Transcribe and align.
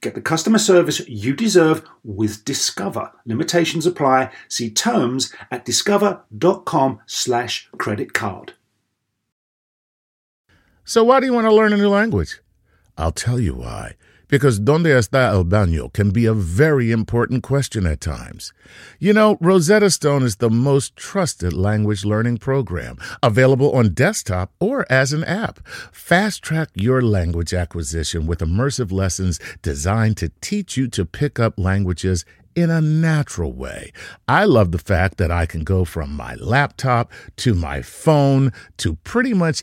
Get 0.00 0.14
the 0.14 0.20
customer 0.20 0.58
service 0.58 1.06
you 1.08 1.34
deserve 1.34 1.82
with 2.04 2.44
Discover. 2.44 3.10
Limitations 3.26 3.86
apply. 3.86 4.30
See 4.48 4.70
terms 4.70 5.34
at 5.50 5.64
discover.com 5.64 7.00
slash 7.06 7.68
credit 7.78 8.12
card. 8.12 8.54
So 10.84 11.04
why 11.04 11.20
do 11.20 11.26
you 11.26 11.32
want 11.32 11.46
to 11.46 11.54
learn 11.54 11.72
a 11.72 11.76
new 11.76 11.88
language? 11.88 12.40
I'll 12.96 13.12
tell 13.12 13.38
you 13.38 13.54
why. 13.54 13.96
Because 14.28 14.58
donde 14.58 14.90
está 14.90 15.30
el 15.32 15.44
baño 15.44 15.92
can 15.92 16.10
be 16.10 16.26
a 16.26 16.34
very 16.34 16.92
important 16.92 17.42
question 17.42 17.86
at 17.86 18.00
times. 18.00 18.52
You 18.98 19.12
know, 19.12 19.38
Rosetta 19.40 19.90
Stone 19.90 20.22
is 20.22 20.36
the 20.36 20.50
most 20.50 20.96
trusted 20.96 21.52
language 21.52 22.04
learning 22.04 22.38
program, 22.38 22.98
available 23.22 23.72
on 23.72 23.94
desktop 23.94 24.52
or 24.60 24.86
as 24.90 25.12
an 25.12 25.24
app. 25.24 25.66
Fast 25.92 26.42
track 26.42 26.68
your 26.74 27.00
language 27.00 27.54
acquisition 27.54 28.26
with 28.26 28.40
immersive 28.40 28.92
lessons 28.92 29.40
designed 29.62 30.18
to 30.18 30.30
teach 30.40 30.76
you 30.76 30.88
to 30.88 31.06
pick 31.06 31.38
up 31.38 31.58
languages 31.58 32.24
in 32.54 32.70
a 32.70 32.80
natural 32.80 33.52
way. 33.52 33.92
I 34.26 34.44
love 34.44 34.72
the 34.72 34.78
fact 34.78 35.16
that 35.18 35.30
I 35.30 35.46
can 35.46 35.62
go 35.62 35.84
from 35.84 36.12
my 36.12 36.34
laptop 36.34 37.12
to 37.36 37.54
my 37.54 37.82
phone 37.82 38.52
to 38.78 38.96
pretty 39.04 39.32
much 39.32 39.62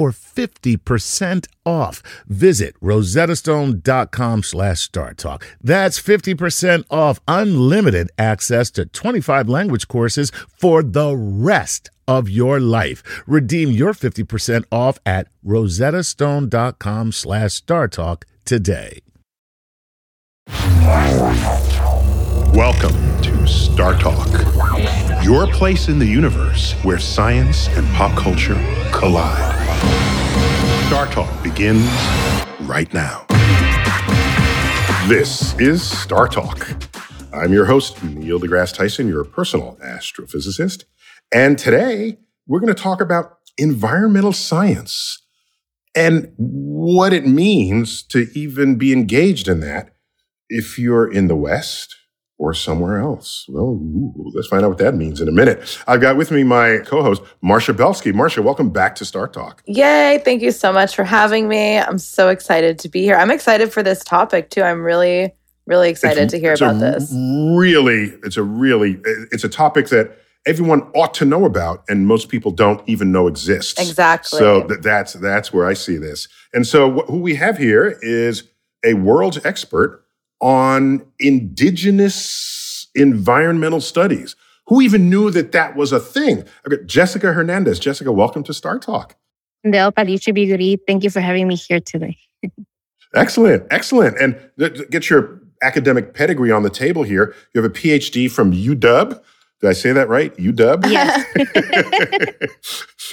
for 0.00 0.12
50% 0.12 1.46
off. 1.66 2.02
Visit 2.26 2.74
rosettastone.com 2.80 4.42
slash 4.42 4.88
startalk. 4.88 5.42
That's 5.60 6.00
50% 6.00 6.84
off 6.90 7.20
unlimited 7.28 8.08
access 8.16 8.70
to 8.70 8.86
25 8.86 9.46
language 9.50 9.88
courses 9.88 10.32
for 10.48 10.82
the 10.82 11.14
rest 11.14 11.90
of 12.08 12.30
your 12.30 12.60
life. 12.60 13.02
Redeem 13.26 13.72
your 13.72 13.92
50% 13.92 14.64
off 14.72 14.98
at 15.04 15.28
rosettastone.com 15.44 17.12
slash 17.12 17.60
startalk 17.60 18.22
today. 18.46 19.00
Welcome 22.54 23.22
to 23.22 23.46
Star 23.46 23.96
Talk, 23.96 24.26
your 25.22 25.46
place 25.46 25.88
in 25.88 26.00
the 26.00 26.04
universe 26.04 26.72
where 26.82 26.98
science 26.98 27.68
and 27.68 27.86
pop 27.94 28.18
culture 28.18 28.56
collide. 28.92 29.54
Star 30.88 31.06
Talk 31.06 31.42
begins 31.44 31.88
right 32.62 32.92
now. 32.92 33.24
This 35.06 35.56
is 35.60 35.80
Star 35.80 36.26
Talk. 36.26 36.68
I'm 37.32 37.52
your 37.52 37.66
host, 37.66 38.02
Neil 38.02 38.40
deGrasse 38.40 38.74
Tyson, 38.74 39.06
your 39.06 39.24
personal 39.24 39.78
astrophysicist. 39.84 40.86
And 41.32 41.56
today, 41.56 42.18
we're 42.48 42.58
going 42.58 42.74
to 42.74 42.82
talk 42.82 43.00
about 43.00 43.38
environmental 43.58 44.32
science 44.32 45.22
and 45.94 46.32
what 46.36 47.12
it 47.12 47.24
means 47.24 48.02
to 48.08 48.26
even 48.34 48.76
be 48.76 48.92
engaged 48.92 49.46
in 49.46 49.60
that 49.60 49.94
if 50.48 50.80
you're 50.80 51.10
in 51.10 51.28
the 51.28 51.36
West 51.36 51.94
or 52.40 52.54
somewhere 52.54 52.98
else? 52.98 53.44
Well, 53.50 53.64
ooh, 53.66 54.32
let's 54.34 54.48
find 54.48 54.64
out 54.64 54.70
what 54.70 54.78
that 54.78 54.94
means 54.94 55.20
in 55.20 55.28
a 55.28 55.32
minute. 55.32 55.78
I've 55.86 56.00
got 56.00 56.16
with 56.16 56.30
me 56.30 56.42
my 56.42 56.78
co-host, 56.86 57.22
Marcia 57.42 57.74
Belsky. 57.74 58.12
Marcia, 58.12 58.40
welcome 58.40 58.70
back 58.70 58.94
to 58.96 59.04
Star 59.04 59.28
Talk. 59.28 59.62
Yay, 59.66 60.22
thank 60.24 60.40
you 60.40 60.50
so 60.50 60.72
much 60.72 60.96
for 60.96 61.04
having 61.04 61.48
me. 61.48 61.76
I'm 61.78 61.98
so 61.98 62.30
excited 62.30 62.78
to 62.78 62.88
be 62.88 63.02
here. 63.02 63.16
I'm 63.16 63.30
excited 63.30 63.70
for 63.70 63.82
this 63.82 64.02
topic 64.02 64.48
too. 64.48 64.62
I'm 64.62 64.82
really, 64.82 65.32
really 65.66 65.90
excited 65.90 66.16
It's- 66.16 66.30
to 66.32 66.40
hear 66.40 66.54
about 66.54 66.80
this. 66.80 67.12
Really, 67.14 68.14
it's 68.24 68.38
a 68.38 68.42
really, 68.42 68.98
it's 69.30 69.44
a 69.44 69.48
topic 69.50 69.88
that 69.88 70.16
everyone 70.46 70.80
ought 70.94 71.12
to 71.12 71.26
know 71.26 71.44
about, 71.44 71.84
and 71.90 72.06
most 72.06 72.30
people 72.30 72.50
don't 72.50 72.80
even 72.88 73.12
know 73.12 73.26
exists. 73.26 73.78
Exactly. 73.78 74.38
So 74.38 74.62
th- 74.66 74.80
that's 74.80 75.12
that's 75.12 75.52
where 75.52 75.66
I 75.66 75.74
see 75.74 75.98
this. 75.98 76.26
And 76.54 76.66
so 76.66 76.90
wh- 76.90 77.06
who 77.06 77.18
we 77.20 77.34
have 77.34 77.58
here 77.58 77.98
is 78.00 78.44
a 78.82 78.94
world's 78.94 79.44
expert 79.44 80.02
on 80.40 81.04
indigenous 81.18 82.88
environmental 82.94 83.80
studies. 83.80 84.36
Who 84.66 84.80
even 84.80 85.10
knew 85.10 85.30
that 85.30 85.52
that 85.52 85.76
was 85.76 85.92
a 85.92 86.00
thing? 86.00 86.44
I've 86.64 86.70
got 86.70 86.86
Jessica 86.86 87.32
Hernandez. 87.32 87.78
Jessica, 87.78 88.12
welcome 88.12 88.42
to 88.44 88.54
Star 88.54 88.78
Talk. 88.78 89.16
Del 89.68 89.92
Palichi 89.92 90.32
Biguri, 90.32 90.78
thank 90.86 91.04
you 91.04 91.10
for 91.10 91.20
having 91.20 91.48
me 91.48 91.56
here 91.56 91.80
today. 91.80 92.16
Excellent, 93.14 93.66
excellent. 93.70 94.16
And 94.18 94.38
th- 94.58 94.74
th- 94.74 94.90
get 94.90 95.10
your 95.10 95.40
academic 95.62 96.14
pedigree 96.14 96.52
on 96.52 96.62
the 96.62 96.70
table 96.70 97.02
here. 97.02 97.34
You 97.52 97.62
have 97.62 97.70
a 97.70 97.74
PhD 97.74 98.30
from 98.30 98.52
UW. 98.52 99.20
Did 99.60 99.68
I 99.68 99.72
say 99.72 99.92
that 99.92 100.08
right? 100.08 100.34
UW? 100.36 100.90
Yes. 100.90 101.26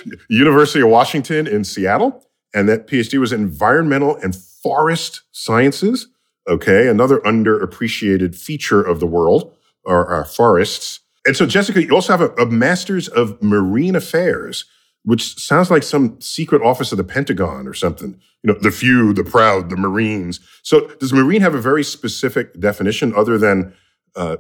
University 0.30 0.82
of 0.82 0.90
Washington 0.90 1.48
in 1.48 1.64
Seattle. 1.64 2.24
And 2.54 2.70
that 2.70 2.88
PhD 2.88 3.20
was 3.20 3.34
in 3.34 3.42
environmental 3.42 4.16
and 4.18 4.36
forest 4.36 5.24
sciences. 5.32 6.08
Okay, 6.48 6.88
another 6.88 7.20
underappreciated 7.20 8.36
feature 8.36 8.82
of 8.82 9.00
the 9.00 9.08
world 9.08 9.54
are 9.86 10.06
our 10.08 10.26
forests. 10.26 11.02
And 11.26 11.36
so, 11.36 11.46
Jessica, 11.46 11.84
you 11.84 11.94
also 11.94 12.16
have 12.16 12.22
a, 12.22 12.34
a 12.42 12.46
master's 12.46 13.10
of 13.10 13.42
marine 13.44 13.96
affairs, 13.96 14.66
which 15.04 15.38
sounds 15.38 15.70
like 15.70 15.84
some 15.84 16.22
secret 16.22 16.62
office 16.62 16.92
of 16.94 16.98
the 16.98 17.04
Pentagon 17.04 17.68
or 17.68 17.74
something. 17.74 18.20
You 18.44 18.54
know, 18.54 18.60
the 18.60 18.72
few, 18.72 19.14
the 19.14 19.26
proud, 19.26 19.70
the 19.70 19.76
Marines. 19.76 20.40
So, 20.64 20.88
does 21.00 21.12
marine 21.12 21.42
have 21.42 21.56
a 21.56 21.62
very 21.62 21.84
specific 21.84 22.58
definition 22.60 23.14
other 23.14 23.38
than 23.38 23.74
uh, 24.16 24.38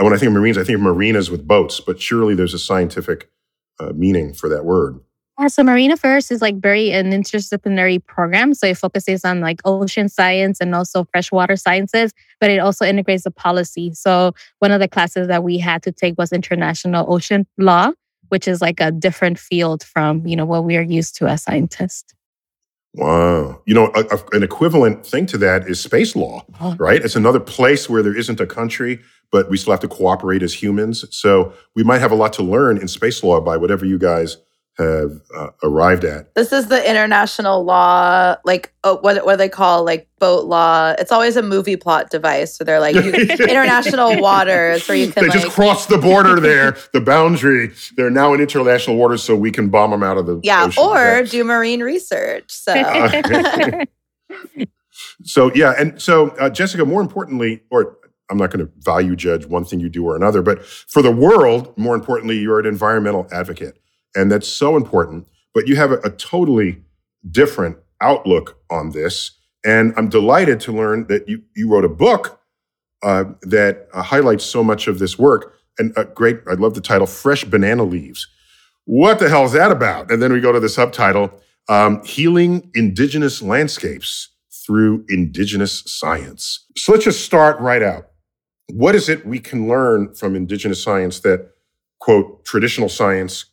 when 0.00 0.12
I 0.12 0.16
think 0.16 0.28
of 0.28 0.34
Marines, 0.34 0.58
I 0.58 0.64
think 0.64 0.76
of 0.76 0.82
marinas 0.82 1.30
with 1.30 1.46
boats, 1.46 1.80
but 1.80 2.00
surely 2.00 2.34
there's 2.34 2.54
a 2.54 2.58
scientific 2.58 3.30
uh, 3.80 3.92
meaning 3.94 4.34
for 4.34 4.48
that 4.48 4.64
word. 4.64 5.00
Yeah, 5.38 5.48
so 5.48 5.62
Marine 5.62 5.90
Affairs 5.90 6.30
is 6.30 6.40
like 6.40 6.56
very 6.56 6.92
an 6.92 7.10
interdisciplinary 7.10 8.04
program. 8.06 8.54
So 8.54 8.66
it 8.66 8.78
focuses 8.78 9.22
on 9.24 9.40
like 9.40 9.60
ocean 9.66 10.08
science 10.08 10.60
and 10.62 10.74
also 10.74 11.04
freshwater 11.12 11.56
sciences, 11.56 12.12
but 12.40 12.50
it 12.50 12.58
also 12.58 12.86
integrates 12.86 13.24
the 13.24 13.30
policy. 13.30 13.92
So 13.92 14.32
one 14.60 14.70
of 14.72 14.80
the 14.80 14.88
classes 14.88 15.28
that 15.28 15.44
we 15.44 15.58
had 15.58 15.82
to 15.82 15.92
take 15.92 16.16
was 16.16 16.32
international 16.32 17.04
ocean 17.12 17.46
law, 17.58 17.90
which 18.28 18.48
is 18.48 18.62
like 18.62 18.80
a 18.80 18.90
different 18.90 19.38
field 19.38 19.82
from, 19.82 20.26
you 20.26 20.36
know, 20.36 20.46
what 20.46 20.64
we 20.64 20.74
are 20.78 20.82
used 20.82 21.16
to 21.16 21.26
as 21.26 21.42
scientists. 21.42 22.14
Wow. 22.94 23.60
You 23.66 23.74
know, 23.74 23.92
a, 23.94 24.04
a- 24.16 24.36
an 24.36 24.42
equivalent 24.42 25.04
thing 25.06 25.26
to 25.26 25.36
that 25.38 25.68
is 25.68 25.78
space 25.78 26.16
law, 26.16 26.46
Oh. 26.62 26.74
right? 26.78 27.04
It's 27.04 27.14
another 27.14 27.40
place 27.40 27.90
where 27.90 28.02
there 28.02 28.16
isn't 28.16 28.40
a 28.40 28.46
country, 28.46 29.00
but 29.30 29.50
we 29.50 29.58
still 29.58 29.72
have 29.74 29.80
to 29.80 29.88
cooperate 29.88 30.42
as 30.42 30.54
humans. 30.54 31.04
So 31.14 31.52
we 31.74 31.84
might 31.84 31.98
have 31.98 32.10
a 32.10 32.14
lot 32.14 32.32
to 32.34 32.42
learn 32.42 32.78
in 32.78 32.88
space 32.88 33.22
law 33.22 33.38
by 33.42 33.58
whatever 33.58 33.84
you 33.84 33.98
guys 33.98 34.38
have 34.78 35.20
uh, 35.34 35.48
arrived 35.62 36.04
at. 36.04 36.34
This 36.34 36.52
is 36.52 36.66
the 36.68 36.88
international 36.88 37.64
law, 37.64 38.36
like 38.44 38.72
oh, 38.84 38.98
what 38.98 39.24
what 39.24 39.36
they 39.38 39.48
call 39.48 39.84
like 39.84 40.08
boat 40.18 40.44
law. 40.44 40.94
It's 40.98 41.12
always 41.12 41.36
a 41.36 41.42
movie 41.42 41.76
plot 41.76 42.10
device. 42.10 42.56
So 42.56 42.64
they're 42.64 42.80
like 42.80 42.94
you, 42.94 43.12
international 43.48 44.20
waters 44.20 44.86
where 44.88 44.96
you 44.96 45.10
can 45.10 45.22
They 45.22 45.28
like 45.28 45.40
just 45.40 45.52
crossed 45.54 45.88
the 45.88 45.98
border 45.98 46.38
there, 46.40 46.76
the 46.92 47.00
boundary. 47.00 47.72
They're 47.96 48.10
now 48.10 48.34
in 48.34 48.40
international 48.40 48.96
waters, 48.96 49.22
so 49.22 49.34
we 49.36 49.50
can 49.50 49.68
bomb 49.68 49.90
them 49.90 50.02
out 50.02 50.18
of 50.18 50.26
the 50.26 50.40
yeah, 50.42 50.64
ocean. 50.66 50.82
or 50.82 50.98
Okay. 51.16 51.30
do 51.30 51.44
marine 51.44 51.80
research. 51.82 52.50
So 52.52 52.74
So 55.24 55.52
yeah, 55.54 55.74
and 55.78 56.00
so 56.00 56.28
uh, 56.30 56.50
Jessica, 56.50 56.84
more 56.84 57.00
importantly, 57.00 57.62
or 57.70 57.98
I'm 58.30 58.38
not 58.38 58.50
going 58.50 58.66
to 58.66 58.72
value 58.78 59.16
judge 59.16 59.46
one 59.46 59.64
thing 59.64 59.80
you 59.80 59.88
do 59.88 60.04
or 60.06 60.16
another, 60.16 60.42
but 60.42 60.64
for 60.64 61.02
the 61.02 61.12
world, 61.12 61.76
more 61.78 61.94
importantly, 61.94 62.38
you're 62.38 62.58
an 62.58 62.66
environmental 62.66 63.26
advocate, 63.32 63.78
and 64.16 64.32
that's 64.32 64.48
so 64.48 64.76
important. 64.76 65.28
But 65.54 65.68
you 65.68 65.76
have 65.76 65.92
a, 65.92 65.98
a 65.98 66.10
totally 66.10 66.82
different 67.30 67.78
outlook 68.00 68.58
on 68.70 68.90
this, 68.90 69.32
and 69.64 69.94
I'm 69.96 70.08
delighted 70.08 70.60
to 70.60 70.72
learn 70.72 71.06
that 71.06 71.28
you 71.28 71.42
you 71.54 71.70
wrote 71.70 71.84
a 71.84 71.88
book 71.88 72.40
uh, 73.02 73.24
that 73.42 73.88
uh, 73.92 74.02
highlights 74.02 74.44
so 74.44 74.64
much 74.64 74.88
of 74.88 74.98
this 74.98 75.18
work. 75.18 75.54
And 75.78 75.96
uh, 75.96 76.04
great, 76.04 76.40
I 76.50 76.54
love 76.54 76.74
the 76.74 76.80
title, 76.80 77.06
"Fresh 77.06 77.44
Banana 77.44 77.84
Leaves." 77.84 78.26
What 78.86 79.18
the 79.18 79.28
hell 79.28 79.44
is 79.44 79.52
that 79.52 79.70
about? 79.70 80.10
And 80.10 80.22
then 80.22 80.32
we 80.32 80.40
go 80.40 80.52
to 80.52 80.60
the 80.60 80.68
subtitle, 80.68 81.30
um, 81.68 82.02
"Healing 82.04 82.70
Indigenous 82.74 83.42
Landscapes." 83.42 84.30
through 84.66 85.04
indigenous 85.08 85.84
science. 85.86 86.66
So 86.76 86.92
let's 86.92 87.04
just 87.04 87.24
start 87.24 87.60
right 87.60 87.82
out. 87.82 88.08
What 88.72 88.96
is 88.96 89.08
it 89.08 89.24
we 89.24 89.38
can 89.38 89.68
learn 89.68 90.12
from 90.14 90.34
indigenous 90.34 90.82
science 90.82 91.20
that, 91.20 91.50
quote, 92.00 92.44
traditional 92.44 92.88
science 92.88 93.44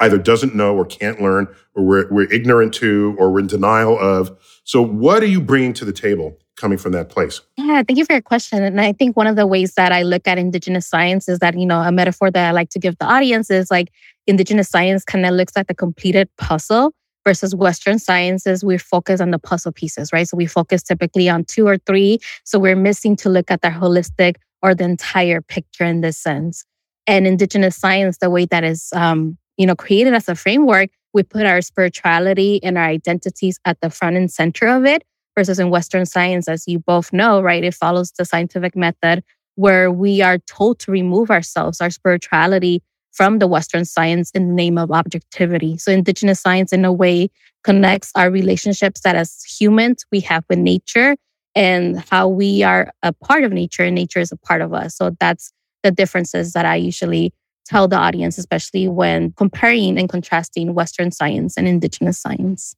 either 0.00 0.18
doesn't 0.18 0.54
know 0.54 0.74
or 0.74 0.84
can't 0.84 1.20
learn, 1.20 1.48
or 1.74 1.84
we're, 1.84 2.12
we're 2.12 2.32
ignorant 2.32 2.74
to, 2.74 3.16
or 3.18 3.32
we're 3.32 3.40
in 3.40 3.46
denial 3.46 3.98
of? 3.98 4.36
So, 4.64 4.82
what 4.82 5.22
are 5.22 5.26
you 5.26 5.40
bringing 5.40 5.72
to 5.74 5.84
the 5.84 5.92
table 5.92 6.38
coming 6.56 6.78
from 6.78 6.92
that 6.92 7.08
place? 7.08 7.40
Yeah, 7.56 7.82
thank 7.82 7.98
you 7.98 8.04
for 8.04 8.12
your 8.12 8.22
question. 8.22 8.62
And 8.62 8.80
I 8.80 8.92
think 8.92 9.16
one 9.16 9.26
of 9.26 9.36
the 9.36 9.46
ways 9.46 9.74
that 9.74 9.92
I 9.92 10.02
look 10.02 10.28
at 10.28 10.38
Indigenous 10.38 10.86
science 10.86 11.28
is 11.28 11.38
that, 11.40 11.58
you 11.58 11.66
know, 11.66 11.80
a 11.80 11.90
metaphor 11.90 12.30
that 12.30 12.48
I 12.48 12.52
like 12.52 12.70
to 12.70 12.78
give 12.78 12.96
the 12.98 13.06
audience 13.06 13.50
is 13.50 13.70
like 13.70 13.90
Indigenous 14.26 14.68
science 14.68 15.04
kind 15.04 15.26
of 15.26 15.34
looks 15.34 15.56
like 15.56 15.66
the 15.66 15.74
completed 15.74 16.28
puzzle 16.36 16.92
versus 17.24 17.54
Western 17.54 17.98
sciences, 17.98 18.64
we 18.64 18.78
focus 18.78 19.20
on 19.20 19.30
the 19.30 19.38
puzzle 19.38 19.72
pieces, 19.72 20.12
right? 20.12 20.28
So 20.28 20.36
we 20.36 20.46
focus 20.46 20.82
typically 20.82 21.28
on 21.28 21.44
two 21.44 21.66
or 21.66 21.78
three. 21.78 22.18
So 22.44 22.58
we're 22.58 22.76
missing 22.76 23.16
to 23.16 23.28
look 23.28 23.50
at 23.50 23.62
the 23.62 23.68
holistic 23.68 24.36
or 24.62 24.74
the 24.74 24.84
entire 24.84 25.40
picture 25.40 25.84
in 25.84 26.00
this 26.00 26.18
sense. 26.18 26.64
And 27.06 27.26
Indigenous 27.26 27.76
science, 27.76 28.18
the 28.18 28.30
way 28.30 28.46
that 28.46 28.64
is, 28.64 28.90
um, 28.94 29.36
you 29.62 29.66
know, 29.68 29.76
created 29.76 30.12
as 30.12 30.28
a 30.28 30.34
framework, 30.34 30.90
we 31.14 31.22
put 31.22 31.46
our 31.46 31.60
spirituality 31.60 32.58
and 32.64 32.76
our 32.76 32.84
identities 32.84 33.60
at 33.64 33.80
the 33.80 33.90
front 33.90 34.16
and 34.16 34.28
center 34.28 34.66
of 34.66 34.84
it 34.84 35.04
versus 35.36 35.60
in 35.60 35.70
Western 35.70 36.04
science, 36.04 36.48
as 36.48 36.66
you 36.66 36.80
both 36.80 37.12
know, 37.12 37.40
right? 37.40 37.62
It 37.62 37.72
follows 37.72 38.10
the 38.18 38.24
scientific 38.24 38.74
method 38.74 39.22
where 39.54 39.88
we 39.88 40.20
are 40.20 40.38
told 40.38 40.80
to 40.80 40.90
remove 40.90 41.30
ourselves, 41.30 41.80
our 41.80 41.90
spirituality 41.90 42.82
from 43.12 43.38
the 43.38 43.46
Western 43.46 43.84
science 43.84 44.32
in 44.32 44.48
the 44.48 44.52
name 44.52 44.76
of 44.76 44.90
objectivity. 44.90 45.78
So, 45.78 45.92
Indigenous 45.92 46.40
science, 46.40 46.72
in 46.72 46.84
a 46.84 46.92
way, 46.92 47.30
connects 47.62 48.10
our 48.16 48.28
relationships 48.28 49.02
that 49.02 49.14
as 49.14 49.44
humans 49.44 50.04
we 50.10 50.18
have 50.20 50.44
with 50.50 50.58
nature 50.58 51.14
and 51.54 52.02
how 52.10 52.26
we 52.26 52.64
are 52.64 52.90
a 53.04 53.12
part 53.12 53.44
of 53.44 53.52
nature 53.52 53.84
and 53.84 53.94
nature 53.94 54.18
is 54.18 54.32
a 54.32 54.36
part 54.36 54.60
of 54.60 54.74
us. 54.74 54.96
So, 54.96 55.14
that's 55.20 55.52
the 55.84 55.92
differences 55.92 56.52
that 56.54 56.66
I 56.66 56.74
usually 56.74 57.32
tell 57.66 57.88
the 57.88 57.96
audience, 57.96 58.38
especially 58.38 58.88
when 58.88 59.32
comparing 59.32 59.98
and 59.98 60.08
contrasting 60.08 60.74
Western 60.74 61.10
science 61.10 61.56
and 61.56 61.66
Indigenous 61.68 62.18
science. 62.18 62.74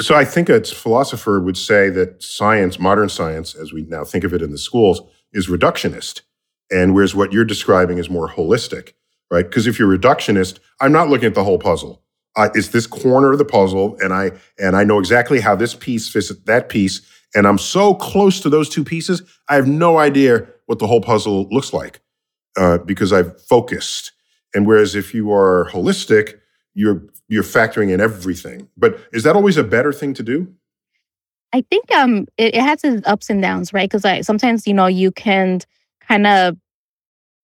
So 0.00 0.14
I 0.14 0.24
think 0.24 0.48
a 0.48 0.62
philosopher 0.64 1.40
would 1.40 1.58
say 1.58 1.90
that 1.90 2.22
science, 2.22 2.78
modern 2.78 3.08
science, 3.08 3.54
as 3.54 3.72
we 3.72 3.82
now 3.82 4.04
think 4.04 4.24
of 4.24 4.32
it 4.32 4.40
in 4.40 4.50
the 4.50 4.58
schools, 4.58 5.02
is 5.32 5.48
reductionist. 5.48 6.22
And 6.72 6.94
whereas 6.94 7.14
what 7.14 7.32
you're 7.32 7.44
describing 7.44 7.98
is 7.98 8.08
more 8.08 8.28
holistic, 8.28 8.94
right? 9.30 9.44
Because 9.44 9.66
if 9.66 9.78
you're 9.78 9.98
reductionist, 9.98 10.58
I'm 10.80 10.92
not 10.92 11.10
looking 11.10 11.26
at 11.26 11.34
the 11.34 11.44
whole 11.44 11.58
puzzle. 11.58 12.02
Uh, 12.36 12.48
it's 12.54 12.68
this 12.68 12.86
corner 12.86 13.32
of 13.32 13.38
the 13.38 13.44
puzzle, 13.44 13.96
and 14.00 14.12
I 14.12 14.32
and 14.58 14.74
I 14.74 14.82
know 14.82 14.98
exactly 14.98 15.38
how 15.38 15.54
this 15.54 15.74
piece 15.74 16.08
fits 16.08 16.30
that 16.30 16.68
piece, 16.68 17.00
and 17.32 17.46
I'm 17.46 17.58
so 17.58 17.94
close 17.94 18.40
to 18.40 18.50
those 18.50 18.68
two 18.68 18.82
pieces, 18.82 19.22
I 19.48 19.54
have 19.54 19.68
no 19.68 19.98
idea 19.98 20.48
what 20.66 20.80
the 20.80 20.86
whole 20.88 21.00
puzzle 21.00 21.46
looks 21.50 21.72
like 21.72 22.00
uh, 22.56 22.78
because 22.78 23.12
I've 23.12 23.40
focused. 23.42 24.12
And 24.54 24.66
whereas 24.66 24.94
if 24.94 25.14
you 25.14 25.32
are 25.32 25.68
holistic, 25.72 26.38
you're 26.74 27.02
you're 27.28 27.42
factoring 27.42 27.90
in 27.90 28.00
everything. 28.00 28.68
But 28.76 28.98
is 29.12 29.22
that 29.22 29.34
always 29.34 29.56
a 29.56 29.64
better 29.64 29.92
thing 29.92 30.14
to 30.14 30.22
do? 30.22 30.54
I 31.52 31.62
think 31.70 31.90
um 31.92 32.26
it, 32.36 32.54
it 32.54 32.62
has 32.62 32.84
its 32.84 33.06
ups 33.06 33.30
and 33.30 33.40
downs, 33.40 33.72
right? 33.72 33.90
Because 33.90 34.26
sometimes 34.26 34.66
you 34.66 34.74
know 34.74 34.86
you 34.86 35.10
can 35.12 35.60
kind 36.00 36.26
of 36.26 36.56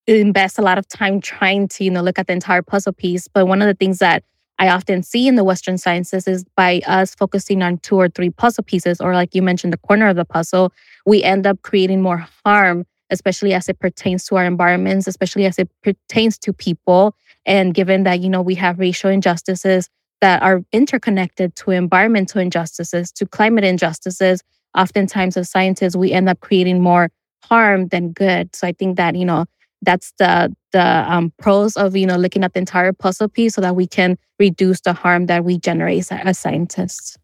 invest 0.07 0.59
a 0.59 0.63
lot 0.63 0.79
of 0.79 0.89
time 0.89 1.21
trying 1.21 1.69
to 1.69 1.85
you 1.85 1.91
know 1.91 2.03
look 2.03 2.19
at 2.19 2.27
the 2.27 2.33
entire 2.33 2.63
puzzle 2.63 2.93
piece. 2.93 3.29
But 3.29 3.47
one 3.47 3.63
of 3.63 3.67
the 3.67 3.75
things 3.75 3.99
that 3.99 4.25
I 4.59 4.69
often 4.69 5.03
see 5.03 5.27
in 5.27 5.37
the 5.37 5.45
Western 5.45 5.79
sciences 5.79 6.29
is 6.29 6.45
by 6.55 6.83
us 6.87 7.15
focusing 7.15 7.63
on 7.63 7.79
two 7.79 7.97
or 7.97 8.09
three 8.09 8.31
puzzle 8.31 8.63
pieces, 8.63 9.01
or 9.01 9.15
like 9.15 9.35
you 9.35 9.43
mentioned, 9.43 9.73
the 9.73 9.79
corner 9.79 10.09
of 10.09 10.17
the 10.17 10.25
puzzle, 10.25 10.73
we 11.07 11.23
end 11.23 11.47
up 11.47 11.63
creating 11.63 12.03
more 12.03 12.27
harm, 12.45 12.85
especially 13.11 13.55
as 13.55 13.69
it 13.69 13.79
pertains 13.79 14.25
to 14.27 14.37
our 14.37 14.45
environments, 14.45 15.07
especially 15.07 15.47
as 15.47 15.59
it 15.59 15.69
pertains 15.83 16.39
to 16.39 16.53
people 16.53 17.15
and 17.47 17.75
given 17.75 18.05
that, 18.05 18.21
you 18.21 18.29
know, 18.29 18.43
we 18.43 18.55
have 18.57 18.79
racial 18.79 19.11
injustices 19.11 19.89
that 20.21 20.43
are 20.43 20.63
interconnected 20.73 21.57
to 21.57 21.71
environmental 21.71 22.41
injustices, 22.41 23.11
to 23.13 23.27
climate 23.27 23.65
injustices, 23.65 24.43
oftentimes 24.77 25.37
as 25.37 25.51
scientists, 25.51 25.97
we 25.97 26.13
end 26.13 26.29
up 26.29 26.41
creating 26.41 26.81
more 26.83 27.11
harm 27.43 27.89
than 27.89 28.13
good. 28.13 28.55
So 28.55 28.67
I 28.67 28.73
think 28.73 28.97
that, 28.97 29.17
you 29.17 29.25
know, 29.25 29.47
that's 29.83 30.13
the 30.19 30.55
the 30.73 31.13
um, 31.13 31.33
pros 31.39 31.77
of 31.77 31.97
you 31.97 32.07
know 32.07 32.17
looking 32.17 32.45
at 32.45 32.53
the 32.53 32.59
entire 32.59 32.93
puzzle 32.93 33.29
piece 33.29 33.55
so 33.55 33.61
that 33.61 33.75
we 33.75 33.87
can 33.87 34.19
reduce 34.39 34.81
the 34.83 34.93
harm 34.93 35.27
that 35.27 35.45
we 35.45 35.59
generate 35.59 36.01
as, 36.01 36.13
as 36.13 36.39
scientists. 36.39 37.17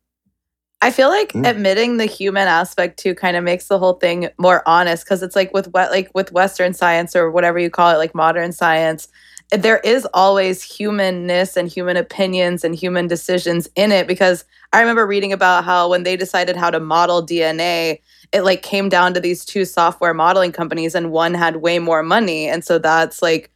I 0.82 0.90
feel 0.90 1.08
like 1.08 1.32
mm. 1.32 1.46
admitting 1.48 1.96
the 1.96 2.06
human 2.06 2.48
aspect 2.48 2.98
too 2.98 3.14
kind 3.14 3.36
of 3.36 3.44
makes 3.44 3.66
the 3.68 3.78
whole 3.78 3.94
thing 3.94 4.28
more 4.38 4.62
honest 4.66 5.04
because 5.04 5.22
it's 5.22 5.34
like 5.36 5.52
with 5.54 5.68
what 5.68 5.90
like 5.90 6.10
with 6.14 6.32
Western 6.32 6.74
science 6.74 7.16
or 7.16 7.30
whatever 7.30 7.58
you 7.58 7.70
call 7.70 7.90
it, 7.90 7.98
like 7.98 8.14
modern 8.14 8.52
science 8.52 9.08
there 9.50 9.78
is 9.78 10.06
always 10.12 10.62
humanness 10.62 11.56
and 11.56 11.68
human 11.68 11.96
opinions 11.96 12.64
and 12.64 12.74
human 12.74 13.06
decisions 13.06 13.68
in 13.76 13.92
it 13.92 14.08
because 14.08 14.44
I 14.72 14.80
remember 14.80 15.06
reading 15.06 15.32
about 15.32 15.64
how 15.64 15.88
when 15.88 16.02
they 16.02 16.16
decided 16.16 16.56
how 16.56 16.70
to 16.70 16.80
model 16.80 17.24
DNA, 17.24 18.00
it 18.32 18.42
like 18.42 18.62
came 18.62 18.88
down 18.88 19.14
to 19.14 19.20
these 19.20 19.44
two 19.44 19.64
software 19.64 20.14
modeling 20.14 20.52
companies 20.52 20.94
and 20.94 21.12
one 21.12 21.32
had 21.32 21.56
way 21.56 21.78
more 21.78 22.02
money 22.02 22.48
and 22.48 22.64
so 22.64 22.78
that's 22.78 23.22
like 23.22 23.50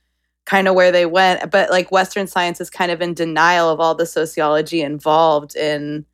kind 0.46 0.68
of 0.68 0.74
where 0.74 0.90
they 0.90 1.06
went 1.06 1.50
but 1.50 1.70
like 1.70 1.92
western 1.92 2.26
science 2.26 2.60
is 2.60 2.70
kind 2.70 2.90
of 2.90 3.02
in 3.02 3.12
denial 3.12 3.68
of 3.68 3.78
all 3.78 3.94
the 3.94 4.06
sociology 4.06 4.80
involved 4.80 5.54
in 5.54 6.04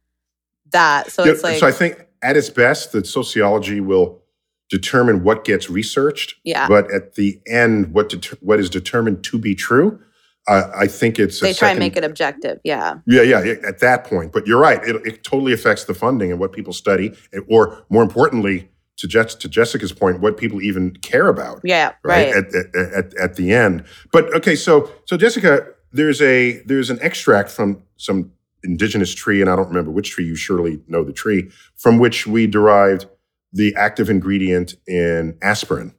that 0.73 1.11
so 1.11 1.25
yeah, 1.25 1.33
it's 1.33 1.43
like 1.43 1.59
so 1.59 1.67
I 1.67 1.73
think 1.73 2.07
at 2.23 2.37
its 2.37 2.51
best 2.51 2.93
that 2.93 3.07
sociology 3.07 3.81
will 3.81 4.23
determine 4.69 5.23
what 5.23 5.45
gets 5.45 5.71
researched. 5.71 6.35
Yeah. 6.45 6.67
But 6.69 6.93
at 6.93 7.15
the 7.15 7.41
end, 7.47 7.93
what 7.93 8.09
det- 8.09 8.43
what 8.43 8.59
is 8.59 8.69
determined 8.71 9.23
to 9.25 9.39
be 9.39 9.55
true, 9.55 10.01
uh, 10.49 10.71
I 10.77 10.87
think 10.87 11.19
it's 11.19 11.41
they 11.41 11.53
try 11.53 11.71
and 11.71 11.79
make 11.79 11.97
it 11.97 12.05
objective. 12.05 12.59
Yeah. 12.65 12.99
Yeah, 13.07 13.23
yeah. 13.23 13.55
At 13.67 13.81
that 13.81 14.05
point, 14.05 14.33
but 14.33 14.47
you're 14.47 14.61
right. 14.61 14.83
It, 14.85 14.97
it 15.07 15.25
totally 15.25 15.53
affects 15.53 15.85
the 15.85 15.95
funding 15.95 16.31
and 16.31 16.41
what 16.41 16.53
people 16.53 16.73
study, 16.73 17.13
or 17.49 17.85
more 17.89 18.03
importantly, 18.03 18.69
to, 18.99 19.07
to 19.09 19.49
Jessica's 19.49 19.93
point, 19.93 20.21
what 20.21 20.37
people 20.37 20.63
even 20.63 20.93
care 20.97 21.29
about. 21.29 21.61
Yeah, 21.63 21.93
right. 22.03 22.35
right. 22.35 22.37
At, 22.37 22.55
at, 22.55 22.77
at, 22.77 23.15
at 23.15 23.37
the 23.37 23.53
end. 23.53 23.85
But 24.13 24.35
okay, 24.37 24.57
so 24.57 24.91
so 25.05 25.17
Jessica, 25.17 25.67
there's 25.93 26.23
a 26.23 26.63
there's 26.63 26.91
an 26.91 26.99
extract 27.03 27.51
from 27.51 27.83
some 27.97 28.33
indigenous 28.67 29.15
tree, 29.15 29.41
and 29.41 29.49
I 29.49 29.57
don't 29.57 29.69
remember 29.69 29.91
which 29.91 30.11
tree. 30.11 30.27
You 30.27 30.37
surely 30.37 30.81
know 30.89 31.05
the 31.05 31.13
tree 31.13 31.51
from 31.77 31.99
which 31.99 32.27
we 32.27 32.47
derived 32.47 33.07
the 33.53 33.75
active 33.77 34.11
ingredient 34.11 34.75
in 34.87 35.39
aspirin. 35.41 35.95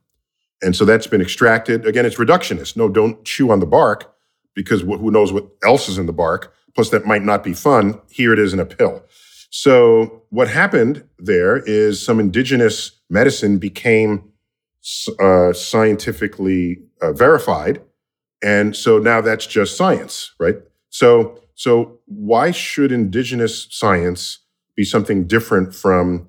And 0.62 0.76
so 0.76 0.84
that's 0.84 1.06
been 1.06 1.20
extracted. 1.20 1.86
Again, 1.86 2.06
it's 2.06 2.16
reductionist. 2.16 2.76
No, 2.76 2.88
don't 2.88 3.24
chew 3.24 3.50
on 3.50 3.60
the 3.60 3.66
bark 3.66 4.14
because 4.54 4.82
who 4.82 5.10
knows 5.10 5.32
what 5.32 5.48
else 5.64 5.88
is 5.88 5.98
in 5.98 6.06
the 6.06 6.12
bark. 6.12 6.52
Plus, 6.74 6.90
that 6.90 7.06
might 7.06 7.22
not 7.22 7.42
be 7.42 7.54
fun. 7.54 8.00
Here 8.10 8.32
it 8.32 8.38
is 8.38 8.52
in 8.52 8.60
a 8.60 8.66
pill. 8.66 9.02
So, 9.50 10.22
what 10.30 10.48
happened 10.48 11.04
there 11.18 11.56
is 11.56 12.04
some 12.04 12.20
indigenous 12.20 12.92
medicine 13.08 13.58
became 13.58 14.30
uh, 15.18 15.52
scientifically 15.52 16.78
uh, 17.00 17.12
verified. 17.12 17.82
And 18.42 18.76
so 18.76 18.98
now 18.98 19.20
that's 19.20 19.46
just 19.46 19.76
science, 19.76 20.32
right? 20.38 20.56
So, 20.90 21.40
so 21.58 21.98
why 22.04 22.52
should 22.52 22.92
indigenous 22.92 23.66
science 23.68 24.38
be 24.76 24.84
something 24.84 25.26
different 25.26 25.74
from 25.74 26.28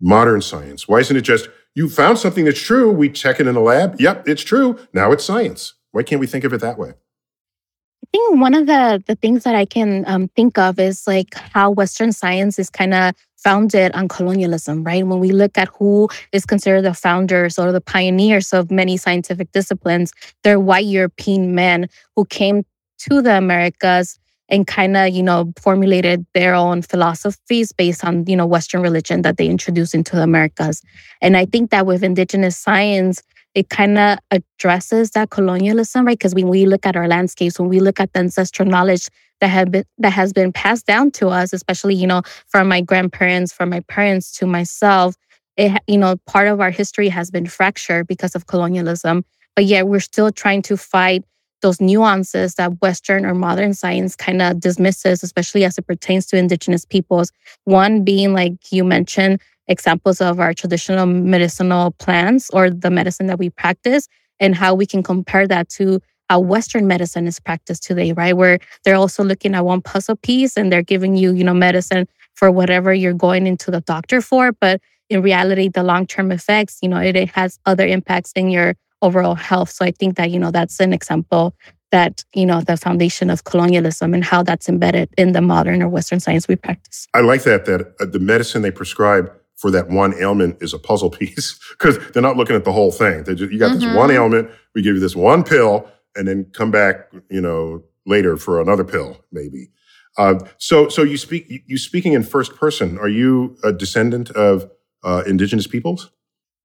modern 0.00 0.40
science? 0.40 0.88
Why 0.88 1.00
isn't 1.00 1.14
it 1.14 1.20
just 1.20 1.50
you 1.74 1.90
found 1.90 2.16
something 2.16 2.46
that's 2.46 2.62
true? 2.62 2.90
We 2.90 3.10
check 3.10 3.40
it 3.40 3.46
in 3.46 3.56
a 3.56 3.60
lab. 3.60 4.00
Yep, 4.00 4.26
it's 4.26 4.40
true. 4.40 4.78
Now 4.94 5.12
it's 5.12 5.22
science. 5.22 5.74
Why 5.90 6.02
can't 6.02 6.18
we 6.18 6.26
think 6.26 6.44
of 6.44 6.54
it 6.54 6.62
that 6.62 6.78
way? 6.78 6.88
I 6.88 8.06
think 8.10 8.40
one 8.40 8.54
of 8.54 8.66
the 8.66 9.04
the 9.06 9.16
things 9.16 9.44
that 9.44 9.54
I 9.54 9.66
can 9.66 10.02
um, 10.06 10.28
think 10.28 10.56
of 10.56 10.78
is 10.78 11.06
like 11.06 11.34
how 11.34 11.70
Western 11.72 12.10
science 12.10 12.58
is 12.58 12.70
kind 12.70 12.94
of 12.94 13.14
founded 13.36 13.92
on 13.92 14.08
colonialism, 14.08 14.82
right? 14.82 15.06
When 15.06 15.20
we 15.20 15.32
look 15.32 15.58
at 15.58 15.68
who 15.68 16.08
is 16.32 16.46
considered 16.46 16.86
the 16.86 16.94
founders 16.94 17.58
or 17.58 17.70
the 17.70 17.82
pioneers 17.82 18.54
of 18.54 18.70
many 18.70 18.96
scientific 18.96 19.52
disciplines, 19.52 20.14
they're 20.42 20.58
white 20.58 20.86
European 20.86 21.54
men 21.54 21.86
who 22.16 22.24
came 22.24 22.64
to 23.00 23.20
the 23.20 23.36
Americas 23.36 24.18
and 24.50 24.66
kind 24.66 24.96
of, 24.96 25.10
you 25.10 25.22
know, 25.22 25.52
formulated 25.60 26.26
their 26.34 26.54
own 26.54 26.82
philosophies 26.82 27.72
based 27.72 28.04
on, 28.04 28.24
you 28.26 28.36
know, 28.36 28.46
Western 28.46 28.82
religion 28.82 29.22
that 29.22 29.36
they 29.36 29.46
introduced 29.46 29.94
into 29.94 30.16
the 30.16 30.22
Americas. 30.22 30.82
And 31.22 31.36
I 31.36 31.46
think 31.46 31.70
that 31.70 31.86
with 31.86 32.02
indigenous 32.02 32.56
science, 32.56 33.22
it 33.54 33.68
kind 33.68 33.98
of 33.98 34.18
addresses 34.30 35.10
that 35.12 35.30
colonialism, 35.30 36.06
right? 36.06 36.18
Because 36.18 36.34
when 36.34 36.48
we 36.48 36.66
look 36.66 36.86
at 36.86 36.96
our 36.96 37.08
landscapes, 37.08 37.58
when 37.58 37.68
we 37.68 37.80
look 37.80 37.98
at 38.00 38.12
the 38.12 38.20
ancestral 38.20 38.68
knowledge 38.68 39.08
that 39.40 39.48
have 39.48 39.70
been 39.70 39.84
that 39.98 40.12
has 40.12 40.32
been 40.32 40.52
passed 40.52 40.86
down 40.86 41.10
to 41.12 41.28
us, 41.28 41.52
especially, 41.52 41.94
you 41.94 42.06
know, 42.06 42.22
from 42.48 42.68
my 42.68 42.80
grandparents, 42.80 43.52
from 43.52 43.70
my 43.70 43.80
parents 43.80 44.32
to 44.38 44.46
myself, 44.46 45.16
it, 45.56 45.80
you 45.86 45.98
know, 45.98 46.16
part 46.26 46.48
of 46.48 46.60
our 46.60 46.70
history 46.70 47.08
has 47.08 47.30
been 47.30 47.46
fractured 47.46 48.06
because 48.06 48.34
of 48.34 48.46
colonialism. 48.46 49.24
But 49.56 49.64
yet 49.64 49.88
we're 49.88 50.00
still 50.00 50.30
trying 50.30 50.62
to 50.62 50.76
fight 50.76 51.24
those 51.62 51.80
nuances 51.80 52.54
that 52.54 52.80
Western 52.80 53.24
or 53.24 53.34
modern 53.34 53.74
science 53.74 54.16
kind 54.16 54.42
of 54.42 54.60
dismisses, 54.60 55.22
especially 55.22 55.64
as 55.64 55.78
it 55.78 55.86
pertains 55.86 56.26
to 56.26 56.36
Indigenous 56.36 56.84
peoples. 56.84 57.32
One 57.64 58.04
being, 58.04 58.32
like 58.32 58.72
you 58.72 58.84
mentioned, 58.84 59.40
examples 59.68 60.20
of 60.20 60.40
our 60.40 60.52
traditional 60.52 61.06
medicinal 61.06 61.92
plants 61.92 62.50
or 62.50 62.70
the 62.70 62.90
medicine 62.90 63.26
that 63.28 63.38
we 63.38 63.50
practice 63.50 64.08
and 64.40 64.54
how 64.54 64.74
we 64.74 64.86
can 64.86 65.02
compare 65.02 65.46
that 65.46 65.68
to 65.68 66.00
how 66.28 66.38
Western 66.38 66.86
medicine 66.86 67.26
is 67.26 67.40
practiced 67.40 67.82
today, 67.82 68.12
right? 68.12 68.36
Where 68.36 68.60
they're 68.84 68.94
also 68.94 69.24
looking 69.24 69.54
at 69.54 69.64
one 69.64 69.82
puzzle 69.82 70.16
piece 70.16 70.56
and 70.56 70.72
they're 70.72 70.82
giving 70.82 71.16
you, 71.16 71.32
you 71.32 71.42
know, 71.42 71.54
medicine 71.54 72.06
for 72.34 72.50
whatever 72.50 72.94
you're 72.94 73.12
going 73.12 73.46
into 73.46 73.70
the 73.70 73.80
doctor 73.80 74.20
for. 74.20 74.52
But 74.52 74.80
in 75.08 75.22
reality, 75.22 75.68
the 75.68 75.82
long 75.82 76.06
term 76.06 76.30
effects, 76.30 76.78
you 76.82 76.88
know, 76.88 76.98
it, 76.98 77.16
it 77.16 77.30
has 77.30 77.58
other 77.66 77.86
impacts 77.86 78.32
in 78.32 78.48
your 78.48 78.74
overall 79.02 79.34
health. 79.34 79.70
So 79.70 79.84
I 79.84 79.90
think 79.90 80.16
that, 80.16 80.30
you 80.30 80.38
know, 80.38 80.50
that's 80.50 80.80
an 80.80 80.92
example 80.92 81.54
that, 81.90 82.24
you 82.34 82.46
know, 82.46 82.60
the 82.60 82.76
foundation 82.76 83.30
of 83.30 83.44
colonialism 83.44 84.14
and 84.14 84.24
how 84.24 84.42
that's 84.42 84.68
embedded 84.68 85.08
in 85.18 85.32
the 85.32 85.40
modern 85.40 85.82
or 85.82 85.88
Western 85.88 86.20
science 86.20 86.46
we 86.46 86.56
practice. 86.56 87.08
I 87.14 87.20
like 87.20 87.42
that, 87.44 87.64
that 87.66 87.94
uh, 88.00 88.06
the 88.06 88.20
medicine 88.20 88.62
they 88.62 88.70
prescribe 88.70 89.32
for 89.56 89.70
that 89.70 89.88
one 89.88 90.14
ailment 90.14 90.62
is 90.62 90.72
a 90.72 90.78
puzzle 90.78 91.10
piece 91.20 91.58
because 91.70 91.98
they're 92.10 92.22
not 92.22 92.36
looking 92.36 92.56
at 92.56 92.64
the 92.64 92.72
whole 92.72 92.92
thing. 92.92 93.24
Just, 93.24 93.52
you 93.52 93.58
got 93.58 93.72
mm-hmm. 93.72 93.80
this 93.80 93.96
one 93.96 94.10
ailment, 94.10 94.50
we 94.74 94.82
give 94.82 94.94
you 94.94 95.00
this 95.00 95.16
one 95.16 95.44
pill, 95.44 95.90
and 96.16 96.26
then 96.26 96.44
come 96.52 96.70
back, 96.70 97.12
you 97.28 97.40
know, 97.40 97.82
later 98.06 98.36
for 98.36 98.60
another 98.60 98.84
pill, 98.84 99.18
maybe. 99.30 99.70
Uh, 100.18 100.34
so, 100.58 100.88
so 100.88 101.02
you 101.02 101.16
speak, 101.16 101.46
you 101.66 101.78
speaking 101.78 102.14
in 102.14 102.22
first 102.22 102.56
person. 102.56 102.98
Are 102.98 103.08
you 103.08 103.56
a 103.62 103.72
descendant 103.72 104.30
of 104.30 104.68
uh, 105.04 105.22
indigenous 105.26 105.66
peoples? 105.66 106.10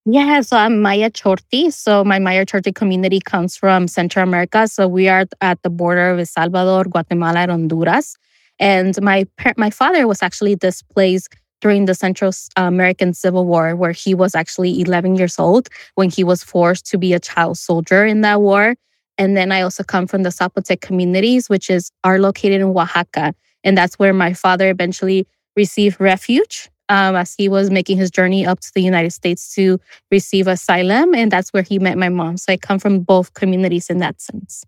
Yeah, 0.08 0.42
so 0.42 0.56
I'm 0.58 0.84
Maya 0.84 1.10
Chorti. 1.10 1.74
So 1.74 2.04
my 2.04 2.20
Maya 2.20 2.46
Chorti 2.46 2.74
community 2.74 3.20
comes 3.20 3.58
from 3.58 3.88
Central 3.88 4.22
America. 4.22 4.68
So 4.68 4.88
we 4.88 5.08
are 5.08 5.26
at 5.42 5.64
the 5.64 5.72
border 5.72 6.12
of 6.12 6.20
El 6.20 6.26
Salvador, 6.28 6.84
Guatemala, 6.84 7.40
and 7.40 7.52
Honduras. 7.52 8.16
And 8.60 9.02
my 9.02 9.26
my 9.58 9.72
father 9.72 10.08
was 10.08 10.22
actually 10.22 10.56
displaced 10.58 11.34
during 11.60 11.86
the 11.86 11.96
Central 11.96 12.30
uh, 12.56 12.64
American 12.64 13.16
Civil 13.16 13.46
War, 13.48 13.76
where 13.76 13.94
he 13.94 14.14
was 14.14 14.36
actually 14.36 14.80
11 14.80 15.16
years 15.16 15.40
old 15.40 15.70
when 15.96 16.12
he 16.12 16.24
was 16.24 16.44
forced 16.44 16.86
to 16.92 17.00
be 17.00 17.14
a 17.14 17.20
child 17.20 17.58
soldier 17.58 18.06
in 18.06 18.22
that 18.22 18.42
war. 18.42 18.76
And 19.18 19.36
then 19.36 19.52
I 19.52 19.62
also 19.62 19.84
come 19.84 20.06
from 20.06 20.22
the 20.22 20.30
Zapotec 20.30 20.82
communities, 20.82 21.50
which 21.50 21.68
is 21.70 21.92
are 22.04 22.20
located 22.20 22.62
in 22.62 22.68
Oaxaca, 22.68 23.34
and 23.64 23.76
that's 23.76 23.98
where 23.98 24.14
my 24.14 24.34
father 24.34 24.70
eventually 24.70 25.26
received 25.56 26.00
refuge 26.00 26.70
um, 26.90 27.16
as 27.16 27.34
he 27.38 27.50
was 27.50 27.70
making 27.70 27.98
his 27.98 28.12
journey 28.12 28.46
up 28.46 28.60
to 28.60 28.72
the 28.74 28.82
United 28.82 29.12
States 29.12 29.54
to 29.56 29.80
receive 30.12 30.48
asylum. 30.48 31.14
And 31.14 31.32
that's 31.32 31.52
where 31.52 31.64
he 31.64 31.80
met 31.80 31.98
my 31.98 32.10
mom. 32.10 32.38
So 32.38 32.54
I 32.54 32.58
come 32.58 32.80
from 32.80 33.00
both 33.00 33.34
communities 33.34 33.90
in 33.90 34.00
that 34.00 34.22
sense. 34.22 34.64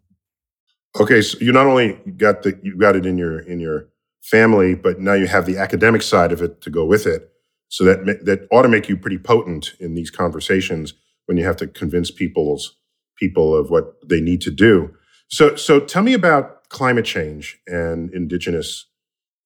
Okay, 0.99 1.21
so 1.21 1.37
you 1.39 1.51
not 1.51 1.67
only 1.67 1.93
got 2.17 2.43
the 2.43 2.57
you 2.63 2.75
got 2.75 2.95
it 2.95 3.05
in 3.05 3.17
your 3.17 3.39
in 3.39 3.59
your 3.59 3.87
family, 4.23 4.73
but 4.73 4.99
now 4.99 5.13
you 5.13 5.27
have 5.27 5.45
the 5.45 5.57
academic 5.57 6.01
side 6.01 6.31
of 6.31 6.41
it 6.41 6.61
to 6.61 6.69
go 6.69 6.85
with 6.85 7.05
it. 7.05 7.29
So 7.69 7.83
that 7.83 8.25
that 8.25 8.47
ought 8.51 8.63
to 8.63 8.69
make 8.69 8.89
you 8.89 8.97
pretty 8.97 9.19
potent 9.19 9.73
in 9.79 9.93
these 9.93 10.09
conversations 10.09 10.93
when 11.25 11.37
you 11.37 11.45
have 11.45 11.57
to 11.57 11.67
convince 11.67 12.09
people's 12.09 12.77
people 13.17 13.55
of 13.55 13.69
what 13.69 13.95
they 14.07 14.21
need 14.21 14.41
to 14.41 14.51
do. 14.51 14.95
So 15.27 15.55
so 15.55 15.79
tell 15.79 16.01
me 16.01 16.13
about 16.13 16.69
climate 16.69 17.05
change 17.05 17.59
and 17.67 18.11
indigenous 18.13 18.85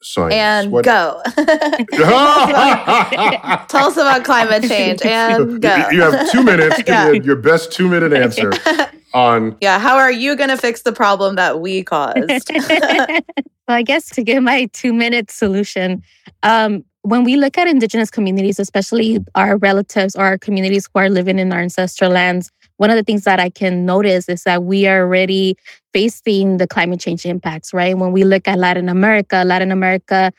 science. 0.02 0.34
And 0.34 0.72
what? 0.72 0.86
go. 0.86 1.22
Tell 3.68 3.88
us 3.88 3.98
about 3.98 4.24
climate 4.24 4.64
change 4.64 5.02
and 5.04 5.62
go. 5.62 5.88
You 5.92 6.02
have 6.02 6.32
two 6.32 6.44
minutes. 6.44 6.82
yeah. 6.88 7.12
your 7.12 7.36
best 7.36 7.72
two 7.72 7.88
minute 7.88 8.14
answer 8.14 8.52
on. 9.14 9.58
Yeah. 9.62 9.80
How 9.80 9.98
are 9.98 10.12
you 10.12 10.36
going 10.36 10.50
to 10.50 10.58
fix 10.58 10.82
the 10.82 10.92
problem 10.94 11.36
that 11.36 11.62
we 11.62 11.84
caused? 11.84 12.28
well, 12.28 13.22
I 13.68 13.84
guess 13.84 14.10
to 14.12 14.24
give 14.24 14.44
my 14.44 14.66
two 14.74 14.94
minute 14.94 15.32
solution, 15.32 16.04
um, 16.44 16.84
when 17.04 17.24
we 17.24 17.36
look 17.36 17.58
at 17.58 17.68
indigenous 17.68 18.12
communities, 18.12 18.60
especially 18.60 19.20
our 19.36 19.58
relatives 19.58 20.16
or 20.16 20.24
our 20.24 20.38
communities 20.38 20.88
who 20.94 21.00
are 21.00 21.10
living 21.10 21.40
in 21.40 21.52
our 21.52 21.60
ancestral 21.60 22.12
lands, 22.12 22.52
one 22.82 22.90
of 22.90 22.96
the 22.96 23.04
things 23.04 23.26
that 23.26 23.40
I 23.40 23.52
can 23.52 23.86
notice 23.86 24.28
is 24.28 24.42
that 24.46 24.64
we 24.64 24.88
are 24.88 25.02
already 25.02 25.56
facing 25.94 26.58
the 26.58 26.66
climate 26.66 27.00
change 27.00 27.28
impacts, 27.28 27.76
right? 27.76 27.96
When 27.96 28.12
we 28.12 28.24
look 28.24 28.48
at 28.48 28.58
Latin 28.58 28.90
America, 28.90 29.44
Latin 29.46 29.72
America 29.72 30.32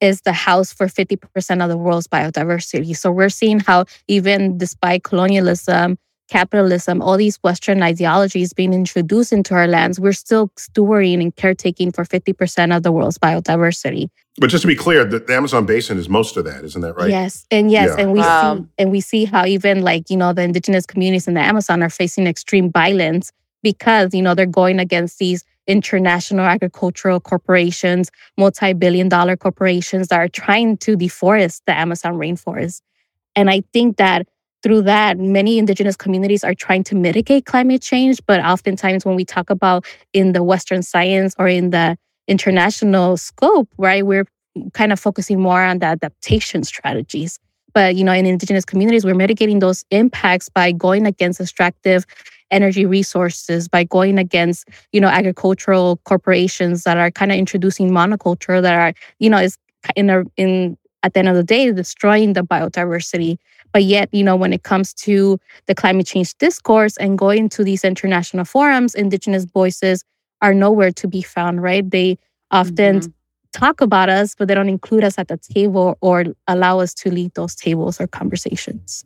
is 0.00 0.20
the 0.22 0.32
house 0.32 0.72
for 0.72 0.88
50% 0.88 1.62
of 1.62 1.68
the 1.68 1.78
world's 1.78 2.08
biodiversity. 2.08 2.96
So 2.96 3.12
we're 3.12 3.28
seeing 3.28 3.60
how, 3.60 3.84
even 4.08 4.58
despite 4.58 5.04
colonialism, 5.04 5.96
capitalism, 6.28 7.02
all 7.02 7.16
these 7.16 7.36
Western 7.42 7.82
ideologies 7.82 8.52
being 8.52 8.72
introduced 8.72 9.32
into 9.32 9.54
our 9.54 9.66
lands, 9.66 10.00
we're 10.00 10.12
still 10.12 10.48
stewarding 10.56 11.20
and 11.20 11.36
caretaking 11.36 11.92
for 11.92 12.04
50% 12.04 12.76
of 12.76 12.82
the 12.82 12.92
world's 12.92 13.18
biodiversity. 13.18 14.08
But 14.38 14.50
just 14.50 14.62
to 14.62 14.68
be 14.68 14.74
clear, 14.74 15.04
the, 15.04 15.20
the 15.20 15.34
Amazon 15.34 15.64
basin 15.64 15.98
is 15.98 16.08
most 16.08 16.36
of 16.36 16.44
that, 16.44 16.64
isn't 16.64 16.80
that 16.80 16.94
right? 16.94 17.10
Yes. 17.10 17.46
And 17.50 17.70
yes, 17.70 17.90
yeah. 17.90 18.02
and 18.02 18.12
we 18.12 18.18
wow. 18.18 18.56
see 18.56 18.66
and 18.78 18.90
we 18.90 19.00
see 19.00 19.24
how 19.26 19.46
even 19.46 19.82
like, 19.82 20.10
you 20.10 20.16
know, 20.16 20.32
the 20.32 20.42
indigenous 20.42 20.86
communities 20.86 21.28
in 21.28 21.34
the 21.34 21.40
Amazon 21.40 21.82
are 21.82 21.90
facing 21.90 22.26
extreme 22.26 22.72
violence 22.72 23.30
because, 23.62 24.12
you 24.12 24.22
know, 24.22 24.34
they're 24.34 24.46
going 24.46 24.80
against 24.80 25.18
these 25.18 25.44
international 25.66 26.44
agricultural 26.44 27.20
corporations, 27.20 28.10
multi-billion 28.36 29.08
dollar 29.08 29.36
corporations 29.36 30.08
that 30.08 30.18
are 30.18 30.28
trying 30.28 30.76
to 30.78 30.96
deforest 30.96 31.62
the 31.66 31.76
Amazon 31.76 32.14
rainforest. 32.14 32.82
And 33.36 33.50
I 33.50 33.62
think 33.72 33.96
that 33.96 34.26
through 34.64 34.80
that, 34.82 35.18
many 35.18 35.58
indigenous 35.58 35.94
communities 35.94 36.42
are 36.42 36.54
trying 36.54 36.82
to 36.84 36.94
mitigate 36.94 37.44
climate 37.44 37.82
change. 37.82 38.18
But 38.26 38.40
oftentimes, 38.40 39.04
when 39.04 39.14
we 39.14 39.24
talk 39.26 39.50
about 39.50 39.84
in 40.14 40.32
the 40.32 40.42
Western 40.42 40.82
science 40.82 41.34
or 41.38 41.46
in 41.46 41.68
the 41.68 41.98
international 42.26 43.18
scope, 43.18 43.68
right, 43.76 44.04
we're 44.04 44.24
kind 44.72 44.90
of 44.90 44.98
focusing 44.98 45.38
more 45.38 45.62
on 45.62 45.80
the 45.80 45.86
adaptation 45.86 46.64
strategies. 46.64 47.38
But 47.74 47.94
you 47.96 48.04
know, 48.04 48.12
in 48.12 48.24
indigenous 48.24 48.64
communities, 48.64 49.04
we're 49.04 49.14
mitigating 49.14 49.58
those 49.58 49.84
impacts 49.90 50.48
by 50.48 50.72
going 50.72 51.06
against 51.06 51.42
extractive 51.42 52.06
energy 52.50 52.86
resources, 52.86 53.68
by 53.68 53.84
going 53.84 54.18
against 54.18 54.66
you 54.92 55.00
know 55.00 55.08
agricultural 55.08 55.98
corporations 56.04 56.84
that 56.84 56.96
are 56.96 57.10
kind 57.10 57.30
of 57.30 57.36
introducing 57.36 57.90
monoculture 57.90 58.62
that 58.62 58.74
are 58.74 58.94
you 59.18 59.28
know 59.28 59.36
is 59.36 59.58
in 59.94 60.08
a 60.08 60.22
in 60.38 60.78
at 61.04 61.14
the 61.14 61.20
end 61.20 61.28
of 61.28 61.36
the 61.36 61.44
day 61.44 61.70
destroying 61.70 62.32
the 62.32 62.42
biodiversity 62.42 63.38
but 63.74 63.82
yet, 63.82 64.08
you 64.12 64.22
know, 64.22 64.36
when 64.36 64.52
it 64.52 64.62
comes 64.62 64.94
to 64.94 65.36
the 65.66 65.74
climate 65.74 66.06
change 66.06 66.32
discourse 66.38 66.96
and 66.96 67.18
going 67.18 67.48
to 67.50 67.64
these 67.64 67.82
international 67.82 68.44
forums, 68.44 68.94
Indigenous 68.94 69.44
voices 69.44 70.04
are 70.40 70.54
nowhere 70.54 70.92
to 70.92 71.08
be 71.08 71.22
found, 71.22 71.60
right? 71.60 71.90
They 71.90 72.16
often 72.52 73.00
mm-hmm. 73.00 73.10
talk 73.52 73.80
about 73.80 74.08
us, 74.08 74.36
but 74.38 74.46
they 74.46 74.54
don't 74.54 74.68
include 74.68 75.02
us 75.02 75.18
at 75.18 75.26
the 75.26 75.38
table 75.38 75.98
or 76.00 76.24
allow 76.46 76.78
us 76.78 76.94
to 76.94 77.10
lead 77.10 77.34
those 77.34 77.56
tables 77.56 78.00
or 78.00 78.06
conversations. 78.06 79.04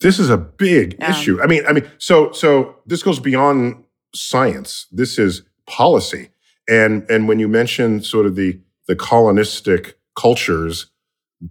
This 0.00 0.18
is 0.18 0.28
a 0.28 0.36
big 0.36 0.96
yeah. 0.98 1.12
issue. 1.12 1.40
I 1.40 1.46
mean, 1.46 1.64
I 1.64 1.72
mean, 1.72 1.88
so 1.98 2.32
so 2.32 2.76
this 2.84 3.04
goes 3.04 3.20
beyond 3.20 3.84
science. 4.12 4.88
This 4.90 5.20
is 5.20 5.42
policy. 5.68 6.30
And 6.68 7.08
and 7.08 7.28
when 7.28 7.38
you 7.38 7.46
mention 7.46 8.02
sort 8.02 8.26
of 8.26 8.34
the 8.34 8.58
the 8.88 8.96
colonistic 8.96 9.98
cultures 10.16 10.86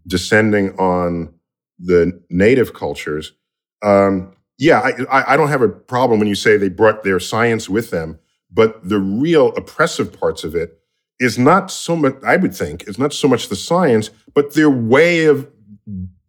descending 0.05 0.77
on 0.79 1.33
the 1.79 2.21
native 2.29 2.73
cultures, 2.73 3.33
um, 3.83 4.33
yeah, 4.57 4.79
I, 5.09 5.33
I 5.33 5.37
don't 5.37 5.49
have 5.49 5.61
a 5.61 5.69
problem 5.69 6.19
when 6.19 6.27
you 6.27 6.35
say 6.35 6.57
they 6.57 6.69
brought 6.69 7.03
their 7.03 7.19
science 7.19 7.69
with 7.69 7.91
them, 7.91 8.19
but 8.51 8.87
the 8.87 8.99
real 8.99 9.49
oppressive 9.55 10.19
parts 10.19 10.43
of 10.43 10.55
it 10.55 10.79
is 11.19 11.37
not 11.37 11.69
so 11.71 11.95
much. 11.95 12.15
I 12.23 12.37
would 12.37 12.55
think 12.55 12.83
it's 12.83 12.97
not 12.97 13.13
so 13.13 13.27
much 13.27 13.49
the 13.49 13.55
science, 13.55 14.09
but 14.33 14.55
their 14.55 14.69
way 14.69 15.25
of 15.25 15.47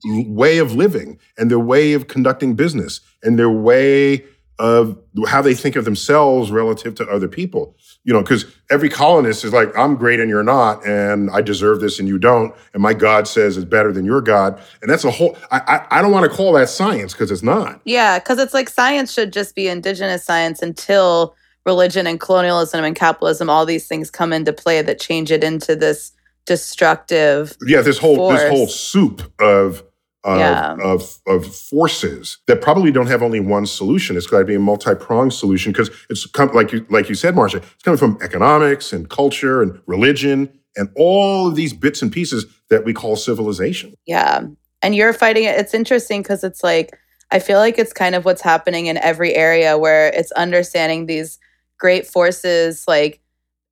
way 0.04 0.58
of 0.58 0.74
living 0.74 1.18
and 1.36 1.50
their 1.50 1.58
way 1.58 1.92
of 1.92 2.06
conducting 2.06 2.54
business 2.54 3.00
and 3.22 3.38
their 3.38 3.50
way 3.50 4.24
of 4.58 4.98
how 5.26 5.40
they 5.40 5.54
think 5.54 5.76
of 5.76 5.84
themselves 5.84 6.50
relative 6.50 6.94
to 6.96 7.08
other 7.08 7.28
people. 7.28 7.76
You 8.04 8.12
know, 8.12 8.22
because 8.22 8.46
every 8.70 8.88
colonist 8.88 9.44
is 9.44 9.52
like, 9.52 9.76
I'm 9.76 9.96
great 9.96 10.18
and 10.18 10.28
you're 10.30 10.42
not, 10.42 10.84
and 10.86 11.30
I 11.30 11.42
deserve 11.42 11.80
this 11.80 11.98
and 11.98 12.08
you 12.08 12.18
don't, 12.18 12.54
and 12.72 12.82
my 12.82 12.94
God 12.94 13.28
says 13.28 13.56
it's 13.56 13.64
better 13.64 13.92
than 13.92 14.04
your 14.04 14.20
God. 14.20 14.60
And 14.80 14.90
that's 14.90 15.04
a 15.04 15.10
whole, 15.10 15.36
I, 15.50 15.58
I, 15.90 15.98
I 15.98 16.02
don't 16.02 16.10
want 16.10 16.30
to 16.30 16.34
call 16.34 16.52
that 16.54 16.68
science 16.68 17.12
because 17.12 17.30
it's 17.30 17.42
not. 17.42 17.80
Yeah, 17.84 18.18
because 18.18 18.38
it's 18.38 18.54
like 18.54 18.68
science 18.68 19.12
should 19.12 19.32
just 19.32 19.54
be 19.54 19.68
indigenous 19.68 20.24
science 20.24 20.62
until 20.62 21.34
religion 21.66 22.06
and 22.06 22.18
colonialism 22.18 22.82
and 22.82 22.96
capitalism, 22.96 23.50
all 23.50 23.66
these 23.66 23.86
things 23.86 24.10
come 24.10 24.32
into 24.32 24.52
play 24.52 24.80
that 24.80 24.98
change 24.98 25.30
it 25.30 25.44
into 25.44 25.76
this 25.76 26.12
destructive. 26.46 27.56
Yeah, 27.66 27.82
this 27.82 27.98
whole 27.98 28.16
force. 28.16 28.40
this 28.40 28.50
whole 28.50 28.66
soup 28.66 29.32
of 29.40 29.82
of, 30.24 30.38
yeah. 30.38 30.76
of, 30.82 31.18
of 31.26 31.54
forces 31.54 32.38
that 32.46 32.60
probably 32.60 32.90
don't 32.90 33.06
have 33.06 33.22
only 33.22 33.40
one 33.40 33.66
solution. 33.66 34.16
It's 34.16 34.26
got 34.26 34.40
to 34.40 34.44
be 34.44 34.54
a 34.54 34.60
multi-pronged 34.60 35.32
solution 35.32 35.72
because 35.72 35.90
it's 36.10 36.26
come, 36.26 36.52
like 36.52 36.72
you 36.72 36.84
like 36.90 37.08
you 37.08 37.14
said, 37.14 37.34
Marcia, 37.34 37.58
it's 37.58 37.82
coming 37.82 37.98
from 37.98 38.18
economics 38.22 38.92
and 38.92 39.08
culture 39.08 39.62
and 39.62 39.80
religion 39.86 40.52
and 40.76 40.88
all 40.96 41.48
of 41.48 41.54
these 41.54 41.72
bits 41.72 42.02
and 42.02 42.12
pieces 42.12 42.46
that 42.70 42.84
we 42.84 42.92
call 42.92 43.16
civilization. 43.16 43.94
Yeah. 44.06 44.46
And 44.82 44.94
you're 44.94 45.12
fighting 45.12 45.44
it. 45.44 45.58
It's 45.58 45.74
interesting 45.74 46.22
because 46.22 46.44
it's 46.44 46.62
like 46.62 46.96
I 47.30 47.38
feel 47.38 47.58
like 47.58 47.78
it's 47.78 47.92
kind 47.92 48.14
of 48.14 48.24
what's 48.24 48.42
happening 48.42 48.86
in 48.86 48.96
every 48.98 49.34
area 49.34 49.76
where 49.76 50.08
it's 50.08 50.32
understanding 50.32 51.06
these 51.06 51.38
great 51.78 52.06
forces 52.06 52.84
like 52.88 53.20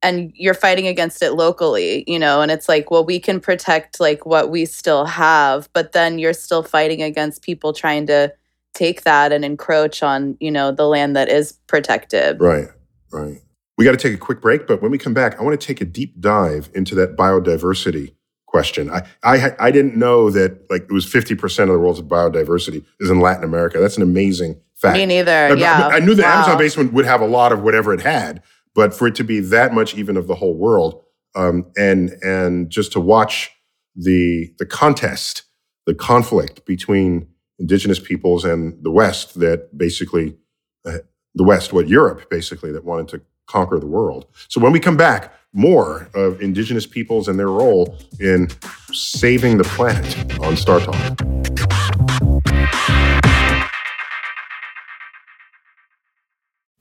and 0.06 0.32
you're 0.36 0.54
fighting 0.54 0.86
against 0.86 1.20
it 1.20 1.32
locally, 1.32 2.04
you 2.06 2.18
know, 2.18 2.40
and 2.40 2.52
it's 2.52 2.68
like, 2.68 2.90
well, 2.92 3.04
we 3.04 3.18
can 3.18 3.40
protect 3.40 3.98
like 3.98 4.24
what 4.24 4.50
we 4.50 4.64
still 4.64 5.04
have, 5.04 5.68
but 5.72 5.92
then 5.92 6.18
you're 6.20 6.32
still 6.32 6.62
fighting 6.62 7.02
against 7.02 7.42
people 7.42 7.72
trying 7.72 8.06
to 8.06 8.32
take 8.72 9.02
that 9.02 9.32
and 9.32 9.44
encroach 9.44 10.04
on, 10.04 10.36
you 10.38 10.50
know, 10.50 10.70
the 10.70 10.86
land 10.86 11.16
that 11.16 11.28
is 11.28 11.52
protected. 11.66 12.40
Right, 12.40 12.68
right. 13.10 13.40
We 13.76 13.84
got 13.84 13.92
to 13.92 13.96
take 13.96 14.14
a 14.14 14.18
quick 14.18 14.40
break, 14.40 14.68
but 14.68 14.80
when 14.80 14.92
we 14.92 14.98
come 14.98 15.12
back, 15.12 15.40
I 15.40 15.42
want 15.42 15.60
to 15.60 15.66
take 15.66 15.80
a 15.80 15.84
deep 15.84 16.20
dive 16.20 16.70
into 16.72 16.94
that 16.94 17.16
biodiversity 17.16 18.14
question. 18.46 18.88
I, 18.88 19.02
I, 19.24 19.56
I 19.58 19.70
didn't 19.72 19.96
know 19.96 20.30
that 20.30 20.70
like 20.70 20.82
it 20.82 20.92
was 20.92 21.04
50% 21.04 21.62
of 21.62 21.68
the 21.68 21.78
world's 21.78 22.00
biodiversity 22.00 22.84
is 23.00 23.10
in 23.10 23.20
Latin 23.20 23.42
America. 23.42 23.80
That's 23.80 23.96
an 23.96 24.02
amazing 24.02 24.60
fact. 24.76 24.96
Me 24.96 25.04
neither. 25.04 25.32
I, 25.32 25.52
yeah. 25.54 25.88
I, 25.88 25.96
I 25.96 25.98
knew 25.98 26.14
the 26.14 26.22
Wow. 26.22 26.36
Amazon 26.36 26.58
basin 26.58 26.92
would 26.92 27.04
have 27.06 27.20
a 27.20 27.26
lot 27.26 27.52
of 27.52 27.62
whatever 27.62 27.92
it 27.92 28.00
had, 28.00 28.42
but 28.76 28.94
for 28.94 29.08
it 29.08 29.14
to 29.16 29.24
be 29.24 29.40
that 29.40 29.74
much 29.74 29.96
even 29.96 30.16
of 30.16 30.28
the 30.28 30.36
whole 30.36 30.54
world, 30.54 31.02
um, 31.34 31.66
and 31.76 32.10
and 32.22 32.70
just 32.70 32.92
to 32.92 33.00
watch 33.00 33.50
the 33.96 34.52
the 34.58 34.66
contest, 34.66 35.44
the 35.86 35.94
conflict 35.94 36.64
between 36.66 37.26
indigenous 37.58 37.98
peoples 37.98 38.44
and 38.44 38.84
the 38.84 38.90
West 38.90 39.40
that 39.40 39.76
basically 39.76 40.36
uh, 40.84 40.98
the 41.34 41.42
West, 41.42 41.72
what 41.72 41.88
Europe 41.88 42.28
basically 42.30 42.70
that 42.70 42.84
wanted 42.84 43.08
to 43.08 43.22
conquer 43.46 43.78
the 43.78 43.86
world. 43.86 44.26
So 44.48 44.60
when 44.60 44.72
we 44.72 44.80
come 44.80 44.96
back, 44.96 45.32
more 45.52 46.10
of 46.14 46.42
indigenous 46.42 46.86
peoples 46.86 47.28
and 47.28 47.38
their 47.38 47.48
role 47.48 47.96
in 48.20 48.48
saving 48.92 49.56
the 49.56 49.64
planet 49.64 50.38
on 50.40 50.56
Star 50.56 50.80
Talk. 50.80 51.65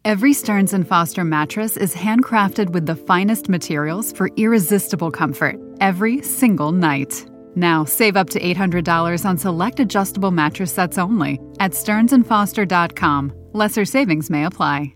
Every 0.05 0.33
Stearns 0.33 0.71
and 0.71 0.87
Foster 0.87 1.23
mattress 1.23 1.77
is 1.77 1.95
handcrafted 1.95 2.69
with 2.69 2.85
the 2.85 2.95
finest 2.95 3.49
materials 3.49 4.11
for 4.11 4.29
irresistible 4.37 5.09
comfort 5.09 5.55
every 5.81 6.21
single 6.21 6.71
night. 6.71 7.25
Now, 7.55 7.85
save 7.85 8.15
up 8.15 8.29
to 8.29 8.39
$800 8.39 9.25
on 9.25 9.39
select 9.39 9.79
adjustable 9.79 10.29
mattress 10.29 10.71
sets 10.71 10.99
only 10.99 11.39
at 11.59 11.71
stearnsandfoster.com. 11.71 13.33
Lesser 13.53 13.83
savings 13.83 14.29
may 14.29 14.45
apply. 14.45 14.93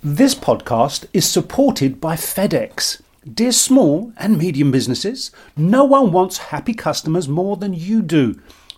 This 0.00 0.36
podcast 0.36 1.06
is 1.12 1.28
supported 1.28 2.00
by 2.00 2.14
FedEx. 2.14 3.02
Dear 3.34 3.50
small 3.50 4.12
and 4.16 4.38
medium 4.38 4.70
businesses, 4.70 5.32
no 5.56 5.82
one 5.82 6.12
wants 6.12 6.38
happy 6.38 6.72
customers 6.72 7.26
more 7.26 7.56
than 7.56 7.74
you 7.74 8.00
do. 8.00 8.40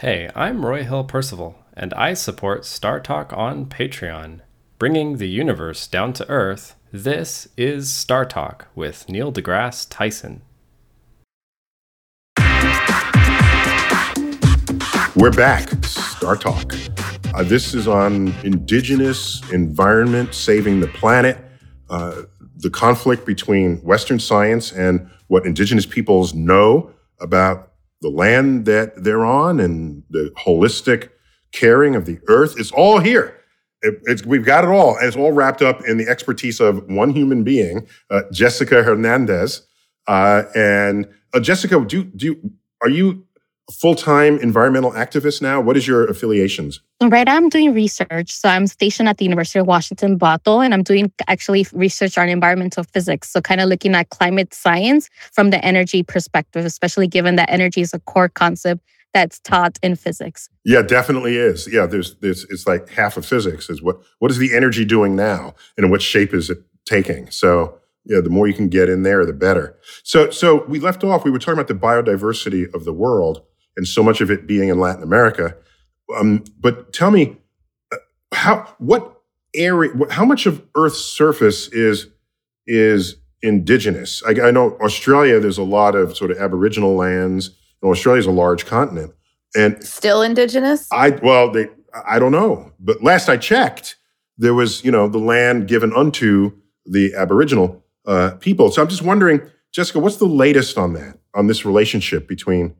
Hey, 0.00 0.30
I'm 0.34 0.64
Roy 0.64 0.82
Hill 0.84 1.04
Percival, 1.04 1.58
and 1.74 1.92
I 1.92 2.14
support 2.14 2.64
Star 2.64 3.00
Talk 3.00 3.34
on 3.34 3.66
Patreon. 3.66 4.40
Bringing 4.78 5.18
the 5.18 5.28
universe 5.28 5.86
down 5.86 6.14
to 6.14 6.26
Earth, 6.26 6.74
this 6.90 7.48
is 7.58 7.92
Star 7.92 8.24
Talk 8.24 8.68
with 8.74 9.10
Neil 9.10 9.30
deGrasse 9.30 9.88
Tyson. 9.90 10.40
We're 15.14 15.32
back. 15.32 15.68
Star 15.84 16.34
Talk. 16.34 16.72
Uh, 17.34 17.42
this 17.42 17.74
is 17.74 17.86
on 17.86 18.28
indigenous 18.42 19.42
environment, 19.52 20.32
saving 20.34 20.80
the 20.80 20.88
planet, 20.88 21.36
uh, 21.90 22.22
the 22.56 22.70
conflict 22.70 23.26
between 23.26 23.76
Western 23.82 24.18
science 24.18 24.72
and 24.72 25.10
what 25.26 25.44
indigenous 25.44 25.84
peoples 25.84 26.32
know 26.32 26.90
about 27.20 27.69
the 28.02 28.10
land 28.10 28.66
that 28.66 29.04
they're 29.04 29.24
on 29.24 29.60
and 29.60 30.02
the 30.10 30.32
holistic 30.38 31.10
caring 31.52 31.96
of 31.96 32.06
the 32.06 32.18
earth. 32.28 32.54
It's 32.58 32.72
all 32.72 33.00
here. 33.00 33.36
It- 33.82 34.00
it's, 34.04 34.24
we've 34.26 34.44
got 34.44 34.64
it 34.64 34.70
all, 34.70 34.96
and 34.96 35.06
it's 35.06 35.16
all 35.16 35.32
wrapped 35.32 35.62
up 35.62 35.84
in 35.86 35.98
the 35.98 36.08
expertise 36.08 36.60
of 36.60 36.84
one 36.88 37.10
human 37.10 37.44
being, 37.44 37.86
uh, 38.10 38.22
Jessica 38.32 38.82
Hernandez. 38.82 39.66
Uh, 40.08 40.44
and 40.54 41.08
uh, 41.34 41.40
Jessica, 41.40 41.84
do 41.86 42.04
do 42.04 42.36
are 42.82 42.88
you 42.90 43.24
a 43.70 43.72
full-time 43.72 44.38
environmental 44.38 44.92
activist 44.92 45.40
now? 45.40 45.60
What 45.60 45.76
is 45.76 45.86
your 45.86 46.06
affiliations? 46.06 46.80
Right 47.00 47.24
now, 47.24 47.36
I'm 47.36 47.48
doing 47.48 47.72
research. 47.72 48.32
So 48.32 48.48
I'm 48.48 48.66
stationed 48.66 49.08
at 49.08 49.18
the 49.18 49.24
University 49.24 49.58
of 49.58 49.66
Washington, 49.66 50.18
Bothell, 50.18 50.64
and 50.64 50.74
I'm 50.74 50.82
doing 50.82 51.12
actually 51.28 51.66
research 51.72 52.18
on 52.18 52.28
environmental 52.28 52.84
physics. 52.84 53.30
So 53.30 53.40
kind 53.40 53.60
of 53.60 53.68
looking 53.68 53.94
at 53.94 54.10
climate 54.10 54.52
science 54.52 55.08
from 55.32 55.50
the 55.50 55.64
energy 55.64 56.02
perspective, 56.02 56.64
especially 56.64 57.06
given 57.06 57.36
that 57.36 57.50
energy 57.50 57.80
is 57.80 57.94
a 57.94 58.00
core 58.00 58.28
concept 58.28 58.82
that's 59.14 59.40
taught 59.40 59.78
in 59.82 59.96
physics. 59.96 60.48
Yeah, 60.64 60.82
definitely 60.82 61.36
is. 61.36 61.68
Yeah, 61.72 61.86
there's 61.86 62.14
there's 62.16 62.44
it's 62.44 62.66
like 62.66 62.88
half 62.90 63.16
of 63.16 63.26
physics 63.26 63.68
is 63.68 63.82
what 63.82 63.96
what 64.18 64.30
is 64.30 64.38
the 64.38 64.54
energy 64.54 64.84
doing 64.84 65.16
now 65.16 65.54
and 65.76 65.90
what 65.90 66.02
shape 66.02 66.32
is 66.32 66.50
it 66.50 66.58
taking? 66.86 67.30
So 67.30 67.78
yeah, 68.04 68.20
the 68.20 68.30
more 68.30 68.46
you 68.46 68.54
can 68.54 68.68
get 68.68 68.88
in 68.88 69.02
there, 69.02 69.26
the 69.26 69.32
better. 69.32 69.76
So 70.04 70.30
so 70.30 70.64
we 70.66 70.78
left 70.78 71.02
off. 71.02 71.24
We 71.24 71.30
were 71.30 71.40
talking 71.40 71.54
about 71.54 71.68
the 71.68 71.74
biodiversity 71.74 72.72
of 72.72 72.84
the 72.84 72.92
world 72.92 73.42
and 73.76 73.86
so 73.86 74.02
much 74.02 74.20
of 74.20 74.30
it 74.30 74.46
being 74.46 74.68
in 74.68 74.78
Latin 74.78 75.02
America. 75.02 75.56
Um, 76.16 76.44
but 76.58 76.92
tell 76.92 77.10
me, 77.10 77.36
uh, 77.92 77.96
how 78.32 78.74
what 78.78 79.22
area? 79.54 79.92
How 80.10 80.24
much 80.24 80.46
of 80.46 80.62
Earth's 80.76 81.00
surface 81.00 81.68
is 81.68 82.08
is 82.66 83.16
indigenous? 83.42 84.22
I, 84.26 84.48
I 84.48 84.50
know 84.50 84.76
Australia. 84.82 85.40
There's 85.40 85.58
a 85.58 85.62
lot 85.62 85.94
of 85.94 86.16
sort 86.16 86.30
of 86.30 86.38
Aboriginal 86.38 86.94
lands. 86.94 87.50
And 87.82 87.90
Australia's 87.90 88.26
a 88.26 88.30
large 88.30 88.66
continent, 88.66 89.14
and 89.56 89.82
Still 89.82 90.22
indigenous? 90.22 90.86
I 90.92 91.10
well, 91.10 91.50
they 91.50 91.68
I 92.06 92.18
don't 92.18 92.32
know, 92.32 92.72
but 92.78 93.02
last 93.02 93.28
I 93.28 93.36
checked, 93.36 93.96
there 94.36 94.54
was 94.54 94.84
you 94.84 94.90
know 94.90 95.08
the 95.08 95.18
land 95.18 95.66
given 95.66 95.92
unto 95.94 96.52
the 96.84 97.14
Aboriginal 97.16 97.82
uh, 98.06 98.32
people. 98.40 98.70
So 98.70 98.82
I'm 98.82 98.88
just 98.88 99.02
wondering, 99.02 99.40
Jessica, 99.72 99.98
what's 99.98 100.16
the 100.16 100.26
latest 100.26 100.76
on 100.76 100.92
that 100.94 101.18
on 101.34 101.46
this 101.46 101.64
relationship 101.64 102.28
between 102.28 102.74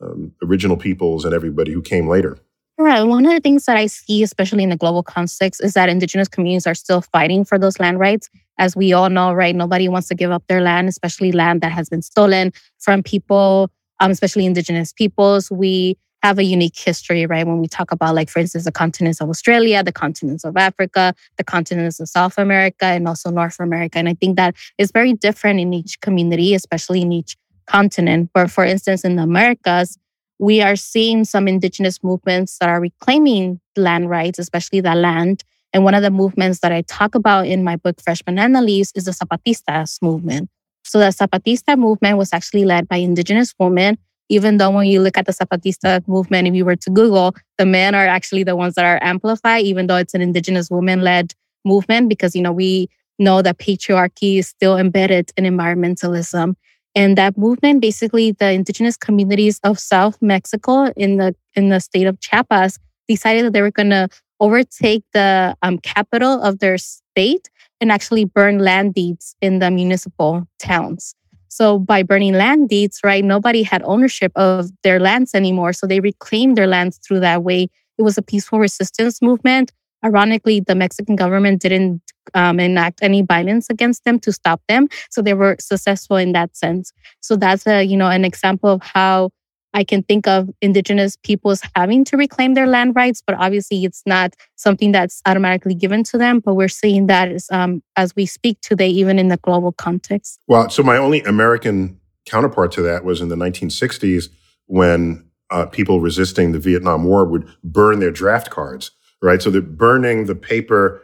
um, 0.00 0.32
original 0.42 0.76
peoples 0.76 1.24
and 1.24 1.34
everybody 1.34 1.72
who 1.72 1.82
came 1.82 2.08
later? 2.08 2.38
Right. 2.78 3.02
One 3.02 3.26
of 3.26 3.32
the 3.32 3.40
things 3.40 3.66
that 3.66 3.76
I 3.76 3.86
see, 3.86 4.22
especially 4.22 4.62
in 4.62 4.70
the 4.70 4.76
global 4.76 5.02
context, 5.02 5.62
is 5.62 5.74
that 5.74 5.90
indigenous 5.90 6.28
communities 6.28 6.66
are 6.66 6.74
still 6.74 7.02
fighting 7.02 7.44
for 7.44 7.58
those 7.58 7.78
land 7.78 7.98
rights. 7.98 8.30
As 8.58 8.74
we 8.74 8.92
all 8.92 9.10
know, 9.10 9.32
right? 9.32 9.54
Nobody 9.54 9.88
wants 9.88 10.08
to 10.08 10.14
give 10.14 10.30
up 10.30 10.44
their 10.46 10.60
land, 10.60 10.88
especially 10.88 11.32
land 11.32 11.60
that 11.60 11.72
has 11.72 11.88
been 11.88 12.02
stolen 12.02 12.52
from 12.78 13.02
people, 13.02 13.70
um, 14.00 14.10
especially 14.10 14.46
indigenous 14.46 14.92
peoples. 14.92 15.50
We 15.50 15.98
have 16.22 16.38
a 16.38 16.44
unique 16.44 16.78
history, 16.78 17.24
right? 17.26 17.46
When 17.46 17.60
we 17.60 17.68
talk 17.68 17.92
about, 17.92 18.14
like, 18.14 18.28
for 18.28 18.38
instance, 18.38 18.64
the 18.64 18.72
continents 18.72 19.20
of 19.20 19.28
Australia, 19.30 19.82
the 19.82 19.92
continents 19.92 20.44
of 20.44 20.56
Africa, 20.56 21.14
the 21.38 21.44
continents 21.44 22.00
of 22.00 22.08
South 22.08 22.36
America, 22.36 22.84
and 22.84 23.08
also 23.08 23.30
North 23.30 23.58
America. 23.60 23.98
And 23.98 24.08
I 24.08 24.14
think 24.14 24.36
that 24.36 24.54
is 24.76 24.90
very 24.90 25.14
different 25.14 25.60
in 25.60 25.72
each 25.72 26.00
community, 26.00 26.54
especially 26.54 27.02
in 27.02 27.12
each 27.12 27.36
continent. 27.70 28.30
But 28.32 28.50
for 28.50 28.64
instance, 28.64 29.04
in 29.04 29.16
the 29.16 29.22
Americas, 29.22 29.98
we 30.38 30.62
are 30.62 30.76
seeing 30.76 31.24
some 31.24 31.46
indigenous 31.46 32.02
movements 32.02 32.58
that 32.58 32.68
are 32.68 32.80
reclaiming 32.80 33.60
land 33.76 34.08
rights, 34.08 34.38
especially 34.38 34.80
the 34.80 34.94
land. 34.94 35.44
And 35.72 35.84
one 35.84 35.94
of 35.94 36.02
the 36.02 36.10
movements 36.10 36.60
that 36.60 36.72
I 36.72 36.82
talk 36.82 37.14
about 37.14 37.46
in 37.46 37.62
my 37.62 37.76
book, 37.76 38.00
Fresh 38.00 38.22
Banana 38.22 38.62
Leaves, 38.62 38.92
is 38.94 39.04
the 39.04 39.12
Zapatistas 39.12 40.00
movement. 40.02 40.48
So 40.82 40.98
the 40.98 41.06
Zapatista 41.06 41.78
movement 41.78 42.18
was 42.18 42.32
actually 42.32 42.64
led 42.64 42.88
by 42.88 42.96
indigenous 42.96 43.54
women 43.58 43.98
even 44.30 44.58
though 44.58 44.70
when 44.70 44.86
you 44.86 45.02
look 45.02 45.18
at 45.18 45.26
the 45.26 45.32
Zapatista 45.32 46.06
movement, 46.06 46.46
if 46.46 46.54
you 46.54 46.64
were 46.64 46.76
to 46.76 46.90
Google, 46.90 47.34
the 47.58 47.66
men 47.66 47.94
are 47.94 48.06
actually 48.06 48.44
the 48.44 48.56
ones 48.56 48.76
that 48.76 48.84
are 48.84 49.02
amplified, 49.02 49.64
even 49.64 49.88
though 49.88 49.96
it's 49.96 50.14
an 50.14 50.22
indigenous 50.22 50.70
woman 50.70 51.02
led 51.02 51.34
movement, 51.64 52.08
because, 52.08 52.34
you 52.36 52.40
know, 52.40 52.52
we 52.52 52.88
know 53.18 53.42
that 53.42 53.58
patriarchy 53.58 54.38
is 54.38 54.46
still 54.46 54.78
embedded 54.78 55.32
in 55.36 55.44
environmentalism. 55.44 56.54
And 56.94 57.16
that 57.16 57.38
movement, 57.38 57.80
basically, 57.80 58.32
the 58.32 58.50
indigenous 58.50 58.96
communities 58.96 59.60
of 59.62 59.78
South 59.78 60.18
Mexico 60.20 60.86
in 60.96 61.18
the 61.18 61.34
in 61.54 61.68
the 61.68 61.80
state 61.80 62.06
of 62.06 62.18
Chiapas 62.20 62.78
decided 63.08 63.44
that 63.44 63.52
they 63.52 63.62
were 63.62 63.70
going 63.70 63.90
to 63.90 64.08
overtake 64.40 65.04
the 65.12 65.56
um, 65.62 65.78
capital 65.78 66.40
of 66.42 66.58
their 66.58 66.78
state 66.78 67.48
and 67.80 67.92
actually 67.92 68.24
burn 68.24 68.58
land 68.58 68.94
deeds 68.94 69.36
in 69.40 69.58
the 69.58 69.70
municipal 69.70 70.46
towns. 70.58 71.14
So 71.48 71.78
by 71.78 72.02
burning 72.02 72.34
land 72.34 72.68
deeds, 72.68 73.00
right, 73.02 73.24
nobody 73.24 73.62
had 73.62 73.82
ownership 73.84 74.32
of 74.36 74.70
their 74.82 75.00
lands 75.00 75.34
anymore. 75.34 75.72
So 75.72 75.86
they 75.86 76.00
reclaimed 76.00 76.56
their 76.56 76.68
lands 76.68 76.98
through 76.98 77.20
that 77.20 77.42
way. 77.42 77.68
It 77.98 78.02
was 78.02 78.16
a 78.16 78.22
peaceful 78.22 78.58
resistance 78.58 79.20
movement. 79.20 79.72
Ironically, 80.04 80.60
the 80.60 80.74
Mexican 80.74 81.16
government 81.16 81.60
didn't 81.62 82.02
um, 82.34 82.60
enact 82.60 83.00
any 83.02 83.22
violence 83.22 83.68
against 83.70 84.04
them 84.04 84.18
to 84.20 84.32
stop 84.32 84.62
them, 84.68 84.88
so 85.10 85.22
they 85.22 85.34
were 85.34 85.56
successful 85.60 86.16
in 86.16 86.32
that 86.32 86.56
sense. 86.56 86.92
So 87.20 87.36
that's 87.36 87.66
a 87.66 87.82
you 87.82 87.96
know 87.96 88.08
an 88.08 88.24
example 88.24 88.70
of 88.70 88.82
how 88.82 89.30
I 89.72 89.84
can 89.84 90.02
think 90.02 90.26
of 90.26 90.50
indigenous 90.60 91.16
peoples 91.16 91.62
having 91.76 92.04
to 92.06 92.16
reclaim 92.16 92.54
their 92.54 92.66
land 92.66 92.96
rights, 92.96 93.22
but 93.24 93.36
obviously 93.38 93.84
it's 93.84 94.02
not 94.04 94.34
something 94.56 94.92
that's 94.92 95.22
automatically 95.26 95.74
given 95.74 96.02
to 96.04 96.18
them. 96.18 96.40
But 96.40 96.54
we're 96.54 96.68
seeing 96.68 97.06
that 97.06 97.30
as, 97.30 97.46
um, 97.50 97.82
as 97.96 98.14
we 98.16 98.26
speak 98.26 98.60
today, 98.62 98.88
even 98.88 99.18
in 99.18 99.28
the 99.28 99.36
global 99.36 99.72
context. 99.72 100.40
Well, 100.48 100.70
so 100.70 100.82
my 100.82 100.96
only 100.96 101.22
American 101.22 102.00
counterpart 102.26 102.72
to 102.72 102.82
that 102.82 103.04
was 103.04 103.20
in 103.20 103.28
the 103.28 103.36
1960s 103.36 104.28
when 104.66 105.24
uh, 105.50 105.66
people 105.66 106.00
resisting 106.00 106.52
the 106.52 106.58
Vietnam 106.58 107.04
War 107.04 107.24
would 107.24 107.48
burn 107.64 108.00
their 108.00 108.12
draft 108.12 108.50
cards, 108.50 108.92
right? 109.22 109.42
So 109.42 109.50
they're 109.50 109.60
burning 109.60 110.26
the 110.26 110.34
paper 110.34 111.02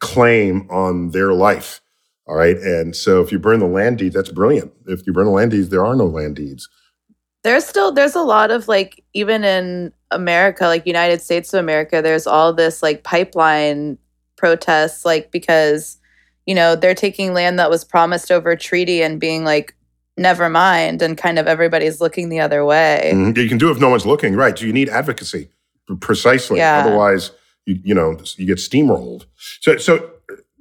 claim 0.00 0.68
on 0.70 1.10
their 1.10 1.32
life. 1.32 1.80
All 2.26 2.36
right. 2.36 2.56
And 2.58 2.94
so 2.94 3.22
if 3.22 3.32
you 3.32 3.38
burn 3.38 3.58
the 3.58 3.66
land 3.66 3.98
deeds, 3.98 4.14
that's 4.14 4.30
brilliant. 4.30 4.72
If 4.86 5.06
you 5.06 5.12
burn 5.12 5.24
the 5.24 5.30
land 5.32 5.50
deeds, 5.52 5.70
there 5.70 5.84
are 5.84 5.96
no 5.96 6.06
land 6.06 6.36
deeds 6.36 6.68
there's 7.44 7.64
still 7.64 7.92
there's 7.92 8.14
a 8.14 8.22
lot 8.22 8.50
of 8.50 8.68
like 8.68 9.02
even 9.14 9.44
in 9.44 9.92
America, 10.10 10.66
like 10.66 10.86
United 10.86 11.20
States 11.20 11.52
of 11.52 11.60
America, 11.60 12.02
there's 12.02 12.26
all 12.26 12.52
this 12.52 12.82
like 12.82 13.04
pipeline 13.04 13.98
protests, 14.36 15.04
like 15.04 15.30
because 15.30 15.98
you 16.46 16.54
know 16.54 16.74
they're 16.76 16.94
taking 16.94 17.32
land 17.32 17.58
that 17.58 17.70
was 17.70 17.84
promised 17.84 18.30
over 18.30 18.56
treaty 18.56 19.02
and 19.02 19.20
being 19.20 19.44
like 19.44 19.74
never 20.16 20.48
mind 20.48 21.00
and 21.00 21.16
kind 21.16 21.38
of 21.38 21.46
everybody's 21.46 22.00
looking 22.00 22.28
the 22.28 22.40
other 22.40 22.64
way 22.64 23.12
mm-hmm. 23.14 23.38
you 23.38 23.48
can 23.48 23.56
do 23.56 23.68
it 23.68 23.72
if 23.72 23.80
no 23.80 23.88
one's 23.88 24.04
looking 24.04 24.34
right 24.34 24.58
so 24.58 24.64
you 24.64 24.72
need 24.72 24.88
advocacy 24.88 25.48
precisely 25.96 26.58
yeah. 26.58 26.84
otherwise 26.84 27.30
you, 27.66 27.78
you 27.82 27.94
know 27.94 28.18
you 28.36 28.46
get 28.46 28.58
steamrolled 28.58 29.26
so 29.60 29.76
so 29.76 30.10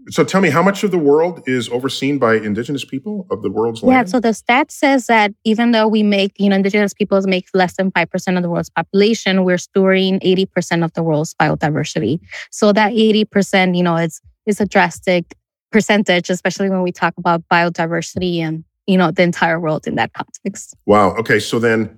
so 0.09 0.23
tell 0.23 0.41
me, 0.41 0.49
how 0.49 0.63
much 0.63 0.83
of 0.83 0.91
the 0.91 0.97
world 0.97 1.41
is 1.45 1.69
overseen 1.69 2.17
by 2.17 2.35
indigenous 2.35 2.85
people 2.85 3.27
of 3.29 3.41
the 3.41 3.51
world's 3.51 3.83
land? 3.83 4.07
Yeah, 4.07 4.11
so 4.11 4.19
the 4.19 4.33
stat 4.33 4.71
says 4.71 5.07
that 5.07 5.33
even 5.43 5.71
though 5.71 5.87
we 5.87 6.03
make, 6.03 6.31
you 6.37 6.49
know, 6.49 6.55
indigenous 6.55 6.93
peoples 6.93 7.27
make 7.27 7.47
less 7.53 7.75
than 7.75 7.91
5% 7.91 8.37
of 8.37 8.43
the 8.43 8.49
world's 8.49 8.69
population, 8.69 9.43
we're 9.43 9.57
storing 9.57 10.19
80% 10.21 10.83
of 10.83 10.93
the 10.93 11.03
world's 11.03 11.33
biodiversity. 11.33 12.19
So 12.51 12.71
that 12.73 12.93
80%, 12.93 13.75
you 13.75 13.83
know, 13.83 13.97
it's, 13.97 14.21
it's 14.45 14.61
a 14.61 14.65
drastic 14.65 15.35
percentage, 15.71 16.29
especially 16.29 16.69
when 16.69 16.83
we 16.83 16.91
talk 16.91 17.13
about 17.17 17.43
biodiversity 17.51 18.39
and, 18.39 18.63
you 18.85 18.97
know, 18.97 19.11
the 19.11 19.23
entire 19.23 19.59
world 19.59 19.87
in 19.87 19.95
that 19.95 20.13
context. 20.13 20.75
Wow. 20.85 21.15
Okay. 21.15 21.39
So 21.39 21.59
then, 21.59 21.97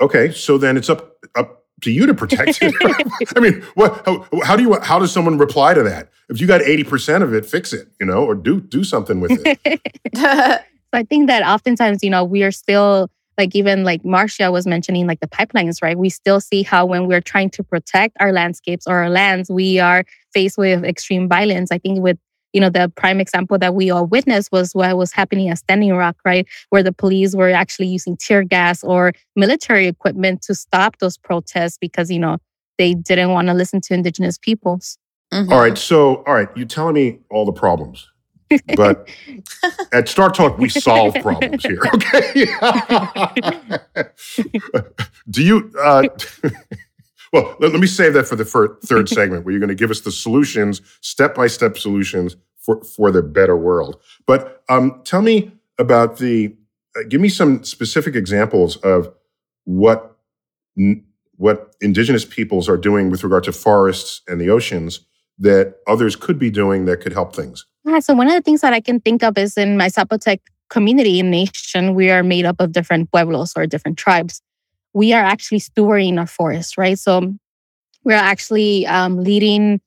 okay. 0.00 0.30
So 0.30 0.58
then 0.58 0.76
it's 0.76 0.88
up, 0.88 1.16
up 1.34 1.57
to 1.82 1.90
you 1.90 2.06
to 2.06 2.14
protect 2.14 2.58
it. 2.62 2.74
I 3.36 3.40
mean, 3.40 3.62
what? 3.74 4.02
How, 4.04 4.26
how, 4.42 4.56
do 4.56 4.62
you? 4.62 4.78
How 4.80 4.98
does 4.98 5.12
someone 5.12 5.38
reply 5.38 5.74
to 5.74 5.82
that? 5.84 6.10
If 6.28 6.40
you 6.40 6.46
got 6.46 6.62
eighty 6.62 6.84
percent 6.84 7.24
of 7.24 7.32
it, 7.32 7.46
fix 7.46 7.72
it, 7.72 7.88
you 8.00 8.06
know, 8.06 8.24
or 8.24 8.34
do 8.34 8.60
do 8.60 8.84
something 8.84 9.20
with 9.20 9.40
it. 9.44 9.80
so 10.16 10.58
I 10.92 11.02
think 11.04 11.28
that 11.28 11.42
oftentimes, 11.42 12.02
you 12.02 12.10
know, 12.10 12.24
we 12.24 12.42
are 12.42 12.50
still 12.50 13.08
like 13.38 13.54
even 13.54 13.84
like 13.84 14.04
Marcia 14.04 14.50
was 14.50 14.66
mentioning, 14.66 15.06
like 15.06 15.20
the 15.20 15.28
pipelines, 15.28 15.80
right? 15.80 15.96
We 15.96 16.10
still 16.10 16.40
see 16.40 16.64
how 16.64 16.84
when 16.84 17.06
we're 17.06 17.20
trying 17.20 17.50
to 17.50 17.62
protect 17.62 18.16
our 18.20 18.32
landscapes 18.32 18.86
or 18.86 18.96
our 18.96 19.08
lands, 19.08 19.48
we 19.48 19.78
are 19.78 20.04
faced 20.34 20.58
with 20.58 20.84
extreme 20.84 21.28
violence. 21.28 21.70
I 21.70 21.78
think 21.78 22.00
with 22.00 22.18
you 22.52 22.60
know, 22.60 22.70
the 22.70 22.90
prime 22.96 23.20
example 23.20 23.58
that 23.58 23.74
we 23.74 23.90
all 23.90 24.06
witnessed 24.06 24.50
was 24.52 24.74
what 24.74 24.96
was 24.96 25.12
happening 25.12 25.48
at 25.48 25.58
Standing 25.58 25.94
Rock, 25.94 26.16
right? 26.24 26.46
Where 26.70 26.82
the 26.82 26.92
police 26.92 27.34
were 27.34 27.50
actually 27.50 27.88
using 27.88 28.16
tear 28.16 28.42
gas 28.42 28.82
or 28.82 29.12
military 29.36 29.86
equipment 29.86 30.42
to 30.42 30.54
stop 30.54 30.98
those 30.98 31.18
protests 31.18 31.78
because, 31.78 32.10
you 32.10 32.18
know, 32.18 32.38
they 32.78 32.94
didn't 32.94 33.30
want 33.30 33.48
to 33.48 33.54
listen 33.54 33.80
to 33.82 33.94
indigenous 33.94 34.38
peoples. 34.38 34.98
Mm-hmm. 35.32 35.52
All 35.52 35.60
right. 35.60 35.76
So, 35.76 36.22
all 36.24 36.34
right, 36.34 36.48
you're 36.56 36.66
telling 36.66 36.94
me 36.94 37.18
all 37.30 37.44
the 37.44 37.52
problems. 37.52 38.08
but 38.76 39.08
at 39.92 40.08
Star 40.08 40.30
Talk, 40.30 40.56
we 40.56 40.70
solve 40.70 41.14
problems 41.22 41.64
here. 41.64 41.82
Okay. 41.94 42.46
Do 45.30 45.44
you? 45.44 45.70
Uh, 45.78 46.04
well, 47.32 47.56
let, 47.60 47.72
let, 47.72 47.80
me 47.80 47.86
save 47.86 48.14
that 48.14 48.26
for 48.26 48.36
the 48.36 48.44
third 48.44 49.08
segment, 49.08 49.44
where 49.44 49.52
you're 49.52 49.60
going 49.60 49.68
to 49.68 49.74
give 49.74 49.90
us 49.90 50.00
the 50.00 50.12
solutions, 50.12 50.80
step 51.00 51.34
by 51.34 51.46
step 51.46 51.78
solutions 51.78 52.36
for 52.56 52.82
for 52.84 53.10
the 53.10 53.22
better 53.22 53.56
world. 53.56 54.00
But 54.26 54.62
um, 54.68 55.00
tell 55.04 55.22
me 55.22 55.52
about 55.78 56.18
the. 56.18 56.54
Uh, 56.96 57.02
give 57.08 57.20
me 57.20 57.28
some 57.28 57.64
specific 57.64 58.14
examples 58.14 58.76
of 58.78 59.12
what 59.64 60.16
what 61.36 61.74
indigenous 61.80 62.24
peoples 62.24 62.68
are 62.68 62.76
doing 62.76 63.10
with 63.10 63.22
regard 63.22 63.44
to 63.44 63.52
forests 63.52 64.22
and 64.26 64.40
the 64.40 64.50
oceans 64.50 65.00
that 65.38 65.76
others 65.86 66.16
could 66.16 66.38
be 66.38 66.50
doing 66.50 66.84
that 66.86 67.00
could 67.00 67.12
help 67.12 67.34
things. 67.34 67.64
Yeah, 67.84 68.00
so 68.00 68.12
one 68.14 68.26
of 68.26 68.34
the 68.34 68.42
things 68.42 68.60
that 68.60 68.72
I 68.72 68.80
can 68.80 69.00
think 69.00 69.22
of 69.22 69.38
is 69.38 69.56
in 69.56 69.76
my 69.76 69.88
Zapotec 69.88 70.40
community 70.68 71.20
and 71.20 71.30
nation, 71.30 71.94
we 71.94 72.10
are 72.10 72.22
made 72.22 72.44
up 72.44 72.56
of 72.58 72.72
different 72.72 73.10
pueblos 73.12 73.52
or 73.56 73.66
different 73.66 73.98
tribes 73.98 74.42
we 74.94 75.12
are 75.12 75.22
actually 75.22 75.60
stewarding 75.60 76.18
our 76.18 76.26
forest, 76.26 76.78
right? 76.78 76.98
So 76.98 77.34
we're 78.04 78.14
actually 78.14 78.86
um, 78.86 79.22
leading 79.22 79.80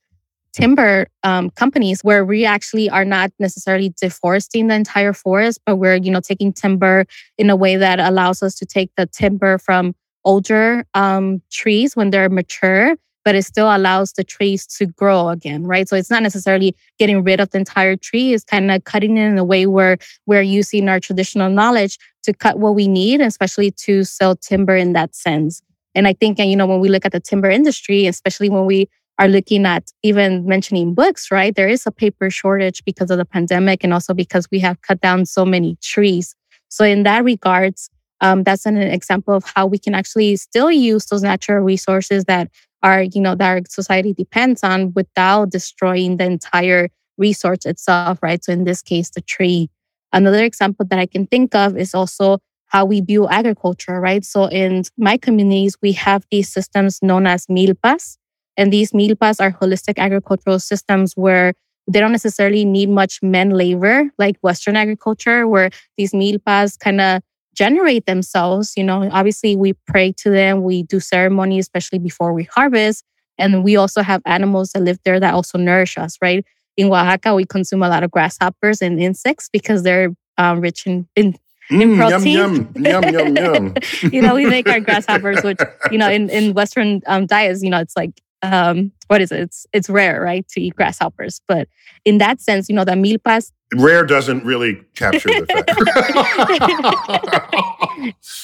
timber 0.54 1.08
um, 1.24 1.50
companies 1.52 2.04
where 2.04 2.26
we 2.26 2.46
actually 2.46 2.90
are 2.90 3.06
not 3.06 3.32
necessarily 3.40 3.94
deforesting 4.02 4.68
the 4.68 4.76
entire 4.76 5.14
forest, 5.14 5.60
but 5.66 5.78
we're 5.78 5.96
you 5.96 6.12
know 6.12 6.20
taking 6.20 6.52
timber 6.54 7.06
in 7.38 7.50
a 7.50 7.56
way 7.56 7.78
that 7.78 8.00
allows 8.00 8.44
us 8.44 8.56
to 8.56 8.66
take 8.66 8.92
the 8.98 9.06
timber 9.06 9.58
from 9.58 9.96
older 10.24 10.86
um, 10.94 11.42
trees 11.52 11.96
when 11.96 12.10
they're 12.10 12.30
mature 12.30 12.96
but 13.24 13.36
it 13.36 13.44
still 13.44 13.76
allows 13.76 14.14
the 14.14 14.24
trees 14.24 14.66
to 14.66 14.86
grow 14.86 15.30
again, 15.30 15.64
right? 15.64 15.88
So 15.88 15.96
it's 15.96 16.10
not 16.10 16.24
necessarily 16.24 16.76
getting 16.98 17.24
rid 17.24 17.40
of 17.40 17.50
the 17.52 17.60
entire 17.60 17.96
tree, 17.96 18.34
it's 18.34 18.44
kind 18.44 18.72
of 18.72 18.84
cutting 18.84 19.18
it 19.18 19.26
in 19.26 19.38
a 19.38 19.44
way 19.44 19.66
where 19.66 19.98
we're 20.26 20.42
using 20.42 20.90
our 20.90 21.00
traditional 21.00 21.50
knowledge 21.50 21.98
to 22.24 22.34
cut 22.34 22.60
what 22.60 22.76
we 22.76 22.88
need, 22.88 23.22
especially 23.22 23.72
to 23.72 24.04
sell 24.04 24.36
timber 24.36 24.76
in 24.76 24.94
that 24.94 25.16
sense. 25.16 25.62
And 25.94 26.08
I 26.08 26.14
think, 26.14 26.40
you 26.40 26.56
know, 26.56 26.68
when 26.68 26.80
we 26.80 26.90
look 26.90 27.06
at 27.06 27.12
the 27.12 27.20
timber 27.20 27.50
industry, 27.50 28.08
especially 28.08 28.50
when 28.50 28.66
we 28.66 28.88
are 29.20 29.28
looking 29.28 29.66
at 29.66 29.92
even 30.04 30.46
mentioning 30.46 30.94
books, 30.94 31.30
right? 31.32 31.56
There 31.56 31.68
is 31.68 31.86
a 31.86 31.92
paper 31.92 32.30
shortage 32.30 32.84
because 32.86 33.12
of 33.12 33.18
the 33.18 33.26
pandemic 33.26 33.84
and 33.84 33.94
also 33.94 34.14
because 34.14 34.48
we 34.52 34.60
have 34.60 34.82
cut 34.82 35.02
down 35.02 35.26
so 35.26 35.46
many 35.46 35.78
trees. 35.82 36.36
So 36.70 36.86
in 36.86 37.04
that 37.04 37.24
regards, 37.24 37.90
um, 38.22 38.44
that's 38.44 38.66
an 38.66 38.78
example 38.78 39.34
of 39.34 39.44
how 39.44 39.66
we 39.66 39.78
can 39.78 39.94
actually 39.94 40.36
still 40.38 40.72
use 40.72 41.06
those 41.08 41.24
natural 41.24 41.60
resources 41.60 42.26
that 42.26 42.50
our, 42.84 43.04
you 43.04 43.22
know, 43.22 43.36
that 43.36 43.50
our 43.50 43.62
society 43.67 44.13
depends 44.13 44.63
on 44.63 44.94
without 44.94 45.52
destroying 45.52 46.17
the 46.17 46.26
entire 46.26 46.89
resource 47.17 47.65
itself, 47.65 48.20
right? 48.22 48.44
So 48.44 48.52
in 48.52 48.63
this 48.63 48.82
case, 48.82 49.10
the 49.12 49.22
tree. 49.22 49.70
Another 50.13 50.44
example 50.44 50.86
that 50.89 51.00
I 51.00 51.06
can 51.06 51.28
think 51.28 51.56
of 51.56 51.78
is 51.78 51.94
also 51.94 52.39
how 52.67 52.86
we 52.86 53.02
view 53.02 53.28
agriculture, 53.28 54.00
right? 54.00 54.24
So 54.26 54.46
in 54.46 54.84
my 54.98 55.17
communities, 55.17 55.78
we 55.82 55.91
have 55.94 56.26
these 56.32 56.52
systems 56.52 57.00
known 57.02 57.28
as 57.28 57.46
milpas. 57.48 58.17
And 58.58 58.72
these 58.72 58.91
milpas 58.91 59.39
are 59.39 59.52
holistic 59.52 59.98
agricultural 59.98 60.60
systems 60.60 61.13
where 61.15 61.54
they 61.88 62.00
don't 62.00 62.12
necessarily 62.12 62.63
need 62.63 62.89
much 62.89 63.20
men 63.22 63.52
labor 63.52 64.10
like 64.17 64.38
Western 64.41 64.76
agriculture, 64.76 65.48
where 65.48 65.70
these 65.98 66.12
milpas 66.13 66.78
kind 66.80 67.02
of 67.02 67.22
generate 67.56 68.06
themselves. 68.06 68.74
You 68.78 68.84
know, 68.84 69.10
obviously 69.12 69.56
we 69.56 69.74
pray 69.88 70.14
to 70.18 70.30
them, 70.30 70.64
we 70.64 70.84
do 70.84 71.00
ceremony, 71.00 71.60
especially 71.60 72.00
before 72.00 72.34
we 72.34 72.44
harvest. 72.44 73.04
And 73.38 73.64
we 73.64 73.76
also 73.76 74.02
have 74.02 74.22
animals 74.26 74.72
that 74.72 74.82
live 74.82 75.00
there 75.04 75.20
that 75.20 75.34
also 75.34 75.58
nourish 75.58 75.98
us, 75.98 76.18
right? 76.22 76.46
In 76.78 76.88
Oaxaca, 76.88 77.36
we 77.36 77.46
consume 77.46 77.84
a 77.84 77.90
lot 77.90 78.04
of 78.04 78.12
grasshoppers 78.12 78.82
and 78.82 79.00
insects 79.02 79.50
because 79.52 79.84
they're 79.84 80.10
um, 80.38 80.62
rich 80.62 80.86
in, 80.86 81.08
in 81.16 81.36
Mm, 81.72 81.96
protein. 81.96 82.34
Yum, 82.34 82.74
yum, 82.76 83.04
yum, 83.04 83.14
yum, 83.14 83.36
yum. 83.38 83.76
you 84.12 84.22
know, 84.22 84.36
we 84.36 84.46
make 84.46 84.68
our 84.68 84.82
grasshoppers, 84.82 85.42
which, 85.42 85.60
you 85.90 85.98
know, 85.98 86.10
in, 86.10 86.30
in 86.30 86.54
Western 86.60 87.02
um, 87.08 87.26
diets, 87.26 87.64
you 87.64 87.70
know, 87.70 87.80
it's 87.80 87.96
like, 87.96 88.12
um, 88.41 88.91
what 89.08 89.21
is 89.21 89.32
it? 89.32 89.41
It's, 89.41 89.67
it's 89.73 89.89
rare, 89.89 90.21
right, 90.21 90.47
to 90.49 90.62
eat 90.62 90.75
grasshoppers. 90.75 91.41
But 91.47 91.67
in 92.06 92.17
that 92.19 92.41
sense, 92.41 92.69
you 92.69 92.75
know, 92.75 92.84
the 92.84 92.93
milpas. 92.93 93.51
Rare 93.75 94.06
doesn't 94.06 94.43
really 94.43 94.82
capture 94.95 95.30
the 95.30 95.45
fact. 95.45 95.71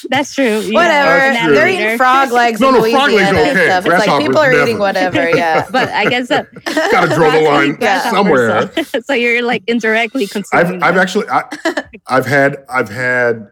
That's 0.10 0.34
true. 0.34 0.72
Whatever. 0.72 1.38
True. 1.38 1.54
They're 1.54 1.68
eating 1.68 1.98
frog 1.98 2.32
legs 2.32 2.60
no, 2.60 2.70
no, 2.70 2.80
frog 2.90 3.10
legs 3.10 3.28
okay. 3.28 3.50
and 3.50 3.58
stuff. 3.58 3.86
It's 3.86 4.06
like 4.06 4.20
people 4.20 4.38
are 4.38 4.52
never. 4.52 4.62
eating 4.62 4.78
whatever, 4.78 5.28
yeah. 5.30 5.66
but 5.72 5.90
I 5.90 6.06
guess 6.06 6.28
that. 6.28 6.48
Gotta 6.64 7.14
draw 7.14 7.30
the 7.30 7.40
line 7.40 7.76
yeah. 7.80 8.10
somewhere. 8.10 8.72
So, 8.84 9.00
so, 9.00 9.12
you're 9.12 9.42
like 9.42 9.64
indirectly 9.66 10.26
consuming. 10.26 10.82
I've, 10.82 10.94
I've 10.94 10.96
actually, 10.96 11.28
I, 11.28 11.44
I've 12.06 12.26
had, 12.26 12.64
I've 12.70 12.88
had 12.88 13.50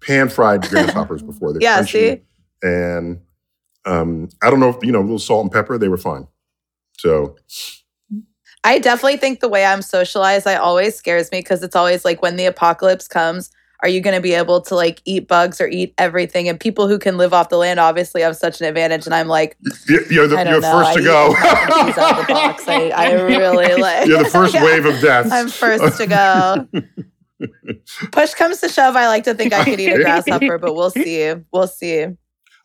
pan 0.00 0.28
fried 0.28 0.62
grasshoppers 0.68 1.22
before. 1.22 1.52
They're 1.52 1.62
yeah, 1.62 1.80
crunchy, 1.80 1.88
see? 1.88 2.22
And 2.62 3.20
um, 3.90 4.28
I 4.42 4.50
don't 4.50 4.60
know 4.60 4.68
if, 4.68 4.76
you 4.82 4.92
know, 4.92 5.00
a 5.00 5.02
little 5.02 5.18
salt 5.18 5.42
and 5.42 5.52
pepper, 5.52 5.76
they 5.76 5.88
were 5.88 5.98
fine. 5.98 6.26
So 6.98 7.36
I 8.62 8.78
definitely 8.78 9.16
think 9.16 9.40
the 9.40 9.48
way 9.48 9.64
I'm 9.64 9.82
socialized, 9.82 10.46
I 10.46 10.56
always 10.56 10.94
scares 10.94 11.30
me 11.32 11.40
because 11.40 11.62
it's 11.62 11.76
always 11.76 12.04
like 12.04 12.22
when 12.22 12.36
the 12.36 12.46
apocalypse 12.46 13.08
comes, 13.08 13.50
are 13.82 13.88
you 13.88 14.00
going 14.02 14.14
to 14.14 14.20
be 14.20 14.34
able 14.34 14.60
to 14.60 14.74
like 14.74 15.00
eat 15.06 15.26
bugs 15.26 15.60
or 15.60 15.66
eat 15.66 15.94
everything? 15.96 16.48
And 16.48 16.60
people 16.60 16.86
who 16.86 16.98
can 16.98 17.16
live 17.16 17.32
off 17.32 17.48
the 17.48 17.56
land 17.56 17.80
obviously 17.80 18.20
have 18.20 18.36
such 18.36 18.60
an 18.60 18.66
advantage. 18.66 19.06
And 19.06 19.14
I'm 19.14 19.28
like, 19.28 19.56
you're, 19.88 20.28
the, 20.28 20.44
you're 20.46 20.60
first 20.60 20.94
to 20.98 21.02
go. 21.02 21.32
I, 21.36 22.92
I, 22.94 23.12
really 23.22 23.80
like. 23.80 24.06
You're 24.06 24.22
the 24.22 24.28
first 24.28 24.54
wave 24.60 24.84
of 24.84 25.00
death. 25.00 25.32
I'm 25.32 25.48
first 25.48 25.96
to 25.96 26.06
go. 26.06 26.68
Push 28.12 28.34
comes 28.34 28.60
to 28.60 28.68
shove, 28.68 28.96
I 28.96 29.06
like 29.06 29.24
to 29.24 29.32
think 29.32 29.54
I 29.54 29.64
could 29.64 29.80
eat 29.80 29.92
a 29.92 30.02
grasshopper, 30.02 30.58
but 30.58 30.74
we'll 30.74 30.90
see. 30.90 31.32
We'll 31.50 31.66
see. 31.66 32.06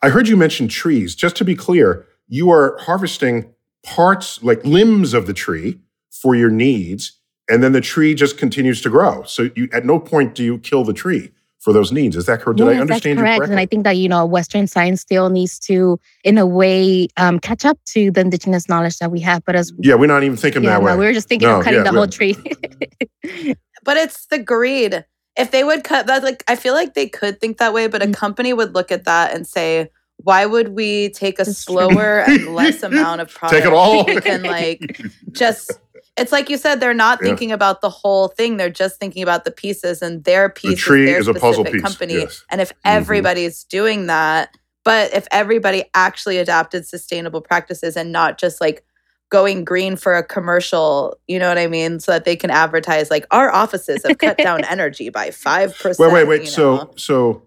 I 0.05 0.09
heard 0.09 0.27
you 0.27 0.37
mention 0.37 0.67
trees. 0.67 1.15
Just 1.15 1.35
to 1.37 1.43
be 1.43 1.55
clear, 1.55 2.05
you 2.27 2.51
are 2.51 2.77
harvesting 2.79 3.51
parts, 3.83 4.43
like 4.43 4.63
limbs 4.63 5.15
of 5.15 5.25
the 5.25 5.33
tree 5.33 5.79
for 6.11 6.35
your 6.35 6.51
needs, 6.51 7.19
and 7.49 7.63
then 7.63 7.71
the 7.71 7.81
tree 7.81 8.13
just 8.13 8.37
continues 8.37 8.83
to 8.83 8.89
grow. 8.91 9.23
So 9.23 9.49
you, 9.55 9.67
at 9.73 9.83
no 9.83 9.99
point 9.99 10.35
do 10.35 10.43
you 10.43 10.59
kill 10.59 10.83
the 10.83 10.93
tree 10.93 11.31
for 11.57 11.73
those 11.73 11.91
needs. 11.91 12.15
Is 12.15 12.27
that 12.27 12.39
correct? 12.39 12.59
Did 12.59 12.67
yes, 12.67 12.77
I 12.77 12.81
understand 12.81 13.17
that's 13.17 13.23
correct. 13.23 13.37
correctly? 13.39 13.53
And 13.53 13.59
I 13.59 13.65
think 13.65 13.83
that, 13.85 13.97
you 13.97 14.07
know, 14.07 14.23
Western 14.27 14.67
science 14.67 15.01
still 15.01 15.31
needs 15.31 15.57
to, 15.61 15.99
in 16.23 16.37
a 16.37 16.45
way, 16.45 17.07
um, 17.17 17.39
catch 17.39 17.65
up 17.65 17.79
to 17.93 18.11
the 18.11 18.21
indigenous 18.21 18.69
knowledge 18.69 18.99
that 18.99 19.11
we 19.11 19.21
have. 19.21 19.43
But 19.43 19.55
as 19.55 19.73
Yeah, 19.79 19.95
we're 19.95 20.05
not 20.05 20.21
even 20.21 20.37
thinking 20.37 20.63
yeah, 20.63 20.75
that 20.75 20.81
no, 20.81 20.91
way. 20.91 20.97
we 20.97 21.05
were 21.05 21.13
just 21.13 21.27
thinking 21.27 21.47
no, 21.47 21.57
of 21.57 21.63
cutting 21.63 21.83
yeah, 21.83 21.91
the 21.91 21.97
whole 21.97 22.07
tree. 22.07 22.37
but 23.83 23.97
it's 23.97 24.27
the 24.27 24.37
greed. 24.37 25.03
If 25.37 25.51
they 25.51 25.63
would 25.63 25.83
cut 25.83 26.07
that, 26.07 26.23
like 26.23 26.43
I 26.47 26.55
feel 26.55 26.73
like 26.73 26.93
they 26.93 27.07
could 27.07 27.39
think 27.39 27.57
that 27.57 27.73
way, 27.73 27.87
but 27.87 28.01
a 28.01 28.05
mm-hmm. 28.05 28.13
company 28.13 28.53
would 28.53 28.73
look 28.73 28.91
at 28.91 29.05
that 29.05 29.33
and 29.33 29.45
say, 29.45 29.89
why 30.17 30.45
would 30.45 30.69
we 30.69 31.09
take 31.09 31.39
a 31.39 31.45
slower 31.45 32.21
and 32.21 32.55
less 32.55 32.83
amount 32.83 33.21
of 33.21 33.33
product? 33.33 33.63
Take 33.63 33.71
it 33.71 33.75
all. 33.75 34.05
We 34.05 34.21
can 34.21 34.43
like 34.43 35.01
just 35.31 35.71
it's 36.17 36.31
like 36.31 36.49
you 36.49 36.57
said, 36.57 36.79
they're 36.79 36.93
not 36.93 37.19
yeah. 37.21 37.27
thinking 37.27 37.51
about 37.51 37.81
the 37.81 37.89
whole 37.89 38.29
thing. 38.29 38.57
They're 38.57 38.69
just 38.69 38.99
thinking 38.99 39.21
about 39.21 39.43
the 39.43 39.51
pieces 39.51 40.01
and 40.01 40.23
their 40.23 40.49
piece 40.49 40.71
the 40.71 40.75
tree 40.77 41.03
is, 41.03 41.09
their 41.09 41.19
is 41.19 41.27
a 41.27 41.33
puzzle 41.33 41.65
piece. 41.65 41.81
company. 41.81 42.13
Yes. 42.15 42.45
And 42.49 42.61
if 42.61 42.69
mm-hmm. 42.69 42.79
everybody's 42.85 43.65
doing 43.65 44.07
that, 44.07 44.49
but 44.85 45.13
if 45.13 45.27
everybody 45.31 45.83
actually 45.93 46.37
adopted 46.37 46.87
sustainable 46.87 47.41
practices 47.41 47.97
and 47.97 48.11
not 48.11 48.37
just 48.37 48.61
like 48.61 48.85
going 49.29 49.65
green 49.65 49.95
for 49.95 50.15
a 50.15 50.23
commercial, 50.23 51.17
you 51.27 51.39
know 51.39 51.49
what 51.49 51.57
I 51.57 51.67
mean? 51.67 51.99
So 51.99 52.11
that 52.13 52.25
they 52.25 52.35
can 52.35 52.49
advertise 52.51 53.09
like 53.09 53.25
our 53.31 53.51
offices 53.51 54.03
have 54.05 54.17
cut 54.17 54.37
down 54.37 54.63
energy 54.69 55.09
by 55.09 55.31
five 55.31 55.77
percent. 55.77 56.11
Wait, 56.11 56.27
wait, 56.27 56.39
wait. 56.39 56.47
So 56.47 56.93
so 56.95 57.43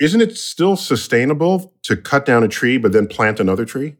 isn't 0.00 0.20
it 0.20 0.36
still 0.36 0.76
sustainable 0.76 1.74
to 1.82 1.96
cut 1.96 2.26
down 2.26 2.42
a 2.42 2.48
tree 2.48 2.78
but 2.78 2.92
then 2.92 3.06
plant 3.06 3.40
another 3.40 3.64
tree? 3.64 3.96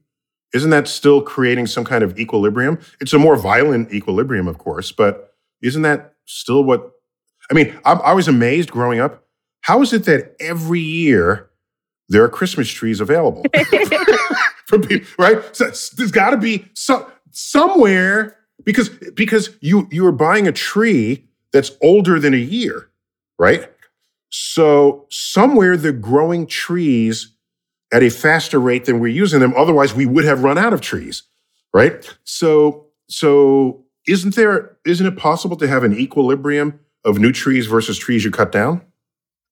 Isn't 0.55 0.71
that 0.71 0.89
still 0.89 1.23
creating 1.23 1.67
some 1.67 1.85
kind 1.85 2.05
of 2.05 2.19
equilibrium? 2.19 2.79
It's 3.01 3.12
a 3.12 3.19
more 3.19 3.37
violent 3.37 3.93
equilibrium, 3.93 4.47
of 4.47 4.59
course, 4.59 4.93
but 4.93 5.35
isn't 5.62 5.83
that 5.83 6.15
still 6.25 6.65
what? 6.65 6.93
I 7.51 7.55
mean, 7.55 7.79
I, 7.85 7.93
I 7.93 8.12
was 8.12 8.29
amazed 8.29 8.71
growing 8.71 9.01
up. 9.01 9.25
How 9.62 9.83
is 9.83 9.93
it 9.93 10.05
that 10.05 10.37
every 10.39 10.81
year 10.81 11.51
there 12.09 12.23
are 12.23 12.29
Christmas 12.29 12.69
trees 12.71 13.01
available 13.01 13.45
for 14.67 14.79
people, 14.79 15.09
right? 15.19 15.43
So 15.57 15.65
there's 15.97 16.12
got 16.12 16.31
to 16.31 16.37
be 16.37 16.67
some 16.75 17.05
somewhere 17.37 18.37
because 18.64 18.88
because 18.88 19.51
you 19.61 19.87
you 19.90 20.07
are 20.07 20.12
buying 20.12 20.49
a 20.49 20.53
tree 20.53 21.29
that's 21.53 21.70
older 21.83 22.18
than 22.18 22.33
a 22.33 22.38
year, 22.38 22.88
right? 23.38 23.70
So 24.31 25.07
somewhere 25.11 25.77
they're 25.77 25.92
growing 25.92 26.46
trees 26.46 27.35
at 27.92 28.03
a 28.03 28.11
faster 28.11 28.59
rate 28.59 28.87
than 28.87 28.99
we're 28.99 29.09
using 29.09 29.40
them. 29.40 29.55
Otherwise, 29.57 29.94
we 29.94 30.07
would 30.07 30.25
have 30.25 30.42
run 30.42 30.59
out 30.59 30.72
of 30.72 30.81
trees, 30.81 31.22
right? 31.72 32.09
So, 32.25 32.87
so 33.09 33.85
isn't 34.09 34.35
there, 34.35 34.77
isn't 34.85 35.07
it 35.07 35.16
possible 35.16 35.57
to 35.59 35.68
have 35.68 35.85
an 35.85 35.96
equilibrium 35.96 36.81
of 37.05 37.18
new 37.18 37.33
trees 37.33 37.66
versus 37.66 37.99
trees 37.99 38.25
you 38.25 38.31
cut 38.31 38.51
down? 38.51 38.83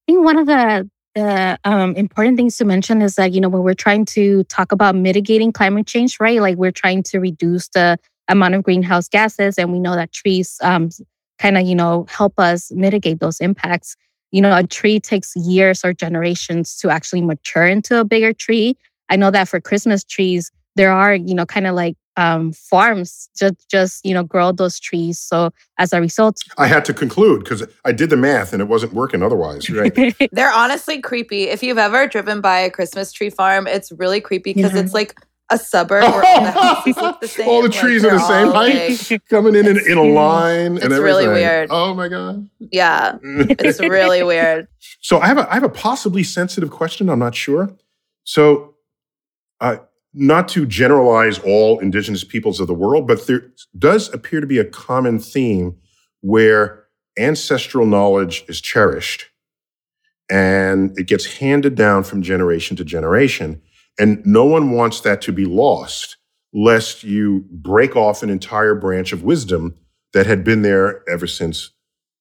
I 0.09 0.13
think 0.13 0.25
one 0.25 0.39
of 0.39 0.47
the 0.47 0.91
the 1.15 1.59
um, 1.65 1.95
important 1.97 2.37
things 2.37 2.57
to 2.59 2.65
mention 2.65 3.03
is 3.03 3.15
that 3.17 3.33
you 3.33 3.41
know 3.41 3.49
when 3.49 3.63
we're 3.63 3.75
trying 3.75 4.05
to 4.07 4.45
talk 4.45 4.73
about 4.73 4.95
mitigating 4.97 5.53
climate 5.53 5.87
change, 5.87 6.19
right? 6.21 6.41
Like 6.41 6.57
we're 6.57 6.73
trying 6.73 7.03
to 7.05 7.19
reduce 7.21 7.69
the 7.69 7.99
amount 8.29 8.55
of 8.55 8.63
greenhouse 8.63 9.09
gases, 9.09 9.59
and 9.59 9.73
we 9.73 9.81
know 9.81 9.95
that 9.95 10.13
trees 10.13 10.59
um, 10.63 10.91
kind 11.39 11.57
of 11.59 11.67
you 11.67 11.75
know 11.75 12.07
help 12.09 12.39
us 12.39 12.71
mitigate 12.73 13.21
those 13.21 13.41
impacts 13.41 13.97
you 14.35 14.41
know, 14.41 14.57
a 14.57 14.67
tree 14.67 14.99
takes 14.99 15.37
years 15.37 15.85
or 15.85 15.93
generations 15.93 16.77
to 16.79 16.91
actually 16.91 17.23
mature 17.23 17.69
into 17.69 18.01
a 18.01 18.05
bigger 18.05 18.33
tree. 18.33 18.77
I 19.09 19.15
know 19.15 19.31
that 19.31 19.47
for 19.47 19.61
Christmas 19.61 20.03
trees, 20.03 20.51
there 20.75 20.91
are, 20.91 21.15
you 21.15 21.37
know, 21.37 21.47
kind 21.47 21.69
of 21.69 21.77
like 21.77 21.95
um, 22.17 22.53
farms 22.53 23.29
just 23.37 23.69
just 23.69 24.05
you 24.05 24.15
know 24.15 24.23
grow 24.23 24.53
those 24.53 24.79
trees. 24.79 25.19
So 25.19 25.51
as 25.79 25.93
a 25.93 26.01
result, 26.01 26.41
I 26.59 26.67
had 26.67 26.85
to 26.87 26.95
conclude 26.95 27.45
because 27.45 27.67
I 27.85 27.93
did 27.93 28.11
the 28.11 28.17
math 28.17 28.53
and 28.53 28.63
it 28.63 28.69
wasn't 28.69 28.93
working 28.93 29.23
otherwise. 29.23 29.69
Right? 29.75 30.15
They're 30.31 30.53
honestly 30.53 31.01
creepy. 31.01 31.45
If 31.45 31.63
you've 31.63 31.79
ever 31.79 32.07
driven 32.07 32.41
by 32.41 32.59
a 32.59 32.71
Christmas 32.71 33.13
tree 33.13 33.31
farm, 33.31 33.67
it's 33.67 33.91
really 33.93 34.21
creepy 34.21 34.55
because 34.55 34.73
yeah. 34.73 34.81
it's 34.81 34.95
like 34.95 35.19
a 35.51 35.59
suburb 35.59 36.03
where 36.03 36.25
all 36.25 36.45
the 36.45 36.51
houses 36.53 36.97
look 36.97 37.21
the 37.21 37.29
same. 37.29 37.49
All 37.49 37.63
the 37.63 37.69
trees 37.69 38.05
like, 38.05 38.13
are 38.13 38.19
the 38.19 38.27
same 38.27 38.53
height, 38.53 39.11
like, 39.11 39.29
coming 39.29 39.55
in 39.57 39.67
in, 39.67 39.79
in, 39.79 39.99
a 39.99 40.03
line. 40.05 40.77
It's 40.77 40.85
and 40.85 40.95
really 40.95 41.27
weird. 41.27 41.69
Oh 41.71 41.93
my 41.93 42.09
god. 42.09 42.49
Yeah, 42.61 43.19
it's 43.23 43.81
really 43.81 44.23
weird. 44.23 44.69
So 45.01 45.21
I 45.21 45.27
have 45.27 45.37
a 45.37 45.51
I 45.51 45.55
have 45.55 45.65
a 45.65 45.69
possibly 45.69 46.23
sensitive 46.23 46.71
question. 46.71 47.11
I'm 47.11 47.19
not 47.19 47.35
sure. 47.35 47.77
So, 48.25 48.77
uh, 49.61 49.77
not 50.15 50.49
to 50.49 50.65
generalize 50.65 51.39
all 51.41 51.81
indigenous 51.81 52.23
peoples 52.23 52.61
of 52.61 52.69
the 52.69 52.75
world, 52.75 53.07
but 53.09 53.27
there 53.27 53.51
does 53.77 54.13
appear 54.15 54.41
to 54.41 54.47
be 54.47 54.59
a 54.59 54.65
common 54.65 55.19
theme 55.19 55.77
where 56.21 56.85
ancestral 57.19 57.85
knowledge 57.85 58.45
is 58.49 58.61
cherished 58.61 59.27
and 60.31 60.97
it 60.99 61.07
gets 61.07 61.27
handed 61.39 61.75
down 61.75 62.05
from 62.05 62.23
generation 62.23 62.77
to 62.77 62.85
generation. 62.85 63.61
And 63.99 64.25
no 64.25 64.45
one 64.45 64.71
wants 64.71 65.01
that 65.01 65.21
to 65.23 65.33
be 65.33 65.45
lost, 65.45 66.17
lest 66.53 67.05
you 67.05 67.45
break 67.51 67.95
off 67.95 68.23
an 68.23 68.31
entire 68.31 68.75
branch 68.75 69.13
of 69.13 69.23
wisdom 69.23 69.77
that 70.13 70.27
had 70.27 70.45
been 70.45 70.63
there 70.63 71.09
ever 71.09 71.27
since 71.27 71.71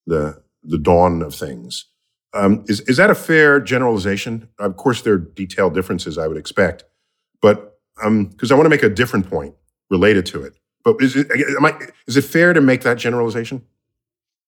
the, 0.05 0.41
the 0.63 0.77
dawn 0.77 1.21
of 1.21 1.33
things. 1.33 1.85
Um, 2.33 2.65
is, 2.67 2.81
is 2.81 2.97
that 2.97 3.11
a 3.11 3.15
fair 3.15 3.59
generalization? 3.59 4.49
Of 4.59 4.75
course, 4.75 5.03
there 5.03 5.13
are 5.13 5.17
detailed 5.19 5.75
differences 5.75 6.17
I 6.17 6.27
would 6.27 6.37
expect, 6.37 6.83
but 7.41 7.72
because 7.95 8.51
um, 8.51 8.51
I 8.51 8.53
want 8.55 8.65
to 8.65 8.69
make 8.69 8.83
a 8.83 8.89
different 8.89 9.29
point 9.29 9.55
related 9.89 10.25
to 10.27 10.43
it. 10.43 10.53
But 10.83 11.01
is 11.01 11.15
it, 11.15 11.27
I, 11.31 11.73
is 12.07 12.17
it 12.17 12.23
fair 12.23 12.53
to 12.53 12.61
make 12.61 12.81
that 12.81 12.97
generalization? 12.97 13.63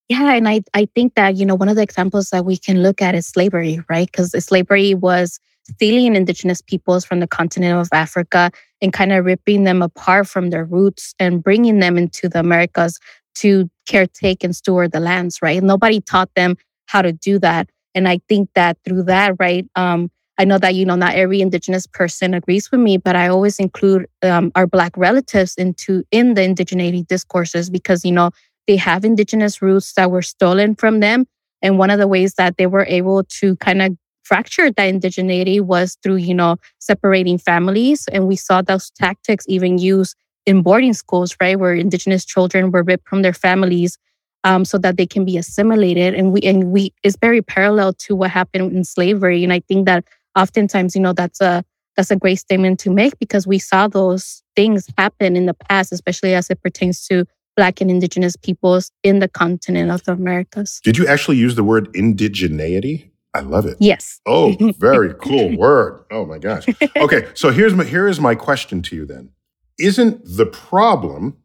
Yeah, 0.09 0.33
and 0.33 0.47
I, 0.47 0.61
I 0.73 0.87
think 0.93 1.15
that, 1.15 1.35
you 1.35 1.45
know, 1.45 1.55
one 1.55 1.69
of 1.69 1.75
the 1.75 1.81
examples 1.81 2.29
that 2.29 2.45
we 2.45 2.57
can 2.57 2.83
look 2.83 3.01
at 3.01 3.15
is 3.15 3.25
slavery, 3.25 3.81
right? 3.89 4.07
Because 4.11 4.31
slavery 4.43 4.93
was 4.93 5.39
stealing 5.67 6.15
indigenous 6.15 6.61
peoples 6.61 7.03
from 7.03 7.19
the 7.21 7.27
continent 7.27 7.79
of 7.79 7.87
Africa 7.91 8.51
and 8.81 8.93
kind 8.93 9.11
of 9.11 9.25
ripping 9.25 9.63
them 9.63 9.81
apart 9.81 10.27
from 10.27 10.51
their 10.51 10.63
roots 10.63 11.15
and 11.19 11.43
bringing 11.43 11.79
them 11.79 11.97
into 11.97 12.29
the 12.29 12.39
Americas 12.39 12.99
to 13.35 13.67
caretake 13.89 14.43
and 14.43 14.55
steward 14.55 14.91
the 14.91 14.99
lands, 14.99 15.41
right? 15.41 15.63
Nobody 15.63 16.01
taught 16.01 16.29
them 16.35 16.55
how 16.85 17.01
to 17.01 17.11
do 17.11 17.39
that. 17.39 17.69
And 17.95 18.07
I 18.07 18.19
think 18.29 18.49
that 18.53 18.77
through 18.85 19.03
that, 19.03 19.35
right, 19.39 19.65
um, 19.75 20.11
I 20.37 20.45
know 20.45 20.57
that, 20.57 20.75
you 20.75 20.85
know, 20.85 20.95
not 20.95 21.15
every 21.15 21.41
indigenous 21.41 21.87
person 21.87 22.33
agrees 22.33 22.69
with 22.69 22.81
me, 22.81 22.97
but 22.97 23.15
I 23.15 23.29
always 23.29 23.57
include 23.57 24.07
um, 24.21 24.51
our 24.55 24.67
Black 24.67 24.91
relatives 24.97 25.55
into 25.55 26.03
in 26.11 26.33
the 26.33 26.41
indigeneity 26.41 27.07
discourses 27.07 27.69
because, 27.69 28.03
you 28.03 28.11
know, 28.11 28.31
they 28.67 28.75
have 28.75 29.05
indigenous 29.05 29.61
roots 29.61 29.93
that 29.93 30.11
were 30.11 30.21
stolen 30.21 30.75
from 30.75 30.99
them. 30.99 31.25
And 31.61 31.77
one 31.77 31.89
of 31.89 31.99
the 31.99 32.07
ways 32.07 32.33
that 32.35 32.57
they 32.57 32.67
were 32.67 32.85
able 32.87 33.23
to 33.23 33.55
kind 33.57 33.81
of 33.81 33.97
fracture 34.23 34.71
that 34.71 34.93
indigeneity 34.93 35.61
was 35.61 35.97
through, 36.03 36.17
you 36.17 36.33
know, 36.33 36.57
separating 36.79 37.37
families. 37.37 38.07
And 38.11 38.27
we 38.27 38.35
saw 38.35 38.61
those 38.61 38.89
tactics 38.91 39.45
even 39.47 39.77
used 39.77 40.15
in 40.45 40.61
boarding 40.61 40.93
schools, 40.93 41.35
right, 41.39 41.57
where 41.57 41.73
indigenous 41.73 42.25
children 42.25 42.71
were 42.71 42.83
ripped 42.83 43.07
from 43.07 43.21
their 43.21 43.33
families 43.33 43.97
um, 44.43 44.65
so 44.65 44.77
that 44.79 44.97
they 44.97 45.07
can 45.07 45.25
be 45.25 45.37
assimilated. 45.37 46.13
And 46.13 46.31
we 46.31 46.41
and 46.41 46.71
we 46.71 46.93
is 47.03 47.17
very 47.19 47.41
parallel 47.41 47.93
to 47.93 48.15
what 48.15 48.31
happened 48.31 48.75
in 48.75 48.83
slavery. 48.83 49.43
And 49.43 49.53
I 49.53 49.61
think 49.61 49.85
that 49.85 50.05
oftentimes, 50.35 50.95
you 50.95 51.01
know, 51.01 51.13
that's 51.13 51.41
a 51.41 51.63
that's 51.95 52.11
a 52.11 52.15
great 52.15 52.35
statement 52.35 52.79
to 52.81 52.89
make 52.89 53.17
because 53.19 53.47
we 53.47 53.57
saw 53.57 53.87
those 53.87 54.43
things 54.55 54.87
happen 54.97 55.35
in 55.37 55.45
the 55.45 55.53
past, 55.53 55.93
especially 55.93 56.35
as 56.35 56.49
it 56.49 56.61
pertains 56.61 57.07
to 57.07 57.25
Black 57.55 57.79
and 57.79 57.89
Indigenous 57.89 58.35
peoples 58.35 58.91
in 59.01 59.19
the 59.19 59.29
continent 59.29 59.91
of 59.91 60.03
the 60.03 60.11
Americas. 60.11 60.81
Did 60.83 60.97
you 60.97 61.07
actually 61.07 61.37
use 61.37 61.55
the 61.55 61.63
word 61.63 61.91
indigeneity? 61.93 63.11
I 63.33 63.41
love 63.41 63.65
it. 63.65 63.77
Yes. 63.79 64.19
Oh, 64.25 64.55
very 64.77 65.13
cool 65.21 65.57
word. 65.57 66.05
Oh 66.11 66.25
my 66.25 66.37
gosh. 66.37 66.65
Okay, 66.97 67.27
so 67.33 67.51
here's 67.51 67.73
my 67.73 67.83
here 67.83 68.07
is 68.07 68.19
my 68.19 68.35
question 68.35 68.81
to 68.83 68.95
you 68.95 69.05
then. 69.05 69.29
Isn't 69.77 70.21
the 70.25 70.45
problem 70.45 71.37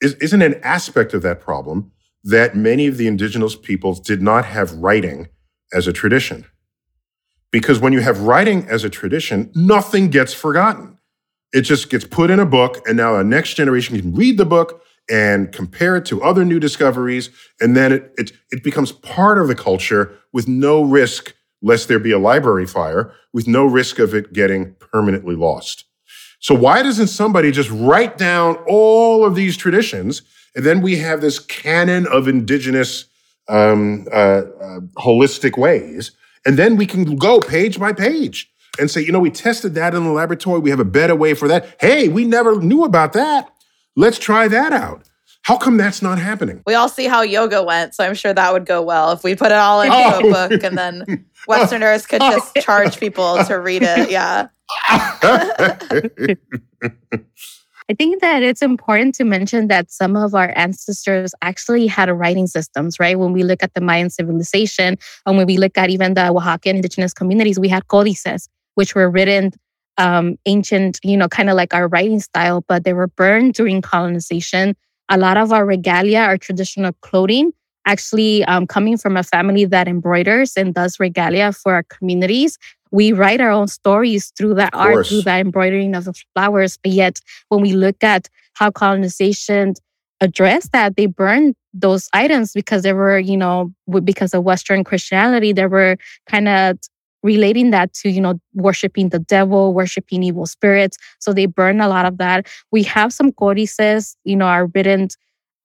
is, 0.00 0.14
isn't 0.14 0.42
an 0.42 0.54
aspect 0.62 1.14
of 1.14 1.22
that 1.22 1.40
problem 1.40 1.92
that 2.24 2.56
many 2.56 2.86
of 2.86 2.96
the 2.96 3.06
indigenous 3.06 3.56
peoples 3.56 4.00
did 4.00 4.22
not 4.22 4.44
have 4.44 4.72
writing 4.72 5.28
as 5.72 5.86
a 5.86 5.92
tradition? 5.92 6.46
Because 7.52 7.80
when 7.80 7.92
you 7.92 8.00
have 8.00 8.20
writing 8.20 8.66
as 8.68 8.84
a 8.84 8.90
tradition, 8.90 9.50
nothing 9.54 10.08
gets 10.08 10.32
forgotten. 10.32 10.98
It 11.52 11.62
just 11.62 11.90
gets 11.90 12.04
put 12.04 12.30
in 12.30 12.38
a 12.38 12.46
book, 12.46 12.80
and 12.86 12.96
now 12.96 13.16
a 13.16 13.24
next 13.24 13.54
generation 13.54 14.00
can 14.00 14.14
read 14.14 14.38
the 14.38 14.46
book 14.46 14.82
and 15.10 15.50
compare 15.50 15.96
it 15.96 16.04
to 16.06 16.22
other 16.22 16.44
new 16.44 16.60
discoveries, 16.60 17.30
and 17.60 17.76
then 17.76 17.92
it, 17.92 18.14
it, 18.16 18.32
it 18.52 18.62
becomes 18.62 18.92
part 18.92 19.38
of 19.38 19.48
the 19.48 19.56
culture 19.56 20.16
with 20.32 20.46
no 20.46 20.82
risk, 20.82 21.34
lest 21.60 21.88
there 21.88 21.98
be 21.98 22.12
a 22.12 22.18
library 22.18 22.66
fire, 22.66 23.12
with 23.32 23.48
no 23.48 23.64
risk 23.64 23.98
of 23.98 24.14
it 24.14 24.32
getting 24.32 24.74
permanently 24.74 25.34
lost. 25.34 25.84
So 26.38 26.54
why 26.54 26.82
doesn't 26.82 27.08
somebody 27.08 27.50
just 27.50 27.70
write 27.70 28.16
down 28.16 28.56
all 28.68 29.24
of 29.24 29.34
these 29.34 29.56
traditions, 29.56 30.22
and 30.54 30.64
then 30.64 30.80
we 30.80 30.98
have 30.98 31.20
this 31.20 31.40
canon 31.40 32.06
of 32.06 32.28
indigenous 32.28 33.06
um, 33.48 34.06
uh, 34.12 34.14
uh, 34.14 34.80
holistic 34.96 35.58
ways 35.58 36.12
and 36.46 36.58
then 36.58 36.76
we 36.76 36.86
can 36.86 37.16
go 37.16 37.40
page 37.40 37.78
by 37.78 37.92
page 37.92 38.50
and 38.78 38.90
say, 38.90 39.00
you 39.00 39.12
know, 39.12 39.20
we 39.20 39.30
tested 39.30 39.74
that 39.74 39.94
in 39.94 40.04
the 40.04 40.10
laboratory. 40.12 40.60
We 40.60 40.70
have 40.70 40.80
a 40.80 40.84
better 40.84 41.14
way 41.14 41.34
for 41.34 41.48
that. 41.48 41.76
Hey, 41.80 42.08
we 42.08 42.24
never 42.24 42.60
knew 42.60 42.84
about 42.84 43.12
that. 43.14 43.50
Let's 43.96 44.18
try 44.18 44.48
that 44.48 44.72
out. 44.72 45.08
How 45.42 45.56
come 45.56 45.76
that's 45.78 46.02
not 46.02 46.18
happening? 46.18 46.62
We 46.66 46.74
all 46.74 46.88
see 46.88 47.06
how 47.06 47.22
yoga 47.22 47.62
went, 47.62 47.94
so 47.94 48.04
I'm 48.04 48.14
sure 48.14 48.34
that 48.34 48.52
would 48.52 48.66
go 48.66 48.82
well 48.82 49.12
if 49.12 49.24
we 49.24 49.34
put 49.34 49.52
it 49.52 49.58
all 49.58 49.80
into 49.80 49.96
oh. 49.96 50.18
a 50.18 50.48
book 50.48 50.62
and 50.62 50.76
then 50.76 51.24
Westerners 51.48 52.06
could 52.06 52.20
just 52.20 52.54
charge 52.60 53.00
people 53.00 53.42
to 53.44 53.54
read 53.54 53.82
it. 53.82 54.10
Yeah. 54.10 54.48
I 57.90 57.94
think 57.94 58.20
that 58.20 58.44
it's 58.44 58.62
important 58.62 59.16
to 59.16 59.24
mention 59.24 59.66
that 59.66 59.90
some 59.90 60.14
of 60.14 60.32
our 60.32 60.52
ancestors 60.54 61.34
actually 61.42 61.88
had 61.88 62.08
writing 62.08 62.46
systems, 62.46 63.00
right? 63.00 63.18
When 63.18 63.32
we 63.32 63.42
look 63.42 63.64
at 63.64 63.74
the 63.74 63.80
Mayan 63.80 64.10
civilization, 64.10 64.96
and 65.26 65.36
when 65.36 65.44
we 65.44 65.56
look 65.56 65.76
at 65.76 65.90
even 65.90 66.14
the 66.14 66.20
Oaxacan 66.20 66.76
indigenous 66.76 67.12
communities, 67.12 67.58
we 67.58 67.66
had 67.66 67.88
codices, 67.88 68.48
which 68.76 68.94
were 68.94 69.10
written 69.10 69.50
um, 69.98 70.36
ancient, 70.46 71.00
you 71.02 71.16
know, 71.16 71.26
kind 71.26 71.50
of 71.50 71.56
like 71.56 71.74
our 71.74 71.88
writing 71.88 72.20
style, 72.20 72.64
but 72.68 72.84
they 72.84 72.92
were 72.92 73.08
burned 73.08 73.54
during 73.54 73.82
colonization. 73.82 74.76
A 75.08 75.18
lot 75.18 75.36
of 75.36 75.52
our 75.52 75.66
regalia, 75.66 76.20
our 76.20 76.38
traditional 76.38 76.92
clothing, 77.00 77.52
actually 77.86 78.44
um, 78.44 78.66
coming 78.66 78.96
from 78.96 79.16
a 79.16 79.22
family 79.22 79.64
that 79.64 79.88
embroiders 79.88 80.56
and 80.56 80.74
does 80.74 81.00
regalia 81.00 81.52
for 81.52 81.74
our 81.74 81.84
communities 81.84 82.58
we 82.92 83.12
write 83.12 83.40
our 83.40 83.50
own 83.50 83.68
stories 83.68 84.32
through 84.36 84.54
that 84.54 84.70
art, 84.74 85.06
through 85.06 85.22
that 85.22 85.40
embroidering 85.40 85.94
of 85.94 86.04
the 86.04 86.14
flowers. 86.34 86.76
But 86.82 86.92
yet, 86.92 87.20
when 87.48 87.60
we 87.60 87.72
look 87.72 88.02
at 88.02 88.28
how 88.54 88.70
colonization 88.70 89.74
addressed 90.20 90.72
that, 90.72 90.96
they 90.96 91.06
burned 91.06 91.54
those 91.72 92.08
items 92.12 92.52
because 92.52 92.82
they 92.82 92.92
were, 92.92 93.18
you 93.18 93.36
know, 93.36 93.72
because 94.02 94.34
of 94.34 94.42
Western 94.42 94.82
Christianity, 94.82 95.52
they 95.52 95.66
were 95.66 95.96
kind 96.26 96.48
of 96.48 96.78
relating 97.22 97.70
that 97.70 97.92
to, 97.92 98.10
you 98.10 98.20
know, 98.20 98.40
worshiping 98.54 99.10
the 99.10 99.18
devil, 99.18 99.72
worshiping 99.72 100.22
evil 100.22 100.46
spirits. 100.46 100.96
So 101.20 101.32
they 101.32 101.46
burn 101.46 101.80
a 101.80 101.88
lot 101.88 102.06
of 102.06 102.18
that. 102.18 102.48
We 102.72 102.82
have 102.84 103.12
some 103.12 103.30
codices, 103.32 104.16
you 104.24 104.36
know, 104.36 104.46
are 104.46 104.66
written 104.66 105.08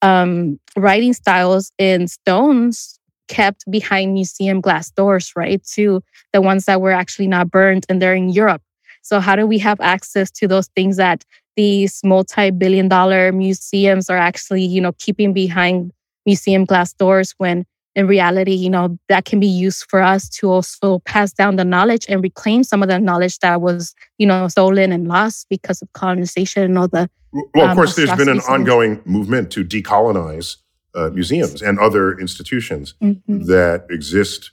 um, 0.01 0.59
writing 0.77 1.13
styles 1.13 1.71
in 1.77 2.07
stones 2.07 2.99
kept 3.27 3.69
behind 3.69 4.13
museum 4.13 4.61
glass 4.61 4.91
doors, 4.91 5.31
right? 5.35 5.63
To 5.73 6.01
the 6.33 6.41
ones 6.41 6.65
that 6.65 6.81
were 6.81 6.91
actually 6.91 7.27
not 7.27 7.49
burned 7.49 7.85
and 7.89 8.01
they're 8.01 8.15
in 8.15 8.29
Europe. 8.29 8.61
So, 9.01 9.19
how 9.19 9.35
do 9.35 9.45
we 9.45 9.59
have 9.59 9.79
access 9.81 10.31
to 10.31 10.47
those 10.47 10.67
things 10.75 10.97
that 10.97 11.23
these 11.55 12.01
multi 12.03 12.51
billion 12.51 12.87
dollar 12.87 13.31
museums 13.31 14.09
are 14.09 14.17
actually, 14.17 14.65
you 14.65 14.81
know, 14.81 14.91
keeping 14.99 15.33
behind 15.33 15.91
museum 16.25 16.65
glass 16.65 16.93
doors 16.93 17.33
when 17.37 17.65
in 17.95 18.07
reality, 18.07 18.53
you 18.53 18.69
know, 18.69 18.97
that 19.07 19.25
can 19.25 19.39
be 19.39 19.47
used 19.47 19.85
for 19.89 20.01
us 20.01 20.27
to 20.29 20.51
also 20.51 20.99
pass 20.99 21.31
down 21.31 21.55
the 21.55 21.63
knowledge 21.63 22.05
and 22.09 22.21
reclaim 22.21 22.63
some 22.63 22.83
of 22.83 22.89
the 22.89 22.99
knowledge 22.99 23.39
that 23.39 23.61
was, 23.61 23.95
you 24.17 24.27
know, 24.27 24.47
stolen 24.49 24.91
and 24.91 25.07
lost 25.07 25.47
because 25.49 25.81
of 25.81 25.91
colonization 25.93 26.63
and 26.63 26.77
all 26.77 26.87
the. 26.87 27.09
Well, 27.53 27.65
of 27.65 27.71
um, 27.71 27.75
course, 27.75 27.95
there's 27.95 28.13
been 28.15 28.29
an 28.29 28.41
ongoing 28.41 29.01
movement 29.05 29.51
to 29.51 29.63
decolonize 29.63 30.57
uh, 30.93 31.09
museums 31.09 31.61
and 31.61 31.79
other 31.79 32.17
institutions 32.17 32.93
mm-hmm. 33.01 33.45
that 33.45 33.85
exist 33.89 34.51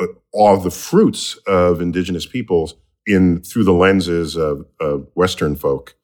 uh, 0.00 0.06
all 0.32 0.56
the 0.56 0.70
fruits 0.70 1.36
of 1.46 1.80
indigenous 1.80 2.26
peoples 2.26 2.74
in 3.06 3.42
through 3.42 3.64
the 3.64 3.72
lenses 3.72 4.36
of, 4.36 4.64
of 4.80 5.08
Western 5.14 5.56
folk. 5.56 5.96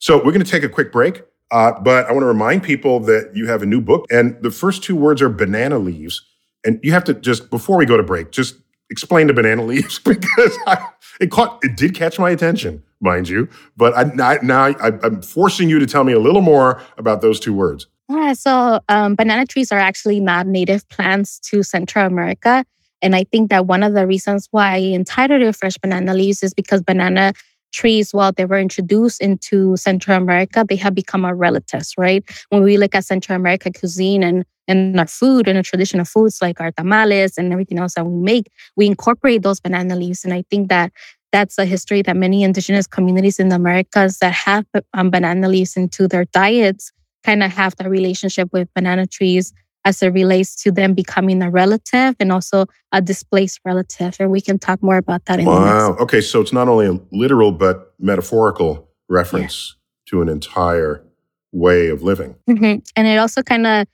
So 0.00 0.16
we're 0.16 0.32
going 0.32 0.44
to 0.44 0.50
take 0.50 0.64
a 0.64 0.68
quick 0.68 0.92
break, 0.92 1.22
uh, 1.50 1.78
but 1.80 2.06
I 2.06 2.12
want 2.12 2.22
to 2.22 2.26
remind 2.26 2.62
people 2.62 3.00
that 3.00 3.32
you 3.34 3.46
have 3.46 3.62
a 3.62 3.66
new 3.66 3.80
book, 3.80 4.06
and 4.10 4.40
the 4.42 4.50
first 4.50 4.82
two 4.82 4.96
words 4.96 5.20
are 5.22 5.28
banana 5.28 5.78
leaves, 5.78 6.22
and 6.64 6.78
you 6.82 6.92
have 6.92 7.04
to 7.04 7.14
just 7.14 7.50
before 7.50 7.76
we 7.76 7.86
go 7.86 7.96
to 7.96 8.02
break, 8.02 8.30
just 8.30 8.56
explain 8.90 9.26
the 9.26 9.32
banana 9.32 9.62
leaves 9.64 9.98
because 9.98 10.58
I, 10.66 10.86
it 11.20 11.30
caught 11.30 11.58
it 11.62 11.76
did 11.76 11.94
catch 11.94 12.18
my 12.18 12.30
attention, 12.30 12.82
mind 13.00 13.28
you, 13.28 13.48
but 13.76 13.96
I, 13.96 14.38
now 14.42 14.64
I, 14.64 14.74
I'm 15.02 15.22
forcing 15.22 15.68
you 15.68 15.78
to 15.78 15.86
tell 15.86 16.04
me 16.04 16.12
a 16.12 16.20
little 16.20 16.42
more 16.42 16.82
about 16.98 17.20
those 17.20 17.40
two 17.40 17.54
words. 17.54 17.86
Yeah, 18.08 18.32
so 18.32 18.80
um, 18.88 19.14
banana 19.14 19.46
trees 19.46 19.70
are 19.70 19.78
actually 19.78 20.18
not 20.18 20.46
native 20.46 20.88
plants 20.88 21.38
to 21.50 21.62
Central 21.62 22.06
America. 22.06 22.64
And 23.02 23.14
I 23.14 23.24
think 23.24 23.50
that 23.50 23.66
one 23.66 23.82
of 23.82 23.94
the 23.94 24.06
reasons 24.06 24.48
why 24.50 24.74
I 24.74 24.80
entitled 24.80 25.42
it 25.42 25.56
Fresh 25.56 25.78
Banana 25.78 26.12
Leaves 26.12 26.42
is 26.42 26.52
because 26.52 26.82
banana 26.82 27.32
trees, 27.72 28.12
while 28.12 28.32
they 28.32 28.44
were 28.44 28.58
introduced 28.58 29.20
into 29.20 29.76
Central 29.76 30.16
America, 30.16 30.64
they 30.68 30.76
have 30.76 30.94
become 30.94 31.24
our 31.24 31.34
relatives, 31.34 31.94
right? 31.96 32.24
When 32.48 32.62
we 32.62 32.76
look 32.76 32.94
at 32.94 33.04
Central 33.04 33.36
America 33.36 33.70
cuisine 33.72 34.22
and, 34.22 34.44
and 34.68 34.98
our 34.98 35.06
food 35.06 35.48
and 35.48 35.56
our 35.56 35.62
traditional 35.62 36.04
foods 36.04 36.40
like 36.42 36.60
our 36.60 36.72
tamales 36.72 37.38
and 37.38 37.52
everything 37.52 37.78
else 37.78 37.94
that 37.94 38.06
we 38.06 38.22
make, 38.22 38.46
we 38.76 38.86
incorporate 38.86 39.42
those 39.42 39.60
banana 39.60 39.96
leaves. 39.96 40.24
And 40.24 40.32
I 40.32 40.44
think 40.50 40.68
that 40.68 40.92
that's 41.32 41.58
a 41.58 41.64
history 41.64 42.02
that 42.02 42.16
many 42.16 42.42
indigenous 42.42 42.86
communities 42.86 43.38
in 43.38 43.50
the 43.50 43.56
Americas 43.56 44.18
that 44.18 44.32
have 44.32 44.66
um, 44.94 45.10
banana 45.10 45.48
leaves 45.48 45.76
into 45.76 46.08
their 46.08 46.24
diets 46.26 46.92
kind 47.24 47.42
of 47.42 47.52
have 47.52 47.76
that 47.76 47.88
relationship 47.88 48.48
with 48.52 48.68
banana 48.74 49.06
trees 49.06 49.52
as 49.84 50.02
it 50.02 50.08
relates 50.08 50.54
to 50.62 50.70
them 50.70 50.94
becoming 50.94 51.42
a 51.42 51.50
relative 51.50 52.14
and 52.20 52.32
also 52.32 52.66
a 52.92 53.00
displaced 53.00 53.60
relative. 53.64 54.16
And 54.20 54.30
we 54.30 54.40
can 54.40 54.58
talk 54.58 54.82
more 54.82 54.96
about 54.96 55.24
that 55.24 55.40
in 55.40 55.46
Wow. 55.46 55.96
Okay. 56.00 56.20
So 56.20 56.40
it's 56.40 56.52
not 56.52 56.68
only 56.68 56.86
a 56.86 57.00
literal, 57.12 57.52
but 57.52 57.94
metaphorical 57.98 58.88
reference 59.08 59.76
yeah. 59.76 60.10
to 60.10 60.22
an 60.22 60.28
entire 60.28 61.04
way 61.52 61.88
of 61.88 62.02
living. 62.02 62.36
Mm-hmm. 62.48 62.80
And 62.96 63.08
it 63.08 63.18
also 63.18 63.42
kind 63.42 63.66
of 63.66 63.86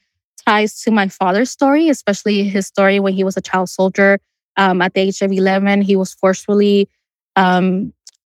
ties 0.47 0.81
to 0.83 0.91
my 0.91 1.09
father's 1.09 1.51
story, 1.51 1.89
especially 1.89 2.45
his 2.45 2.67
story 2.67 3.01
when 3.01 3.15
he 3.15 3.25
was 3.25 3.37
a 3.37 3.41
child 3.41 3.69
soldier. 3.69 4.19
Um, 4.57 4.81
at 4.81 4.95
the 4.95 5.01
age 5.01 5.21
of 5.23 5.33
11, 5.33 5.83
he 5.83 5.97
was 5.97 6.15
forcefully 6.15 6.89
um, 7.37 7.93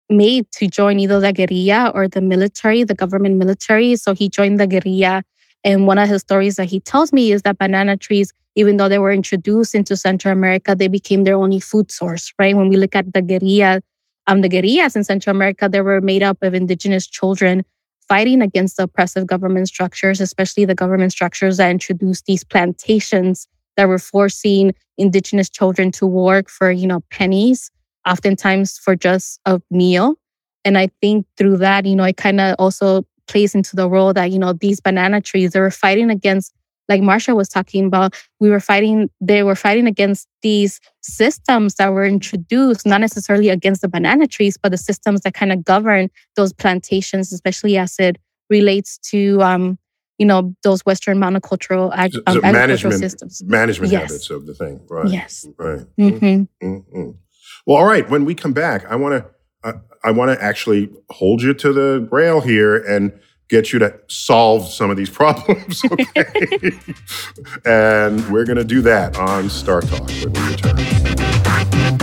made 0.10 0.50
to 0.54 0.68
join 0.68 1.00
either 1.00 1.20
the 1.20 1.34
guerrilla 1.34 1.92
or 1.94 2.08
the 2.08 2.22
military, 2.22 2.84
the 2.84 2.96
government 2.96 3.38
military. 3.38 3.96
So 3.96 4.14
he 4.14 4.30
joined 4.30 4.60
the 4.60 4.68
guerrilla. 4.68 5.24
And 5.64 5.88
one 5.88 5.98
of 5.98 6.10
his 6.10 6.22
stories 6.22 6.56
that 6.56 6.66
he 6.66 6.80
tells 6.80 7.14
me 7.14 7.32
is 7.32 7.42
that 7.44 7.58
banana 7.58 7.98
trees, 7.98 8.34
even 8.56 8.78
though 8.78 8.90
they 8.90 9.00
were 9.00 9.12
introduced 9.12 9.74
into 9.74 9.96
Central 9.96 10.32
America, 10.32 10.76
they 10.76 10.88
became 10.88 11.24
their 11.24 11.36
only 11.36 11.60
food 11.60 11.92
source, 11.92 12.34
right? 12.38 12.56
When 12.56 12.70
we 12.70 12.78
look 12.78 12.96
at 12.96 13.14
the 13.14 13.22
guerrilla, 13.22 13.82
um, 14.28 14.42
the 14.42 14.50
guerrillas 14.50 14.96
in 14.96 15.04
Central 15.04 15.36
America, 15.36 15.70
they 15.70 15.82
were 15.82 16.02
made 16.02 16.24
up 16.24 16.38
of 16.42 16.54
indigenous 16.54 17.08
children 17.08 17.64
fighting 18.08 18.42
against 18.42 18.78
the 18.78 18.84
oppressive 18.84 19.26
government 19.26 19.68
structures, 19.68 20.20
especially 20.20 20.66
the 20.66 20.76
government 20.76 21.12
structures 21.12 21.58
that 21.58 21.72
introduced 21.72 22.26
these 22.26 22.44
plantations 22.44 23.48
that 23.78 23.88
were 23.88 24.00
forcing 24.00 24.74
indigenous 24.98 25.50
children 25.50 25.92
to 25.92 26.06
work 26.06 26.50
for, 26.50 26.72
you 26.72 26.86
know, 26.86 27.02
pennies, 27.10 27.72
oftentimes 28.08 28.78
for 28.78 28.96
just 28.96 29.40
a 29.46 29.62
meal. 29.72 30.16
And 30.66 30.78
I 30.78 30.90
think 31.02 31.26
through 31.38 31.58
that, 31.58 31.86
you 31.86 31.96
know, 31.96 32.04
it 32.04 32.18
kind 32.18 32.40
of 32.40 32.56
also 32.60 33.06
plays 33.28 33.56
into 33.56 33.76
the 33.76 33.90
role 33.90 34.14
that, 34.14 34.32
you 34.32 34.40
know, 34.40 34.54
these 34.54 34.80
banana 34.80 35.22
trees, 35.22 35.52
they 35.52 35.60
were 35.60 35.72
fighting 35.72 36.10
against, 36.10 36.54
like 36.90 37.02
Marcia 37.02 37.34
was 37.36 37.48
talking 37.50 37.86
about, 37.86 38.14
we 38.40 38.50
were 38.50 38.60
fighting, 38.60 39.10
they 39.22 39.44
were 39.44 39.56
fighting 39.56 39.88
against 39.88 40.28
these 40.42 40.80
systems 41.02 41.76
that 41.76 41.94
were 41.94 42.06
introduced, 42.06 42.86
not 42.86 43.02
necessarily 43.02 43.50
against 43.50 43.82
the 43.82 43.88
banana 43.88 44.28
trees, 44.28 44.58
but 44.62 44.70
the 44.72 44.78
systems 44.78 45.22
that 45.22 45.34
kind 45.34 45.52
of 45.52 45.64
govern 45.64 46.10
those 46.36 46.52
plantations, 46.54 47.32
especially 47.32 47.78
as 47.78 47.96
it 48.00 48.18
relates 48.50 48.98
to 49.00 49.42
um, 49.42 49.78
you 50.20 50.26
know 50.26 50.54
those 50.64 50.82
Western 50.86 51.18
monocultural 51.18 51.92
ag- 51.96 52.16
um, 52.28 52.40
management 52.42 53.00
systems. 53.00 53.42
management 53.46 53.92
Yes. 53.92 54.02
habits 54.12 54.30
of 54.30 54.46
the 54.46 54.54
thing, 54.54 54.80
right? 54.90 55.10
Yes. 55.10 55.48
right. 55.58 55.80
Mhm. 56.00 56.48
Mm-mm. 56.62 57.16
Well, 57.66 57.78
all 57.78 57.86
right. 57.86 58.08
When 58.10 58.26
we 58.26 58.36
come 58.36 58.54
back, 58.54 58.86
I 58.90 58.96
want 58.96 59.24
to 59.24 59.30
I, 59.64 59.74
I 60.04 60.12
want 60.12 60.38
to 60.38 60.44
actually 60.44 60.90
hold 61.10 61.42
you 61.42 61.54
to 61.54 61.74
the 61.74 62.08
rail 62.12 62.42
here 62.42 62.76
and 62.76 63.18
get 63.50 63.72
you 63.72 63.80
to 63.80 64.00
solve 64.08 64.68
some 64.72 64.90
of 64.90 64.98
these 64.98 65.10
problems. 65.22 65.84
Okay, 65.86 66.72
and 67.66 68.28
we're 68.30 68.46
going 68.46 68.58
to 68.58 68.64
do 68.64 68.82
that 68.82 69.18
on 69.18 69.46
StarTalk 69.46 70.24
when 70.24 70.34
we 70.34 70.52
return. 70.52 72.03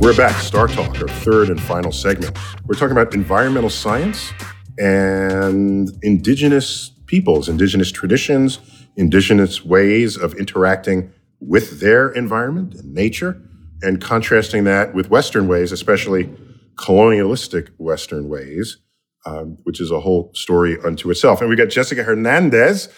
We're 0.00 0.14
back, 0.16 0.34
StarTalk, 0.36 1.00
our 1.00 1.08
third 1.08 1.48
and 1.48 1.60
final 1.60 1.90
segment. 1.90 2.36
We're 2.66 2.74
talking 2.74 2.92
about 2.92 3.14
environmental 3.14 3.70
science 3.70 4.32
and 4.78 5.90
indigenous 6.02 6.90
peoples, 7.06 7.48
indigenous 7.48 7.90
traditions, 7.90 8.58
indigenous 8.96 9.64
ways 9.64 10.16
of 10.16 10.34
interacting 10.34 11.12
with 11.40 11.80
their 11.80 12.10
environment 12.10 12.74
and 12.74 12.92
nature, 12.92 13.40
and 13.82 14.00
contrasting 14.00 14.64
that 14.64 14.94
with 14.94 15.10
Western 15.10 15.48
ways, 15.48 15.72
especially 15.72 16.30
colonialistic 16.76 17.70
Western 17.78 18.28
ways, 18.28 18.78
um, 19.26 19.58
which 19.62 19.80
is 19.80 19.90
a 19.90 20.00
whole 20.00 20.30
story 20.34 20.78
unto 20.84 21.10
itself. 21.10 21.40
And 21.40 21.48
we 21.48 21.56
got 21.56 21.68
Jessica 21.70 22.02
Hernandez. 22.02 22.88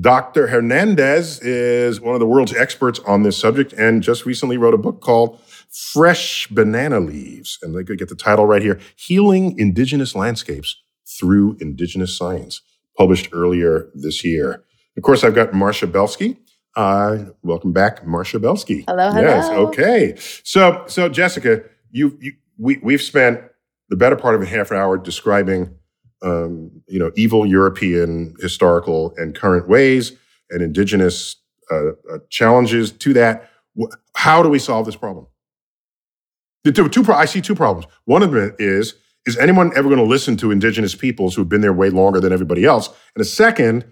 Dr. 0.00 0.46
Hernandez 0.46 1.40
is 1.40 2.00
one 2.00 2.14
of 2.14 2.20
the 2.20 2.26
world's 2.26 2.54
experts 2.54 3.00
on 3.00 3.22
this 3.22 3.36
subject 3.36 3.72
and 3.74 4.02
just 4.02 4.24
recently 4.24 4.56
wrote 4.56 4.74
a 4.74 4.78
book 4.78 5.00
called 5.00 5.40
Fresh 5.74 6.46
Banana 6.48 7.00
Leaves. 7.00 7.58
And 7.60 7.76
they 7.76 7.82
could 7.82 7.98
get 7.98 8.08
the 8.08 8.14
title 8.14 8.46
right 8.46 8.62
here 8.62 8.78
Healing 8.94 9.58
Indigenous 9.58 10.14
Landscapes 10.14 10.80
Through 11.18 11.56
Indigenous 11.60 12.16
Science, 12.16 12.62
published 12.96 13.30
earlier 13.32 13.90
this 13.92 14.24
year. 14.24 14.62
Of 14.96 15.02
course, 15.02 15.24
I've 15.24 15.34
got 15.34 15.52
Marcia 15.52 15.88
Belsky. 15.88 16.38
Uh, 16.76 17.26
welcome 17.42 17.72
back, 17.72 18.06
Marcia 18.06 18.38
Belsky. 18.38 18.84
Hello, 18.86 19.10
Yes, 19.20 19.48
okay. 19.48 20.14
So, 20.44 20.84
so 20.86 21.08
Jessica, 21.08 21.64
you, 21.90 22.16
you 22.20 22.32
we, 22.56 22.78
we've 22.82 23.02
spent 23.02 23.40
the 23.88 23.96
better 23.96 24.16
part 24.16 24.36
of 24.36 24.42
a 24.42 24.46
half 24.46 24.70
an 24.70 24.76
hour 24.76 24.96
describing, 24.96 25.74
um, 26.22 26.70
you 26.86 27.00
know, 27.00 27.10
evil 27.16 27.44
European 27.46 28.34
historical 28.40 29.12
and 29.16 29.34
current 29.34 29.68
ways 29.68 30.12
and 30.50 30.62
indigenous 30.62 31.36
uh, 31.70 31.88
uh, 31.88 32.18
challenges 32.30 32.92
to 32.92 33.12
that. 33.14 33.50
How 34.14 34.40
do 34.42 34.48
we 34.48 34.60
solve 34.60 34.86
this 34.86 34.96
problem? 34.96 35.26
The 36.64 36.72
two, 36.72 36.88
two, 36.88 37.12
I 37.12 37.26
see 37.26 37.40
two 37.40 37.54
problems. 37.54 37.86
One 38.06 38.22
of 38.22 38.32
them 38.32 38.54
is, 38.58 38.94
is 39.26 39.36
anyone 39.36 39.70
ever 39.76 39.88
going 39.88 40.00
to 40.00 40.04
listen 40.04 40.36
to 40.38 40.50
indigenous 40.50 40.94
peoples 40.94 41.34
who've 41.34 41.48
been 41.48 41.60
there 41.60 41.72
way 41.72 41.90
longer 41.90 42.20
than 42.20 42.32
everybody 42.32 42.64
else? 42.64 42.88
And 42.88 43.20
the 43.20 43.24
second, 43.24 43.84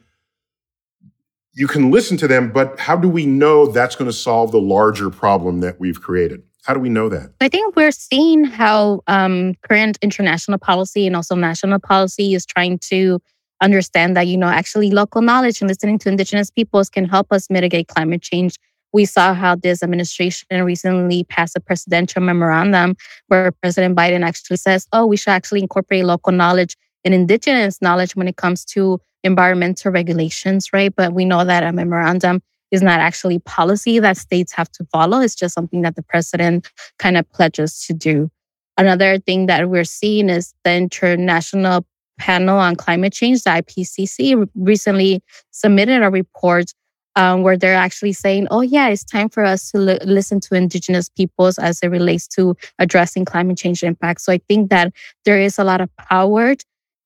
you 1.55 1.66
can 1.66 1.91
listen 1.91 2.16
to 2.18 2.29
them, 2.29 2.51
but 2.51 2.81
how 2.81 2.97
do 2.97 3.09
we 3.09 3.27
know 3.27 3.66
that's 3.66 3.95
going 3.95 4.11
to 4.11 4.16
solve 4.16 4.53
the 4.53 4.61
larger 4.61 5.11
problem 5.11 5.61
that 5.61 5.79
we've 5.79 6.01
created? 6.01 6.43
How 6.64 6.75
do 6.75 6.81
we 6.81 6.89
know 6.89 7.09
that? 7.09 7.35
I 7.41 7.49
think 7.49 7.77
we're 7.77 7.91
seeing 7.91 8.45
how 8.45 9.03
um, 9.07 9.55
current 9.62 9.99
international 10.01 10.59
policy 10.59 11.07
and 11.07 11.16
also 11.16 11.35
national 11.35 11.79
policy 11.81 12.35
is 12.35 12.47
trying 12.47 12.79
to 12.91 13.20
understand 13.61 14.16
that, 14.16 14.27
you 14.27 14.37
know, 14.37 14.49
actually 14.49 14.91
local 14.91 15.23
knowledge 15.23 15.61
and 15.61 15.68
listening 15.68 15.99
to 15.99 16.09
indigenous 16.09 16.51
peoples 16.51 16.89
can 16.89 17.05
help 17.05 17.33
us 17.33 17.51
mitigate 17.51 17.89
climate 17.89 18.23
change. 18.23 18.57
We 18.93 19.05
saw 19.05 19.34
how 19.34 19.57
this 19.57 19.82
administration 19.82 20.47
recently 20.62 21.24
passed 21.24 21.57
a 21.57 21.61
presidential 21.61 22.22
memorandum 22.22 22.97
where 23.28 23.53
President 23.53 23.97
Biden 23.97 24.24
actually 24.24 24.59
says, 24.59 24.86
oh, 24.93 25.07
we 25.07 25.16
should 25.16 25.30
actually 25.30 25.61
incorporate 25.61 26.05
local 26.05 26.32
knowledge 26.32 26.76
and 27.05 27.14
indigenous 27.14 27.80
knowledge 27.80 28.14
when 28.14 28.28
it 28.28 28.36
comes 28.36 28.64
to 28.66 29.01
environmental 29.24 29.93
regulations, 29.93 30.72
right? 30.72 30.95
But 30.95 31.14
we 31.14 31.24
know 31.24 31.45
that 31.45 31.62
a 31.62 31.72
memorandum 31.72 32.43
is 32.70 32.82
not 32.82 33.01
actually 33.01 33.38
policy 33.40 33.99
that 33.99 34.16
states 34.16 34.53
have 34.53 34.70
to 34.72 34.84
follow. 34.93 35.20
It's 35.20 35.34
just 35.34 35.55
something 35.55 35.82
that 35.82 35.97
the 35.97 36.03
president 36.03 36.70
kind 36.99 37.16
of 37.16 37.30
pledges 37.30 37.84
to 37.86 37.93
do. 37.93 38.30
Another 38.78 39.18
thing 39.18 39.47
that 39.47 39.68
we're 39.68 39.84
seeing 39.84 40.30
is 40.30 40.55
the 40.64 40.74
International 40.74 41.84
Panel 42.18 42.59
on 42.59 42.76
Climate 42.76 43.12
Change, 43.12 43.43
the 43.43 43.51
IPCC, 43.51 44.49
recently 44.55 45.22
submitted 45.51 46.03
a 46.03 46.11
report 46.11 46.72
um, 47.16 47.42
where 47.42 47.56
they're 47.56 47.74
actually 47.74 48.12
saying, 48.12 48.48
oh, 48.50 48.60
yeah, 48.60 48.88
it's 48.88 49.04
time 49.04 49.28
for 49.28 49.44
us 49.44 49.70
to 49.70 49.78
li- 49.78 49.98
listen 50.04 50.40
to 50.40 50.54
Indigenous 50.54 51.08
peoples 51.08 51.58
as 51.58 51.80
it 51.82 51.88
relates 51.88 52.26
to 52.28 52.56
addressing 52.78 53.24
climate 53.24 53.58
change 53.58 53.82
impacts. 53.82 54.24
So 54.24 54.32
I 54.32 54.40
think 54.48 54.70
that 54.70 54.92
there 55.24 55.40
is 55.40 55.58
a 55.58 55.64
lot 55.64 55.80
of 55.80 55.94
power 55.96 56.54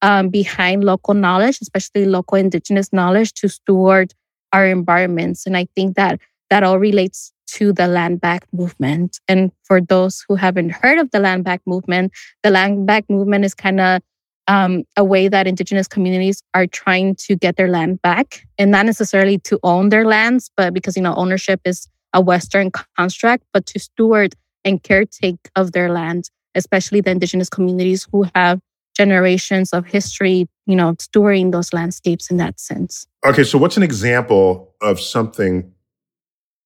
um, 0.03 0.29
behind 0.29 0.85
local 0.85 1.15
knowledge, 1.15 1.59
especially 1.61 2.05
local 2.05 2.39
Indigenous 2.39 2.93
knowledge, 2.93 3.33
to 3.35 3.49
steward 3.49 4.15
our 4.53 4.67
environments. 4.67 5.47
And 5.47 5.57
I 5.57 5.67
think 5.75 5.97
that 5.97 6.21
that 6.51 6.63
all 6.63 6.79
relates 6.79 7.33
to 7.49 7.73
the 7.73 7.87
land 7.87 8.21
back 8.21 8.47
movement. 8.53 9.21
And 9.29 9.51
for 9.65 9.81
those 9.81 10.25
who 10.29 10.37
haven't 10.37 10.71
heard 10.71 10.99
of 10.99 11.11
the 11.11 11.19
land 11.19 11.45
back 11.45 11.61
movement, 11.67 12.13
the 12.43 12.51
land 12.51 12.87
back 12.87 13.05
movement 13.09 13.45
is 13.45 13.55
kind 13.55 13.81
of 13.81 14.03
um, 14.49 14.85
a 14.97 15.05
way 15.05 15.29
that 15.29 15.47
Indigenous 15.47 15.89
communities 15.89 16.43
are 16.55 16.67
trying 16.67 17.15
to 17.17 17.37
get 17.37 17.57
their 17.57 17.69
land 17.69 18.01
back, 18.03 18.47
and 18.59 18.71
not 18.71 18.87
necessarily 18.87 19.39
to 19.39 19.59
own 19.63 19.89
their 19.89 20.05
lands, 20.05 20.51
but 20.57 20.73
because 20.73 20.97
you 20.97 21.03
know 21.03 21.15
ownership 21.15 21.61
is 21.65 21.89
a 22.13 22.21
Western 22.21 22.71
construct, 22.97 23.45
but 23.53 23.67
to 23.67 23.79
steward 23.79 24.35
and 24.65 24.83
caretake 24.83 25.39
of 25.55 25.73
their 25.73 25.91
land, 25.91 26.31
especially 26.55 27.01
the 27.01 27.11
indigenous 27.11 27.49
communities 27.49 28.07
who 28.11 28.27
have 28.35 28.61
generations 28.97 29.73
of 29.73 29.87
history, 29.87 30.49
you 30.65 30.75
know, 30.75 30.95
stewarding 30.95 31.53
those 31.53 31.73
landscapes 31.73 32.31
in 32.31 32.39
that 32.39 32.59
sense. 32.59 33.07
Okay, 33.25 33.45
so 33.45 33.59
what's 33.59 33.77
an 33.77 33.83
example 33.83 34.75
of 34.81 34.99
something 34.99 35.71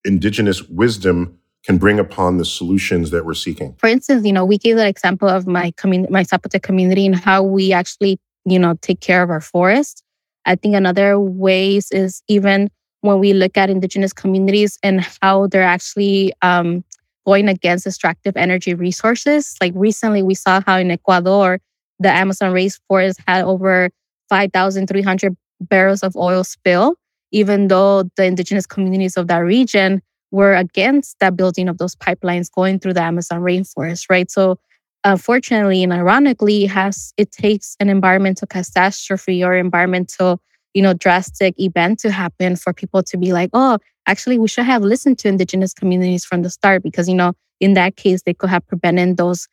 indigenous 0.05 0.63
wisdom 0.63 1.40
can 1.65 1.79
bring 1.79 1.99
upon 1.99 2.39
the 2.39 2.45
solutions 2.45 3.11
that 3.11 3.25
we're 3.25 3.35
seeking? 3.35 3.75
For 3.79 3.89
instance, 3.89 4.25
you 4.27 4.33
know, 4.33 4.45
we 4.45 4.59
gave 4.59 4.77
the 4.77 4.87
example 4.87 5.29
of 5.29 5.47
my 5.47 5.73
community, 5.77 6.13
my 6.13 6.25
Zapotec 6.25 6.63
community 6.63 7.07
and 7.07 7.15
how 7.15 7.43
we 7.43 7.73
actually, 7.73 8.19
you 8.45 8.59
know, 8.59 8.75
take 8.81 9.01
care 9.01 9.23
of 9.23 9.31
our 9.31 9.41
forests. 9.41 10.03
I 10.47 10.55
think 10.55 10.75
another 10.75 11.21
ways 11.21 11.91
is 11.91 12.23
even 12.29 12.71
when 13.03 13.19
we 13.19 13.33
look 13.33 13.57
at 13.57 13.71
indigenous 13.71 14.13
communities 14.13 14.79
and 14.83 15.07
how 15.23 15.47
they're 15.47 15.63
actually 15.63 16.33
um, 16.43 16.85
going 17.27 17.49
against 17.49 17.87
extractive 17.87 18.37
energy 18.37 18.75
resources. 18.75 19.55
Like 19.61 19.73
recently, 19.75 20.23
we 20.23 20.35
saw 20.35 20.61
how 20.67 20.79
in 20.79 20.91
Ecuador, 20.91 21.61
the 21.99 22.11
Amazon 22.11 22.53
rainforest 22.53 23.17
had 23.27 23.45
over 23.45 23.91
5,300 24.31 25.37
barrels 25.61 26.03
of 26.03 26.17
oil 26.17 26.45
spill, 26.45 26.97
even 27.33 27.69
though 27.69 28.05
the 28.17 28.25
indigenous 28.25 28.67
communities 28.67 29.17
of 29.17 29.27
that 29.29 29.39
region 29.39 30.03
were 30.31 30.55
against 30.55 31.19
that 31.21 31.37
building 31.37 31.69
of 31.69 31.79
those 31.79 31.97
pipelines 31.97 32.51
going 32.51 32.79
through 32.79 32.95
the 32.95 33.03
Amazon 33.03 33.41
rainforest, 33.41 34.07
right? 34.09 34.31
So 34.31 34.59
unfortunately 35.05 35.83
and 35.83 35.93
ironically, 35.93 36.65
it 36.65 36.71
has 36.71 37.13
it 37.17 37.33
takes 37.33 37.77
an 37.81 37.89
environmental 37.89 38.47
catastrophe 38.47 39.43
or 39.43 39.55
environmental, 39.55 40.41
you 40.75 40.83
know, 40.83 40.95
drastic 40.95 41.59
event 41.59 41.99
to 42.01 42.11
happen 42.11 42.57
for 42.57 42.73
people 42.73 43.03
to 43.03 43.17
be 43.17 43.33
like, 43.33 43.51
oh, 43.53 43.79
actually 44.07 44.39
we 44.39 44.49
should 44.49 44.65
have 44.67 44.83
listened 44.83 45.19
to 45.19 45.29
indigenous 45.29 45.75
communities 45.75 46.25
from 46.25 46.43
the 46.43 46.51
start 46.51 46.83
because, 46.83 47.09
you 47.09 47.15
know, 47.15 47.33
in 47.61 47.75
that 47.75 47.97
case 47.97 48.23
they 48.23 48.35
could 48.35 48.51
have 48.51 48.67
prevented 48.67 49.17
those, 49.17 49.49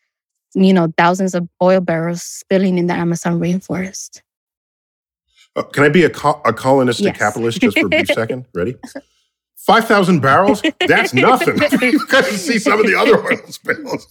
you 0.53 0.73
know, 0.73 0.93
thousands 0.97 1.34
of 1.34 1.47
oil 1.61 1.82
barrels 1.82 2.21
spilling 2.21 2.78
in 2.78 2.88
the 2.88 2.93
Amazon 2.93 3.39
rainforest. 3.39 4.21
Uh, 5.55 5.63
can 5.63 5.84
I 5.86 5.89
be 5.89 6.03
a, 6.03 6.09
co- 6.09 6.41
a 6.45 6.53
colonist 6.53 6.99
Yes. 6.99 7.17
capitalist 7.17 7.59
just 7.61 7.80
for 7.80 7.88
a 7.88 7.89
brief 7.89 8.07
second? 8.09 8.45
Ready? 8.53 8.75
5,000 9.68 10.22
barrels? 10.22 10.63
That's 10.88 11.13
nothing. 11.13 11.57
you 11.82 12.07
guys 12.07 12.43
see 12.45 12.57
some 12.57 12.80
of 12.80 12.88
the 12.88 12.95
other 12.95 13.22
oil 13.22 13.38
spills. 13.49 14.07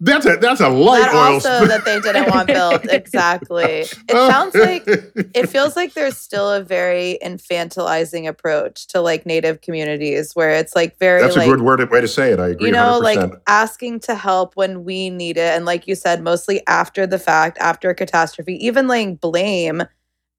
That's 0.00 0.26
a, 0.26 0.36
that's 0.36 0.60
a 0.60 0.68
light 0.68 1.00
That 1.00 1.14
oil 1.14 1.20
also 1.34 1.48
spill. 1.56 1.68
that 1.68 1.84
they 1.86 1.98
didn't 2.00 2.28
want 2.28 2.46
built. 2.46 2.84
Exactly. 2.90 3.64
It 3.64 4.10
sounds 4.10 4.54
like 4.54 4.84
it 4.86 5.48
feels 5.48 5.76
like 5.76 5.94
there's 5.94 6.18
still 6.18 6.52
a 6.52 6.62
very 6.62 7.18
infantilizing 7.24 8.28
approach 8.28 8.86
to 8.88 9.00
like 9.00 9.24
native 9.24 9.62
communities 9.62 10.34
where 10.34 10.50
it's 10.50 10.76
like 10.76 10.98
very 10.98 11.22
That's 11.22 11.36
like 11.36 11.46
a 11.46 11.50
good 11.50 11.62
word, 11.62 11.90
way 11.90 12.02
to 12.02 12.08
say 12.08 12.32
it. 12.32 12.38
I 12.38 12.48
agree 12.48 12.66
you 12.66 12.72
know 12.72 13.00
100%. 13.00 13.02
like 13.02 13.32
asking 13.46 14.00
to 14.00 14.14
help 14.14 14.56
when 14.56 14.84
we 14.84 15.08
need 15.08 15.38
it 15.38 15.54
and 15.56 15.64
like 15.64 15.86
you 15.88 15.94
said 15.94 16.22
mostly 16.22 16.64
after 16.66 17.06
the 17.06 17.18
fact 17.18 17.56
after 17.58 17.88
a 17.88 17.94
catastrophe 17.94 18.54
even 18.64 18.88
laying 18.88 19.14
blame 19.16 19.82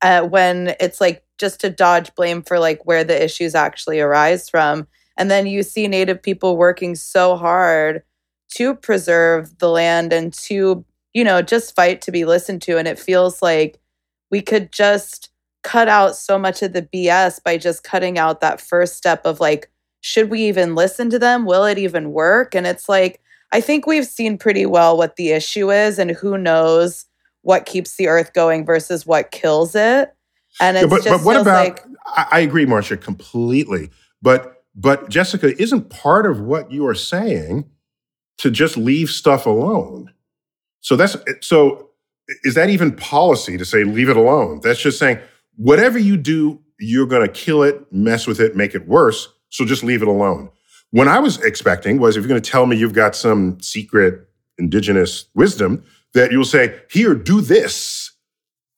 uh, 0.03 0.21
when 0.21 0.75
it's 0.79 1.01
like 1.01 1.23
just 1.37 1.59
to 1.61 1.69
dodge 1.69 2.13
blame 2.15 2.41
for 2.41 2.59
like 2.59 2.85
where 2.85 3.03
the 3.03 3.23
issues 3.23 3.55
actually 3.55 3.99
arise 3.99 4.49
from. 4.49 4.87
And 5.17 5.29
then 5.29 5.47
you 5.47 5.63
see 5.63 5.87
native 5.87 6.21
people 6.21 6.57
working 6.57 6.95
so 6.95 7.35
hard 7.35 8.03
to 8.55 8.75
preserve 8.75 9.57
the 9.59 9.69
land 9.69 10.13
and 10.13 10.33
to 10.33 10.85
you 11.13 11.23
know 11.23 11.41
just 11.41 11.75
fight 11.75 12.01
to 12.03 12.11
be 12.11 12.25
listened 12.25 12.61
to. 12.63 12.77
And 12.77 12.87
it 12.87 12.99
feels 12.99 13.41
like 13.41 13.79
we 14.31 14.41
could 14.41 14.71
just 14.71 15.29
cut 15.63 15.87
out 15.87 16.15
so 16.15 16.37
much 16.37 16.61
of 16.61 16.73
the 16.73 16.81
bs 16.81 17.41
by 17.41 17.57
just 17.57 17.85
cutting 17.85 18.17
out 18.17 18.41
that 18.41 18.59
first 18.59 18.97
step 18.97 19.25
of 19.25 19.39
like 19.39 19.69
should 20.01 20.29
we 20.29 20.41
even 20.41 20.75
listen 20.75 21.09
to 21.09 21.17
them? 21.17 21.45
Will 21.45 21.63
it 21.63 21.77
even 21.77 22.11
work? 22.11 22.53
And 22.53 22.67
it's 22.67 22.89
like 22.89 23.21
i 23.53 23.61
think 23.61 23.85
we've 23.85 24.07
seen 24.07 24.37
pretty 24.37 24.65
well 24.65 24.97
what 24.97 25.15
the 25.15 25.31
issue 25.31 25.71
is 25.71 25.99
and 25.99 26.11
who 26.11 26.37
knows 26.37 27.05
what 27.43 27.65
keeps 27.65 27.95
the 27.95 28.07
earth 28.07 28.33
going 28.33 28.65
versus 28.65 29.05
what 29.05 29.31
kills 29.31 29.75
it 29.75 30.13
and 30.59 30.77
Yeah, 30.77 30.85
but, 30.87 31.03
just 31.03 31.09
but 31.09 31.25
what 31.25 31.39
about, 31.39 31.65
like 31.65 31.83
I, 32.05 32.27
I 32.31 32.39
agree, 32.39 32.65
Marcia, 32.65 32.97
completely. 32.97 33.89
But, 34.21 34.63
but 34.75 35.09
Jessica, 35.09 35.59
isn't 35.61 35.89
part 35.89 36.25
of 36.25 36.39
what 36.39 36.71
you 36.71 36.87
are 36.87 36.95
saying 36.95 37.69
to 38.37 38.51
just 38.51 38.77
leave 38.77 39.09
stuff 39.09 39.45
alone? 39.45 40.11
So 40.81 40.95
that's, 40.95 41.15
so 41.41 41.89
is 42.43 42.55
that 42.55 42.69
even 42.69 42.95
policy 42.95 43.57
to 43.57 43.65
say 43.65 43.83
leave 43.83 44.09
it 44.09 44.17
alone? 44.17 44.61
That's 44.63 44.81
just 44.81 44.99
saying 44.99 45.19
whatever 45.55 45.99
you 45.99 46.17
do, 46.17 46.59
you're 46.79 47.07
going 47.07 47.25
to 47.25 47.31
kill 47.31 47.63
it, 47.63 47.91
mess 47.91 48.27
with 48.27 48.39
it, 48.39 48.55
make 48.55 48.75
it 48.75 48.87
worse. 48.87 49.27
So 49.49 49.65
just 49.65 49.83
leave 49.83 50.01
it 50.01 50.07
alone. 50.07 50.49
What 50.91 51.07
I 51.07 51.19
was 51.19 51.41
expecting 51.43 51.99
was 51.99 52.17
if 52.17 52.21
you're 52.21 52.29
going 52.29 52.41
to 52.41 52.51
tell 52.51 52.65
me 52.65 52.75
you've 52.77 52.93
got 52.93 53.15
some 53.15 53.59
secret 53.61 54.27
indigenous 54.57 55.25
wisdom, 55.33 55.83
that 56.13 56.31
you'll 56.31 56.45
say, 56.45 56.79
here, 56.89 57.15
do 57.15 57.41
this. 57.41 58.02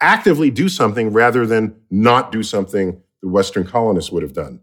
Actively 0.06 0.52
do 0.52 0.70
something 0.70 1.12
rather 1.12 1.48
than 1.48 1.76
not 1.90 2.32
do 2.32 2.44
something 2.44 3.02
the 3.24 3.28
Western 3.28 3.66
colonists 3.66 4.12
would 4.12 4.22
have 4.22 4.34
done. 4.34 4.60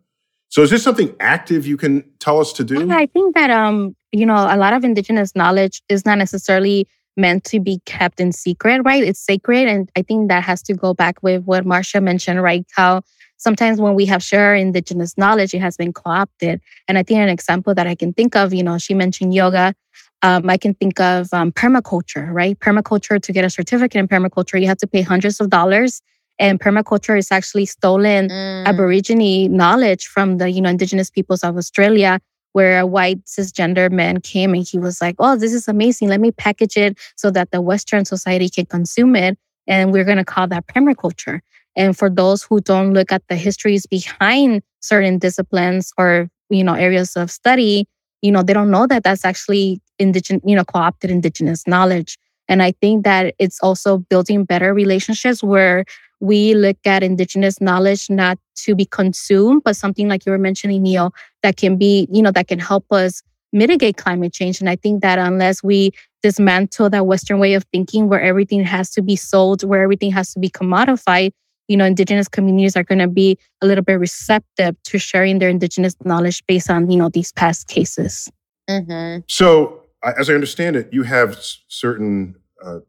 So 0.50 0.62
is 0.62 0.70
this 0.70 0.82
something 0.82 1.16
active 1.18 1.66
you 1.66 1.76
can 1.76 2.04
tell 2.20 2.38
us 2.38 2.52
to 2.52 2.64
do? 2.64 2.86
Yeah, 2.86 2.96
I 2.96 3.06
think 3.06 3.34
that 3.34 3.50
um, 3.50 3.96
you 4.12 4.24
know, 4.24 4.36
a 4.36 4.56
lot 4.56 4.72
of 4.72 4.84
indigenous 4.84 5.34
knowledge 5.34 5.82
is 5.88 6.06
not 6.06 6.18
necessarily 6.18 6.86
meant 7.16 7.44
to 7.44 7.58
be 7.58 7.80
kept 7.86 8.20
in 8.20 8.30
secret, 8.32 8.82
right? 8.84 9.02
It's 9.02 9.20
sacred. 9.20 9.68
And 9.68 9.90
I 9.96 10.02
think 10.02 10.28
that 10.28 10.44
has 10.44 10.62
to 10.62 10.74
go 10.74 10.94
back 10.94 11.22
with 11.22 11.44
what 11.44 11.66
Marcia 11.66 12.00
mentioned, 12.00 12.42
right? 12.42 12.64
How 12.72 13.02
sometimes 13.36 13.80
when 13.80 13.94
we 13.94 14.06
have 14.06 14.22
shared 14.22 14.60
indigenous 14.60 15.18
knowledge, 15.18 15.54
it 15.54 15.60
has 15.60 15.76
been 15.76 15.92
co-opted. 15.92 16.60
And 16.86 16.96
I 16.98 17.02
think 17.02 17.18
an 17.18 17.28
example 17.28 17.74
that 17.74 17.86
I 17.86 17.94
can 17.94 18.12
think 18.12 18.36
of, 18.36 18.54
you 18.54 18.62
know, 18.62 18.78
she 18.78 18.94
mentioned 18.94 19.34
yoga. 19.34 19.74
Um, 20.22 20.48
I 20.48 20.56
can 20.56 20.74
think 20.74 21.00
of 21.00 21.28
um, 21.32 21.50
permaculture, 21.52 22.32
right? 22.32 22.58
Permaculture, 22.58 23.20
to 23.20 23.32
get 23.32 23.44
a 23.44 23.50
certificate 23.50 23.98
in 23.98 24.08
permaculture, 24.08 24.60
you 24.60 24.68
have 24.68 24.78
to 24.78 24.86
pay 24.86 25.02
hundreds 25.02 25.40
of 25.40 25.50
dollars. 25.50 26.00
And 26.38 26.60
permaculture 26.60 27.18
is 27.18 27.30
actually 27.30 27.66
stolen 27.66 28.28
mm, 28.28 28.66
Aborigine 28.66 29.50
knowledge 29.50 30.06
from 30.06 30.38
the, 30.38 30.50
you 30.50 30.60
know, 30.60 30.70
indigenous 30.70 31.10
peoples 31.10 31.44
of 31.44 31.56
Australia, 31.56 32.20
where 32.52 32.80
a 32.80 32.86
white 32.86 33.24
cisgender 33.24 33.90
man 33.90 34.20
came 34.20 34.54
and 34.54 34.66
he 34.66 34.78
was 34.78 35.00
like, 35.00 35.16
Oh, 35.18 35.36
this 35.36 35.52
is 35.52 35.68
amazing. 35.68 36.08
Let 36.08 36.20
me 36.20 36.30
package 36.30 36.76
it 36.76 36.98
so 37.16 37.30
that 37.30 37.50
the 37.50 37.60
Western 37.60 38.04
society 38.04 38.48
can 38.48 38.66
consume 38.66 39.16
it. 39.16 39.38
And 39.66 39.92
we're 39.92 40.04
gonna 40.04 40.24
call 40.24 40.48
that 40.48 40.66
permaculture. 40.66 41.40
And 41.76 41.96
for 41.96 42.10
those 42.10 42.42
who 42.42 42.60
don't 42.60 42.92
look 42.92 43.12
at 43.12 43.22
the 43.28 43.36
histories 43.36 43.86
behind 43.86 44.62
certain 44.80 45.18
disciplines 45.18 45.92
or, 45.96 46.28
you 46.50 46.64
know, 46.64 46.74
areas 46.74 47.16
of 47.16 47.30
study, 47.30 47.86
you 48.20 48.30
know, 48.30 48.42
they 48.42 48.52
don't 48.52 48.70
know 48.70 48.86
that 48.86 49.04
that's 49.04 49.24
actually 49.24 49.80
indigenous, 49.98 50.42
you 50.44 50.56
know, 50.56 50.64
co-opted 50.64 51.10
indigenous 51.10 51.66
knowledge. 51.66 52.18
And 52.48 52.62
I 52.62 52.72
think 52.72 53.04
that 53.04 53.34
it's 53.38 53.60
also 53.60 53.98
building 53.98 54.44
better 54.44 54.74
relationships 54.74 55.42
where 55.42 55.84
we 56.20 56.54
look 56.54 56.76
at 56.84 57.02
indigenous 57.02 57.60
knowledge 57.60 58.08
not 58.08 58.38
to 58.56 58.74
be 58.74 58.84
consumed, 58.84 59.62
but 59.64 59.76
something 59.76 60.08
like 60.08 60.24
you 60.24 60.32
were 60.32 60.38
mentioning, 60.38 60.82
Neil, 60.82 61.12
that 61.42 61.56
can 61.56 61.76
be, 61.76 62.06
you 62.12 62.22
know, 62.22 62.30
that 62.30 62.48
can 62.48 62.58
help 62.58 62.84
us 62.92 63.22
mitigate 63.52 63.96
climate 63.96 64.32
change. 64.32 64.60
And 64.60 64.68
I 64.68 64.76
think 64.76 65.02
that 65.02 65.18
unless 65.18 65.62
we 65.62 65.90
dismantle 66.22 66.90
that 66.90 67.06
Western 67.06 67.38
way 67.38 67.54
of 67.54 67.64
thinking 67.72 68.08
where 68.08 68.20
everything 68.20 68.62
has 68.64 68.90
to 68.90 69.02
be 69.02 69.16
sold, 69.16 69.64
where 69.64 69.82
everything 69.82 70.12
has 70.12 70.32
to 70.32 70.38
be 70.38 70.48
commodified, 70.48 71.32
you 71.68 71.76
know, 71.76 71.84
indigenous 71.84 72.28
communities 72.28 72.76
are 72.76 72.84
going 72.84 72.98
to 72.98 73.08
be 73.08 73.38
a 73.60 73.66
little 73.66 73.84
bit 73.84 73.98
receptive 73.98 74.76
to 74.84 74.98
sharing 74.98 75.38
their 75.38 75.48
indigenous 75.48 75.96
knowledge 76.04 76.44
based 76.46 76.70
on, 76.70 76.90
you 76.90 76.96
know, 76.96 77.08
these 77.08 77.32
past 77.32 77.68
cases. 77.68 78.30
mhm. 78.68 79.24
So, 79.28 79.81
I- 80.04 80.14
as 80.18 80.28
I 80.30 80.34
understand 80.34 80.76
it, 80.76 80.88
you 80.92 81.02
have 81.04 81.38
certain 81.68 82.36
uh, 82.64 82.80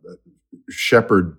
shepherd 0.70 1.38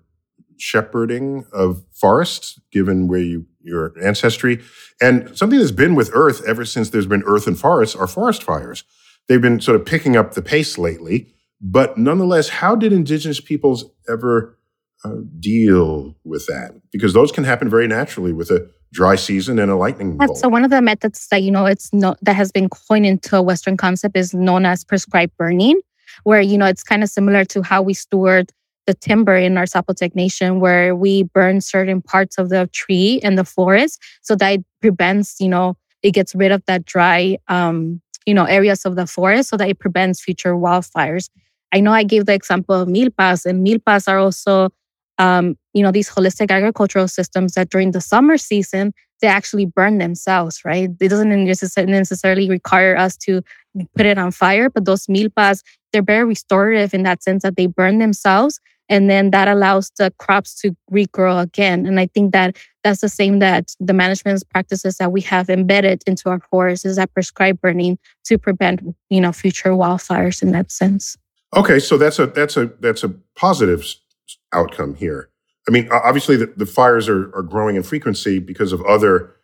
shepherding 0.57 1.45
of 1.51 1.83
forests, 1.91 2.59
given 2.71 3.07
where 3.07 3.19
you 3.19 3.45
your 3.61 3.93
ancestry, 4.01 4.61
and 5.01 5.35
something 5.37 5.57
that's 5.59 5.71
been 5.71 5.95
with 5.95 6.11
Earth 6.13 6.43
ever 6.47 6.63
since 6.65 6.91
there's 6.91 7.07
been 7.07 7.23
Earth 7.25 7.47
and 7.47 7.59
forests 7.59 7.95
are 7.95 8.07
forest 8.07 8.43
fires. 8.43 8.83
They've 9.27 9.41
been 9.41 9.59
sort 9.59 9.79
of 9.79 9.85
picking 9.85 10.15
up 10.15 10.33
the 10.35 10.41
pace 10.41 10.77
lately, 10.77 11.33
but 11.59 11.97
nonetheless, 11.97 12.49
how 12.49 12.75
did 12.75 12.93
indigenous 12.93 13.39
peoples 13.41 13.85
ever 14.07 14.57
uh, 15.03 15.15
deal 15.39 16.15
with 16.23 16.45
that? 16.45 16.79
Because 16.91 17.13
those 17.13 17.31
can 17.31 17.43
happen 17.43 17.69
very 17.69 17.87
naturally 17.87 18.31
with 18.33 18.51
a 18.51 18.69
dry 18.95 19.15
season 19.15 19.59
and 19.59 19.69
a 19.69 19.75
lightning 19.75 20.17
bolt. 20.17 20.37
So 20.37 20.47
one 20.47 20.63
of 20.63 20.71
the 20.71 20.81
methods 20.81 21.27
that 21.29 21.43
you 21.43 21.51
know 21.51 21.65
it's 21.65 21.93
not 21.93 22.17
that 22.21 22.35
has 22.35 22.51
been 22.51 22.69
coined 22.69 23.05
into 23.05 23.35
a 23.35 23.41
Western 23.41 23.77
concept 23.77 24.17
is 24.17 24.33
known 24.33 24.65
as 24.65 24.83
prescribed 24.83 25.33
burning, 25.37 25.79
where 26.23 26.41
you 26.41 26.57
know 26.57 26.65
it's 26.65 26.83
kind 26.83 27.03
of 27.03 27.09
similar 27.09 27.45
to 27.45 27.61
how 27.61 27.81
we 27.81 27.93
steward 27.93 28.51
the 28.87 28.93
timber 28.93 29.35
in 29.35 29.57
our 29.57 29.65
Zapotec 29.65 30.15
nation, 30.15 30.59
where 30.59 30.95
we 30.95 31.23
burn 31.23 31.59
certain 31.59 32.01
parts 32.01 32.37
of 32.37 32.49
the 32.49 32.67
tree 32.71 33.19
and 33.23 33.37
the 33.37 33.43
forest, 33.43 34.01
so 34.21 34.35
that 34.35 34.53
it 34.53 34.65
prevents 34.81 35.39
you 35.39 35.49
know 35.49 35.75
it 36.01 36.11
gets 36.11 36.33
rid 36.33 36.51
of 36.51 36.63
that 36.65 36.85
dry 36.85 37.37
um, 37.49 38.01
you 38.25 38.33
know 38.33 38.45
areas 38.45 38.85
of 38.85 38.95
the 38.95 39.05
forest, 39.05 39.49
so 39.49 39.57
that 39.57 39.69
it 39.69 39.77
prevents 39.77 40.21
future 40.21 40.55
wildfires. 40.55 41.29
I 41.73 41.81
know 41.81 41.91
I 41.91 42.03
gave 42.03 42.25
the 42.25 42.33
example 42.33 42.73
of 42.73 42.87
milpas, 42.87 43.45
and 43.45 43.67
milpas 43.67 44.07
are 44.07 44.19
also 44.19 44.69
um, 45.17 45.57
you 45.73 45.83
know 45.83 45.91
these 45.91 46.09
holistic 46.09 46.51
agricultural 46.51 47.07
systems 47.07 47.53
that 47.53 47.69
during 47.69 47.91
the 47.91 48.01
summer 48.01 48.37
season 48.37 48.93
they 49.21 49.27
actually 49.27 49.65
burn 49.65 49.97
themselves, 49.97 50.63
right? 50.65 50.89
It 50.99 51.09
doesn't 51.09 51.29
necessarily 51.29 52.49
require 52.49 52.97
us 52.97 53.15
to 53.17 53.41
put 53.95 54.05
it 54.05 54.17
on 54.17 54.31
fire, 54.31 54.69
but 54.69 54.85
those 54.85 55.07
milpas, 55.07 55.63
they're 55.91 56.01
very 56.01 56.25
restorative 56.25 56.93
in 56.93 57.03
that 57.03 57.23
sense 57.23 57.43
that 57.43 57.55
they 57.55 57.67
burn 57.67 57.99
themselves. 57.99 58.59
And 58.87 59.09
then 59.09 59.31
that 59.31 59.47
allows 59.47 59.91
the 59.97 60.13
crops 60.19 60.53
to 60.61 60.75
regrow 60.91 61.41
again. 61.41 61.87
And 61.87 61.99
I 61.99 62.05
think 62.05 62.33
that 62.33 62.55
that's 62.83 63.01
the 63.01 63.09
same 63.09 63.39
that 63.39 63.73
the 63.79 63.93
management 63.93 64.43
practices 64.51 64.97
that 64.97 65.11
we 65.11 65.21
have 65.21 65.49
embedded 65.49 66.03
into 66.05 66.29
our 66.29 66.39
forests 66.51 66.85
is 66.85 66.97
that 66.97 67.11
prescribed 67.13 67.61
burning 67.61 67.97
to 68.25 68.37
prevent, 68.37 68.81
you 69.09 69.21
know, 69.21 69.31
future 69.31 69.71
wildfires 69.71 70.43
in 70.43 70.51
that 70.51 70.71
sense. 70.71 71.17
Okay, 71.55 71.79
so 71.79 71.97
that's 71.97 72.19
a 72.19 72.27
that's 72.27 72.57
a 72.57 72.65
that's 72.79 73.03
a 73.03 73.09
positive 73.35 73.85
outcome 74.53 74.95
here. 74.95 75.29
I 75.67 75.71
mean, 75.71 75.89
obviously, 75.91 76.35
the, 76.37 76.53
the 76.55 76.65
fires 76.65 77.09
are, 77.09 77.35
are 77.35 77.41
growing 77.41 77.75
in 77.75 77.83
frequency 77.83 78.39
because 78.39 78.71
of 78.71 78.81
other 78.83 79.35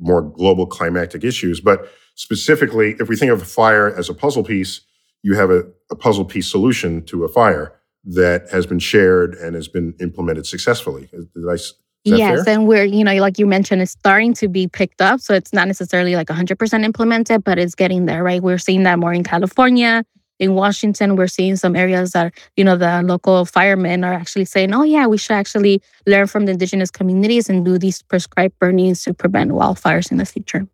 more 0.00 0.22
global 0.22 0.66
climatic 0.66 1.24
issues. 1.24 1.60
But 1.60 1.88
specifically, 2.14 2.96
if 2.98 3.08
we 3.08 3.16
think 3.16 3.30
of 3.30 3.42
a 3.42 3.44
fire 3.44 3.94
as 3.94 4.08
a 4.08 4.14
puzzle 4.14 4.42
piece, 4.42 4.80
you 5.22 5.34
have 5.34 5.50
a, 5.50 5.64
a 5.90 5.96
puzzle 5.96 6.24
piece 6.24 6.50
solution 6.50 7.04
to 7.06 7.24
a 7.24 7.28
fire 7.28 7.74
that 8.04 8.48
has 8.50 8.66
been 8.66 8.78
shared 8.78 9.34
and 9.34 9.54
has 9.54 9.68
been 9.68 9.94
implemented 10.00 10.46
successfully. 10.46 11.08
Did 11.12 11.48
I? 11.48 11.56
Yes, 12.04 12.44
fair? 12.44 12.54
and 12.54 12.66
we're, 12.66 12.84
you 12.84 13.04
know, 13.04 13.14
like 13.16 13.38
you 13.38 13.46
mentioned, 13.46 13.82
it's 13.82 13.92
starting 13.92 14.32
to 14.34 14.48
be 14.48 14.66
picked 14.66 15.02
up. 15.02 15.20
So 15.20 15.34
it's 15.34 15.52
not 15.52 15.66
necessarily 15.66 16.16
like 16.16 16.28
100% 16.28 16.84
implemented, 16.84 17.44
but 17.44 17.58
it's 17.58 17.74
getting 17.74 18.06
there, 18.06 18.22
right? 18.22 18.42
We're 18.42 18.58
seeing 18.58 18.84
that 18.84 18.98
more 18.98 19.12
in 19.12 19.24
California, 19.24 20.04
in 20.38 20.54
Washington, 20.54 21.16
we're 21.16 21.26
seeing 21.26 21.56
some 21.56 21.74
areas 21.74 22.12
that, 22.12 22.32
you 22.56 22.64
know, 22.64 22.76
the 22.76 23.02
local 23.02 23.44
firemen 23.44 24.04
are 24.04 24.12
actually 24.12 24.44
saying, 24.44 24.72
oh, 24.72 24.82
yeah, 24.82 25.06
we 25.06 25.18
should 25.18 25.34
actually 25.34 25.82
learn 26.06 26.26
from 26.26 26.46
the 26.46 26.52
indigenous 26.52 26.90
communities 26.90 27.48
and 27.48 27.64
do 27.64 27.78
these 27.78 28.02
prescribed 28.02 28.58
burnings 28.58 29.02
to 29.02 29.14
prevent 29.14 29.50
wildfires 29.50 30.10
in 30.10 30.18
the 30.18 30.26
future. 30.26 30.66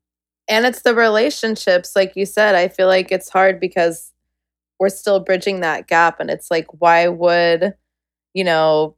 And 0.49 0.67
it's 0.67 0.83
the 0.83 0.95
relationships, 0.95 1.97
like 1.97 2.15
you 2.17 2.27
said. 2.27 2.55
I 2.55 2.69
feel 2.69 2.87
like 2.87 3.11
it's 3.11 3.31
hard 3.31 3.59
because 3.59 4.12
we're 4.79 4.91
still 4.91 5.21
bridging 5.21 5.61
that 5.61 5.87
gap. 5.87 6.21
And 6.21 6.29
it's 6.29 6.51
like, 6.51 6.67
why 6.81 7.09
would, 7.09 7.75
you 8.35 8.45
know, 8.45 8.97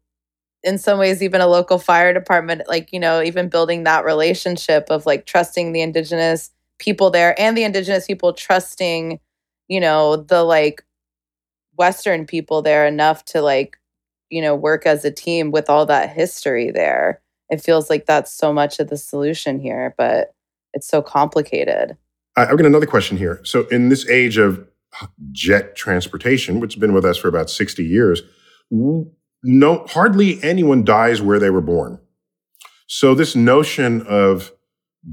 in 0.64 0.79
some 0.79 0.99
ways, 0.99 1.23
even 1.23 1.41
a 1.41 1.47
local 1.47 1.79
fire 1.79 2.12
department, 2.12 2.62
like, 2.67 2.93
you 2.93 2.99
know, 2.99 3.23
even 3.23 3.49
building 3.49 3.85
that 3.85 4.05
relationship 4.05 4.87
of 4.91 5.07
like 5.07 5.25
trusting 5.25 5.73
the 5.73 5.81
indigenous 5.81 6.51
people 6.79 7.11
there 7.11 7.39
and 7.41 7.57
the 7.57 7.62
indigenous 7.62 8.07
people 8.07 8.33
trusting 8.33 9.21
you 9.69 9.81
know, 9.81 10.17
the 10.17 10.43
like 10.43 10.85
Western 11.77 12.27
people 12.27 12.62
there 12.62 12.87
enough 12.87 13.25
to 13.27 13.43
like, 13.43 13.79
you 14.31 14.43
know, 14.43 14.55
work 14.55 14.87
as 14.87 15.05
a 15.05 15.11
team 15.11 15.51
with 15.51 15.69
all 15.71 15.87
that 15.87 16.11
history 16.11 16.71
there. 16.71 17.21
It 17.49 17.61
feels 17.61 17.89
like 17.89 18.07
that's 18.07 18.33
so 18.33 18.53
much 18.53 18.81
of 18.81 18.89
the 18.89 18.97
solution 18.97 19.61
here, 19.61 19.95
but 19.97 20.35
it's 20.73 20.89
so 20.89 21.01
complicated. 21.01 21.97
I've 22.37 22.57
got 22.57 22.67
another 22.67 22.87
question 22.87 23.17
here. 23.17 23.41
So, 23.45 23.67
in 23.69 23.89
this 23.89 24.09
age 24.09 24.37
of 24.37 24.67
jet 25.33 25.75
transportation, 25.75 26.61
which 26.61 26.75
has 26.75 26.81
been 26.81 26.93
with 26.93 27.05
us 27.05 27.17
for 27.17 27.29
about 27.29 27.49
60 27.49 27.85
years, 27.85 28.23
no, 28.71 29.87
hardly 29.89 30.43
anyone 30.43 30.85
dies 30.85 31.23
where 31.23 31.39
they 31.39 31.51
were 31.51 31.62
born. 31.62 31.99
So, 32.89 33.14
this 33.14 33.35
notion 33.35 34.03
of 34.03 34.53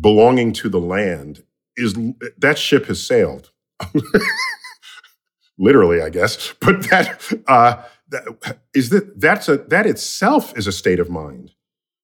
belonging 0.02 0.52
to 0.54 0.70
the 0.70 0.82
land 0.82 1.44
is 1.78 1.96
that 2.38 2.58
ship 2.58 2.88
has 2.88 3.06
sailed. 3.06 3.52
Literally, 5.58 6.02
I 6.02 6.10
guess. 6.10 6.54
But 6.60 6.90
that, 6.90 7.22
uh, 7.48 7.84
that 8.10 8.58
is 8.74 8.90
that 8.90 9.20
that's 9.20 9.48
a 9.48 9.58
that 9.58 9.86
itself 9.86 10.58
is 10.58 10.68
a 10.68 10.72
state 10.72 11.00
of 11.00 11.10
mind. 11.10 11.52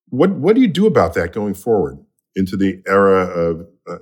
What 0.10 0.32
what 0.32 0.56
do 0.56 0.62
you 0.62 0.68
do 0.68 0.86
about 0.86 1.14
that 1.16 1.34
going 1.34 1.54
forward 1.54 2.00
into 2.36 2.56
the 2.56 2.82
era 2.88 3.26
of 3.26 3.68
uh, 3.88 3.98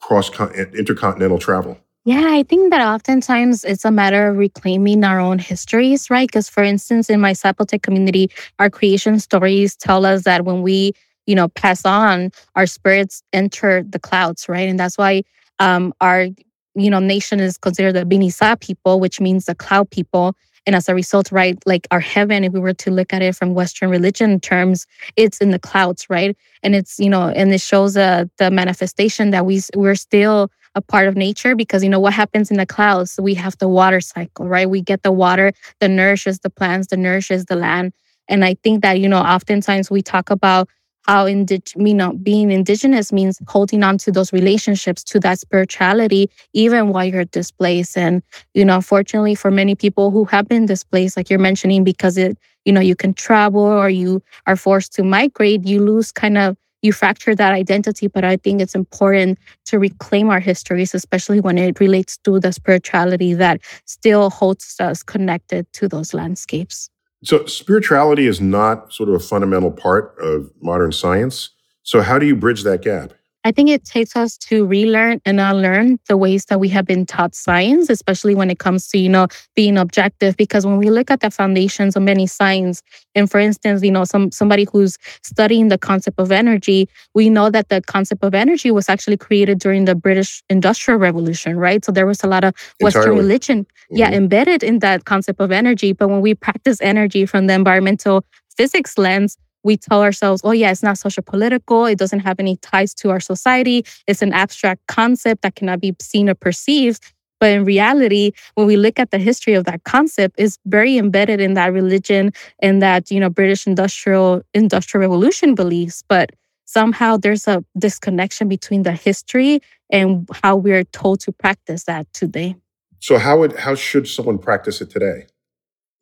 cross 0.00 0.30
intercontinental 0.74 1.38
travel? 1.38 1.78
Yeah, 2.06 2.26
I 2.28 2.42
think 2.42 2.70
that 2.70 2.82
oftentimes 2.82 3.64
it's 3.64 3.86
a 3.86 3.90
matter 3.90 4.28
of 4.28 4.36
reclaiming 4.36 5.04
our 5.04 5.18
own 5.18 5.38
histories, 5.38 6.10
right? 6.10 6.28
Because, 6.28 6.50
for 6.50 6.62
instance, 6.62 7.08
in 7.08 7.18
my 7.18 7.32
Zapotec 7.32 7.82
community, 7.82 8.30
our 8.58 8.68
creation 8.68 9.18
stories 9.18 9.74
tell 9.74 10.04
us 10.04 10.24
that 10.24 10.44
when 10.44 10.60
we, 10.60 10.92
you 11.24 11.34
know, 11.34 11.48
pass 11.48 11.86
on, 11.86 12.30
our 12.56 12.66
spirits 12.66 13.22
enter 13.32 13.82
the 13.82 13.98
clouds, 13.98 14.50
right? 14.50 14.68
And 14.68 14.78
that's 14.78 14.98
why 14.98 15.22
um, 15.58 15.94
our 16.02 16.26
you 16.74 16.90
know, 16.90 16.98
nation 16.98 17.40
is 17.40 17.56
considered 17.58 17.92
the 17.92 18.04
Binisa 18.04 18.58
people, 18.60 19.00
which 19.00 19.20
means 19.20 19.46
the 19.46 19.54
cloud 19.54 19.90
people. 19.90 20.34
And 20.66 20.74
as 20.74 20.88
a 20.88 20.94
result, 20.94 21.30
right, 21.30 21.58
like 21.66 21.86
our 21.90 22.00
heaven, 22.00 22.42
if 22.42 22.52
we 22.52 22.60
were 22.60 22.72
to 22.72 22.90
look 22.90 23.12
at 23.12 23.20
it 23.20 23.36
from 23.36 23.52
Western 23.52 23.90
religion 23.90 24.40
terms, 24.40 24.86
it's 25.16 25.38
in 25.38 25.50
the 25.50 25.58
clouds, 25.58 26.06
right? 26.08 26.36
And 26.62 26.74
it's, 26.74 26.98
you 26.98 27.10
know, 27.10 27.28
and 27.28 27.52
it 27.52 27.60
shows 27.60 27.96
uh, 27.96 28.24
the 28.38 28.50
manifestation 28.50 29.30
that 29.30 29.44
we, 29.44 29.60
we're 29.76 29.94
still 29.94 30.50
a 30.74 30.80
part 30.80 31.06
of 31.06 31.16
nature 31.16 31.54
because, 31.54 31.84
you 31.84 31.90
know, 31.90 32.00
what 32.00 32.14
happens 32.14 32.50
in 32.50 32.56
the 32.56 32.66
clouds? 32.66 33.20
We 33.20 33.34
have 33.34 33.56
the 33.58 33.68
water 33.68 34.00
cycle, 34.00 34.46
right? 34.46 34.68
We 34.68 34.80
get 34.80 35.02
the 35.02 35.12
water 35.12 35.52
that 35.80 35.90
nourishes 35.90 36.40
the 36.40 36.50
plants, 36.50 36.88
that 36.88 36.98
nourishes 36.98 37.44
the 37.44 37.56
land. 37.56 37.92
And 38.28 38.44
I 38.44 38.54
think 38.54 38.82
that, 38.82 38.98
you 39.00 39.08
know, 39.08 39.20
oftentimes 39.20 39.90
we 39.90 40.02
talk 40.02 40.30
about 40.30 40.68
how 41.04 41.26
indig- 41.26 41.72
you 41.76 41.94
know, 41.94 42.12
being 42.14 42.50
indigenous 42.50 43.12
means 43.12 43.38
holding 43.48 43.82
on 43.82 43.98
to 43.98 44.12
those 44.12 44.32
relationships, 44.32 45.04
to 45.04 45.20
that 45.20 45.38
spirituality, 45.38 46.30
even 46.52 46.88
while 46.88 47.04
you're 47.04 47.24
displaced. 47.26 47.96
And, 47.96 48.22
you 48.54 48.64
know, 48.64 48.76
unfortunately 48.76 49.34
for 49.34 49.50
many 49.50 49.74
people 49.74 50.10
who 50.10 50.24
have 50.26 50.48
been 50.48 50.66
displaced, 50.66 51.16
like 51.16 51.28
you're 51.30 51.38
mentioning, 51.38 51.84
because 51.84 52.16
it, 52.16 52.38
you 52.64 52.72
know, 52.72 52.80
you 52.80 52.96
can 52.96 53.12
travel 53.14 53.62
or 53.62 53.90
you 53.90 54.22
are 54.46 54.56
forced 54.56 54.94
to 54.94 55.02
migrate, 55.04 55.66
you 55.66 55.80
lose 55.80 56.10
kind 56.12 56.38
of 56.38 56.56
you 56.82 56.92
fracture 56.92 57.34
that 57.34 57.52
identity. 57.52 58.08
But 58.08 58.24
I 58.24 58.36
think 58.36 58.60
it's 58.60 58.74
important 58.74 59.38
to 59.66 59.78
reclaim 59.78 60.28
our 60.30 60.40
histories, 60.40 60.94
especially 60.94 61.40
when 61.40 61.56
it 61.58 61.80
relates 61.80 62.18
to 62.18 62.38
the 62.38 62.52
spirituality 62.52 63.32
that 63.34 63.60
still 63.86 64.30
holds 64.30 64.76
us 64.80 65.02
connected 65.02 65.66
to 65.74 65.88
those 65.88 66.12
landscapes. 66.14 66.90
So 67.24 67.46
spirituality 67.46 68.26
is 68.26 68.40
not 68.40 68.92
sort 68.92 69.08
of 69.08 69.14
a 69.14 69.18
fundamental 69.18 69.70
part 69.70 70.14
of 70.20 70.50
modern 70.60 70.92
science. 70.92 71.50
So 71.82 72.02
how 72.02 72.18
do 72.18 72.26
you 72.26 72.36
bridge 72.36 72.62
that 72.64 72.82
gap? 72.82 73.12
I 73.46 73.52
think 73.52 73.68
it 73.68 73.84
takes 73.84 74.16
us 74.16 74.38
to 74.38 74.64
relearn 74.66 75.20
and 75.26 75.38
unlearn 75.38 75.98
the 76.08 76.16
ways 76.16 76.46
that 76.46 76.58
we 76.60 76.68
have 76.70 76.86
been 76.86 77.04
taught 77.04 77.34
science, 77.34 77.90
especially 77.90 78.34
when 78.34 78.48
it 78.50 78.58
comes 78.58 78.88
to, 78.88 78.98
you 78.98 79.10
know, 79.10 79.28
being 79.54 79.76
objective. 79.76 80.34
Because 80.38 80.64
when 80.64 80.78
we 80.78 80.88
look 80.88 81.10
at 81.10 81.20
the 81.20 81.30
foundations 81.30 81.94
of 81.94 82.02
many 82.02 82.26
science, 82.26 82.80
and 83.14 83.30
for 83.30 83.38
instance, 83.38 83.82
you 83.82 83.90
know, 83.90 84.04
some 84.04 84.32
somebody 84.32 84.66
who's 84.72 84.96
studying 85.22 85.68
the 85.68 85.76
concept 85.76 86.18
of 86.18 86.32
energy, 86.32 86.88
we 87.14 87.28
know 87.28 87.50
that 87.50 87.68
the 87.68 87.82
concept 87.82 88.24
of 88.24 88.34
energy 88.34 88.70
was 88.70 88.88
actually 88.88 89.18
created 89.18 89.58
during 89.58 89.84
the 89.84 89.94
British 89.94 90.42
Industrial 90.48 90.98
Revolution, 90.98 91.58
right? 91.58 91.84
So 91.84 91.92
there 91.92 92.06
was 92.06 92.24
a 92.24 92.26
lot 92.26 92.44
of 92.44 92.54
Western 92.80 93.02
Entirely. 93.02 93.20
religion, 93.20 93.66
Mm-hmm. 93.90 93.96
yeah, 93.98 94.10
embedded 94.12 94.62
in 94.62 94.78
that 94.78 95.04
concept 95.04 95.38
of 95.42 95.52
energy. 95.52 95.92
But 95.92 96.08
when 96.08 96.22
we 96.22 96.34
practice 96.34 96.80
energy 96.80 97.26
from 97.26 97.46
the 97.48 97.52
environmental 97.52 98.24
physics 98.56 98.96
lens, 98.96 99.36
we 99.64 99.76
tell 99.76 100.02
ourselves, 100.02 100.42
oh, 100.44 100.52
yeah, 100.52 100.70
it's 100.70 100.82
not 100.82 100.98
social 100.98 101.22
political. 101.22 101.86
It 101.86 101.98
doesn't 101.98 102.20
have 102.20 102.38
any 102.38 102.56
ties 102.58 102.94
to 102.94 103.10
our 103.10 103.20
society. 103.20 103.84
It's 104.06 104.22
an 104.22 104.32
abstract 104.32 104.86
concept 104.86 105.42
that 105.42 105.56
cannot 105.56 105.80
be 105.80 105.94
seen 106.00 106.28
or 106.28 106.34
perceived. 106.34 107.02
But 107.40 107.50
in 107.50 107.64
reality, 107.64 108.32
when 108.54 108.66
we 108.66 108.76
look 108.76 108.98
at 108.98 109.10
the 109.10 109.18
history 109.18 109.54
of 109.54 109.64
that 109.64 109.84
concept, 109.84 110.36
it's 110.38 110.58
very 110.66 110.96
embedded 110.96 111.40
in 111.40 111.54
that 111.54 111.72
religion 111.72 112.32
and 112.60 112.80
that, 112.80 113.10
you 113.10 113.18
know, 113.18 113.28
British 113.28 113.66
industrial 113.66 114.42
industrial 114.54 115.00
revolution 115.00 115.54
beliefs. 115.54 116.04
But 116.08 116.30
somehow 116.64 117.16
there's 117.16 117.48
a 117.48 117.64
disconnection 117.78 118.48
between 118.48 118.82
the 118.82 118.92
history 118.92 119.60
and 119.90 120.28
how 120.42 120.56
we're 120.56 120.84
told 120.84 121.20
to 121.20 121.32
practice 121.32 121.84
that 121.84 122.10
today. 122.12 122.56
So 123.00 123.18
how 123.18 123.40
would 123.40 123.56
how 123.56 123.74
should 123.74 124.08
someone 124.08 124.38
practice 124.38 124.80
it 124.80 124.90
today? 124.90 125.26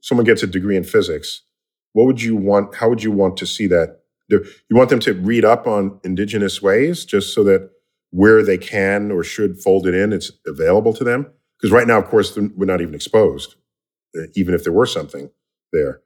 Someone 0.01 0.25
gets 0.25 0.43
a 0.43 0.47
degree 0.47 0.77
in 0.77 0.85
physics. 0.85 1.43
What 1.93 2.07
would 2.07 2.23
you 2.23 2.37
want? 2.37 2.75
How 2.75 2.89
would 2.89 3.03
you 3.03 3.11
want 3.11 3.37
to 3.39 3.47
see 3.47 3.67
that? 3.69 4.01
Do 4.29 4.45
you 4.71 4.77
want 4.77 4.89
them 4.89 5.01
to 5.01 5.13
read 5.13 5.45
up 5.45 5.67
on 5.67 6.01
indigenous 6.05 6.63
ways 6.63 7.05
just 7.05 7.35
so 7.35 7.45
that 7.45 7.71
where 8.11 8.43
they 8.43 8.59
can 8.59 9.11
or 9.11 9.23
should 9.25 9.59
fold 9.59 9.87
it 9.87 9.95
in, 9.95 10.13
it's 10.13 10.33
available 10.47 10.95
to 10.95 11.05
them? 11.05 11.27
Because 11.59 11.73
right 11.73 11.87
now, 11.87 11.99
of 11.99 12.07
course, 12.07 12.37
we're 12.37 12.65
not 12.65 12.81
even 12.81 12.95
exposed, 12.95 13.57
uh, 14.17 14.23
even 14.35 14.55
if 14.55 14.65
there 14.65 14.73
were 14.73 14.87
something 14.87 15.31
there. 15.73 16.01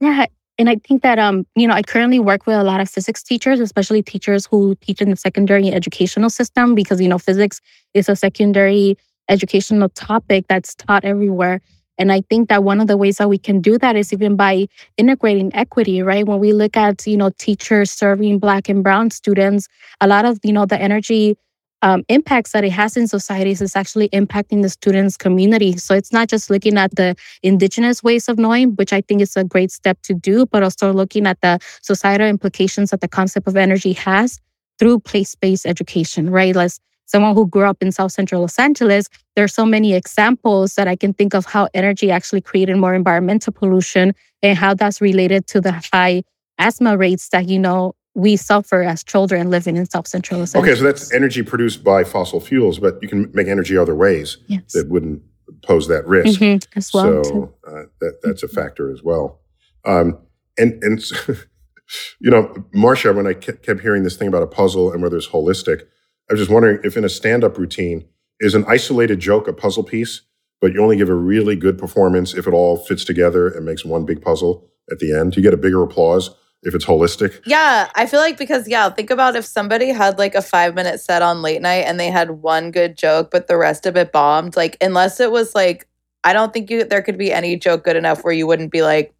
Yeah. 0.00 0.26
And 0.56 0.70
I 0.70 0.76
think 0.86 1.02
that 1.02 1.18
um, 1.18 1.46
you 1.56 1.66
know, 1.66 1.74
I 1.74 1.82
currently 1.82 2.20
work 2.20 2.46
with 2.46 2.56
a 2.56 2.62
lot 2.62 2.80
of 2.80 2.88
physics 2.88 3.22
teachers, 3.22 3.58
especially 3.58 4.02
teachers 4.02 4.46
who 4.46 4.76
teach 4.76 5.00
in 5.00 5.10
the 5.10 5.16
secondary 5.16 5.72
educational 5.72 6.30
system, 6.30 6.74
because 6.74 7.00
you 7.00 7.08
know, 7.08 7.18
physics 7.18 7.60
is 7.92 8.08
a 8.08 8.14
secondary 8.14 8.96
educational 9.28 9.88
topic 9.90 10.44
that's 10.48 10.74
taught 10.74 11.04
everywhere. 11.04 11.60
And 11.98 12.10
I 12.12 12.22
think 12.22 12.48
that 12.48 12.64
one 12.64 12.80
of 12.80 12.86
the 12.86 12.96
ways 12.96 13.18
that 13.18 13.28
we 13.28 13.38
can 13.38 13.60
do 13.60 13.78
that 13.78 13.96
is 13.96 14.12
even 14.12 14.36
by 14.36 14.66
integrating 14.96 15.54
equity, 15.54 16.02
right? 16.02 16.26
When 16.26 16.40
we 16.40 16.52
look 16.52 16.76
at, 16.76 17.06
you 17.06 17.16
know, 17.16 17.30
teachers 17.38 17.90
serving 17.90 18.38
Black 18.38 18.68
and 18.68 18.82
Brown 18.82 19.10
students, 19.10 19.68
a 20.00 20.06
lot 20.06 20.24
of, 20.24 20.38
you 20.42 20.52
know, 20.52 20.66
the 20.66 20.80
energy 20.80 21.36
um, 21.82 22.02
impacts 22.08 22.52
that 22.52 22.64
it 22.64 22.72
has 22.72 22.96
in 22.96 23.06
societies 23.06 23.60
is 23.60 23.76
actually 23.76 24.08
impacting 24.08 24.62
the 24.62 24.70
students' 24.70 25.18
community. 25.18 25.76
So 25.76 25.94
it's 25.94 26.12
not 26.12 26.28
just 26.28 26.48
looking 26.48 26.78
at 26.78 26.96
the 26.96 27.14
indigenous 27.42 28.02
ways 28.02 28.26
of 28.26 28.38
knowing, 28.38 28.70
which 28.76 28.92
I 28.92 29.02
think 29.02 29.20
is 29.20 29.36
a 29.36 29.44
great 29.44 29.70
step 29.70 30.00
to 30.04 30.14
do, 30.14 30.46
but 30.46 30.62
also 30.62 30.94
looking 30.94 31.26
at 31.26 31.40
the 31.42 31.58
societal 31.82 32.26
implications 32.26 32.90
that 32.90 33.02
the 33.02 33.08
concept 33.08 33.46
of 33.46 33.56
energy 33.56 33.92
has 33.92 34.40
through 34.78 35.00
place-based 35.00 35.66
education, 35.66 36.30
right? 36.30 36.56
As 36.56 36.80
someone 37.06 37.34
who 37.34 37.46
grew 37.46 37.64
up 37.64 37.82
in 37.82 37.92
South 37.92 38.12
Central 38.12 38.40
Los 38.42 38.58
Angeles, 38.58 39.08
there 39.36 39.44
are 39.44 39.48
so 39.48 39.64
many 39.64 39.94
examples 39.94 40.74
that 40.74 40.88
I 40.88 40.96
can 40.96 41.12
think 41.12 41.34
of 41.34 41.44
how 41.46 41.68
energy 41.74 42.10
actually 42.10 42.40
created 42.40 42.76
more 42.76 42.94
environmental 42.94 43.52
pollution 43.52 44.14
and 44.42 44.56
how 44.58 44.74
that's 44.74 45.00
related 45.00 45.46
to 45.48 45.60
the 45.60 45.72
high 45.92 46.22
asthma 46.58 46.96
rates 46.96 47.28
that, 47.30 47.48
you 47.48 47.58
know, 47.58 47.94
we 48.14 48.36
suffer 48.36 48.82
as 48.82 49.02
children 49.02 49.50
living 49.50 49.76
in 49.76 49.86
South 49.86 50.06
Central 50.06 50.40
Los 50.40 50.54
Angeles. 50.54 50.70
Okay, 50.72 50.78
so 50.78 50.84
that's 50.84 51.12
energy 51.12 51.42
produced 51.42 51.82
by 51.82 52.04
fossil 52.04 52.40
fuels, 52.40 52.78
but 52.78 52.98
you 53.02 53.08
can 53.08 53.30
make 53.34 53.48
energy 53.48 53.76
other 53.76 53.94
ways 53.94 54.38
Yes. 54.46 54.72
that 54.72 54.88
wouldn't 54.88 55.22
pose 55.62 55.88
that 55.88 56.06
risk. 56.06 56.40
Mhm, 56.40 56.64
as 56.76 56.92
well, 56.94 57.24
so 57.24 57.54
uh, 57.66 57.82
that 58.00 58.20
that's 58.22 58.42
a 58.42 58.48
factor 58.48 58.90
as 58.92 59.02
well. 59.02 59.40
Um, 59.84 60.18
and 60.56 60.82
and 60.82 61.02
you 62.20 62.30
know, 62.30 62.54
Marcia, 62.72 63.12
when 63.12 63.26
I 63.26 63.34
kept 63.34 63.80
hearing 63.80 64.04
this 64.04 64.16
thing 64.16 64.28
about 64.28 64.42
a 64.42 64.46
puzzle 64.46 64.92
and 64.92 65.02
whether 65.02 65.16
it's 65.16 65.28
holistic, 65.28 65.82
I 66.28 66.34
was 66.34 66.40
just 66.40 66.50
wondering 66.50 66.80
if 66.84 66.96
in 66.96 67.04
a 67.04 67.08
stand-up 67.08 67.58
routine 67.58 68.06
is 68.40 68.54
an 68.54 68.64
isolated 68.66 69.20
joke 69.20 69.46
a 69.46 69.52
puzzle 69.52 69.84
piece, 69.84 70.22
but 70.60 70.72
you 70.72 70.82
only 70.82 70.96
give 70.96 71.08
a 71.08 71.14
really 71.14 71.56
good 71.56 71.78
performance 71.78 72.34
if 72.34 72.46
it 72.46 72.54
all 72.54 72.76
fits 72.76 73.04
together 73.04 73.48
and 73.48 73.64
makes 73.64 73.84
one 73.84 74.04
big 74.04 74.22
puzzle 74.22 74.68
at 74.90 74.98
the 74.98 75.14
end. 75.14 75.36
You 75.36 75.42
get 75.42 75.54
a 75.54 75.58
bigger 75.58 75.82
applause 75.82 76.30
if 76.62 76.74
it's 76.74 76.86
holistic. 76.86 77.40
Yeah, 77.44 77.90
I 77.94 78.06
feel 78.06 78.20
like 78.20 78.38
because 78.38 78.66
yeah, 78.66 78.88
think 78.88 79.10
about 79.10 79.36
if 79.36 79.44
somebody 79.44 79.88
had 79.90 80.18
like 80.18 80.34
a 80.34 80.42
five 80.42 80.74
minute 80.74 81.00
set 81.00 81.22
on 81.22 81.42
late 81.42 81.60
night 81.60 81.84
and 81.84 82.00
they 82.00 82.10
had 82.10 82.30
one 82.42 82.70
good 82.70 82.96
joke, 82.96 83.30
but 83.30 83.46
the 83.46 83.58
rest 83.58 83.86
of 83.86 83.96
it 83.96 84.12
bombed. 84.12 84.56
Like 84.56 84.76
unless 84.80 85.20
it 85.20 85.30
was 85.30 85.54
like, 85.54 85.86
I 86.24 86.32
don't 86.32 86.54
think 86.54 86.70
you 86.70 86.84
there 86.84 87.02
could 87.02 87.18
be 87.18 87.32
any 87.32 87.56
joke 87.56 87.84
good 87.84 87.96
enough 87.96 88.24
where 88.24 88.32
you 88.32 88.46
wouldn't 88.46 88.72
be 88.72 88.82
like, 88.82 89.14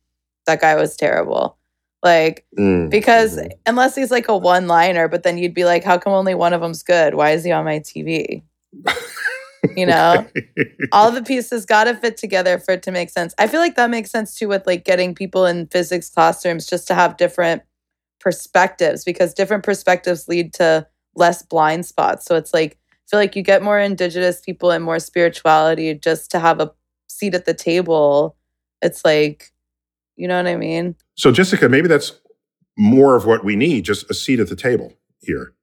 that 0.46 0.60
guy 0.60 0.74
was 0.74 0.96
terrible. 0.96 1.58
Like 2.04 2.46
Mm, 2.58 2.90
because 2.90 3.38
mhm. 3.38 3.50
unless 3.66 3.96
he's 3.96 4.12
like 4.12 4.28
a 4.28 4.36
one 4.36 4.68
liner, 4.68 5.08
but 5.08 5.24
then 5.24 5.38
you'd 5.38 5.54
be 5.54 5.64
like, 5.64 5.84
how 5.84 5.98
come 5.98 6.12
only 6.12 6.34
one 6.34 6.52
of 6.52 6.60
them's 6.60 6.84
good? 6.84 7.14
Why 7.14 7.30
is 7.32 7.44
he 7.44 7.52
on 7.52 7.64
my 7.64 7.80
TV? 7.80 8.42
You 9.76 9.86
know, 9.86 10.26
all 10.92 11.10
the 11.10 11.22
pieces 11.22 11.66
got 11.66 11.84
to 11.84 11.94
fit 11.94 12.16
together 12.16 12.58
for 12.58 12.72
it 12.72 12.82
to 12.84 12.92
make 12.92 13.10
sense. 13.10 13.34
I 13.38 13.46
feel 13.48 13.60
like 13.60 13.76
that 13.76 13.90
makes 13.90 14.10
sense 14.10 14.36
too 14.36 14.48
with 14.48 14.66
like 14.66 14.84
getting 14.84 15.14
people 15.14 15.46
in 15.46 15.66
physics 15.68 16.10
classrooms 16.10 16.66
just 16.66 16.86
to 16.88 16.94
have 16.94 17.16
different 17.16 17.62
perspectives 18.20 19.04
because 19.04 19.34
different 19.34 19.64
perspectives 19.64 20.28
lead 20.28 20.52
to 20.54 20.86
less 21.16 21.42
blind 21.42 21.86
spots. 21.86 22.26
So 22.26 22.36
it's 22.36 22.54
like 22.54 22.78
I 22.92 22.96
feel 23.10 23.20
like 23.20 23.36
you 23.36 23.42
get 23.42 23.62
more 23.62 23.78
indigenous 23.78 24.40
people 24.40 24.70
and 24.70 24.84
more 24.84 24.98
spirituality 24.98 25.94
just 25.94 26.30
to 26.32 26.40
have 26.40 26.60
a 26.60 26.72
seat 27.08 27.34
at 27.34 27.46
the 27.46 27.54
table. 27.54 28.36
It's 28.82 29.04
like, 29.04 29.52
you 30.16 30.28
know 30.28 30.36
what 30.36 30.46
I 30.46 30.56
mean? 30.56 30.96
So, 31.16 31.30
Jessica, 31.30 31.68
maybe 31.68 31.88
that's 31.88 32.12
more 32.76 33.16
of 33.16 33.24
what 33.24 33.44
we 33.44 33.56
need, 33.56 33.84
just 33.84 34.10
a 34.10 34.14
seat 34.14 34.40
at 34.40 34.48
the 34.48 34.56
table 34.56 34.92
here, 35.20 35.54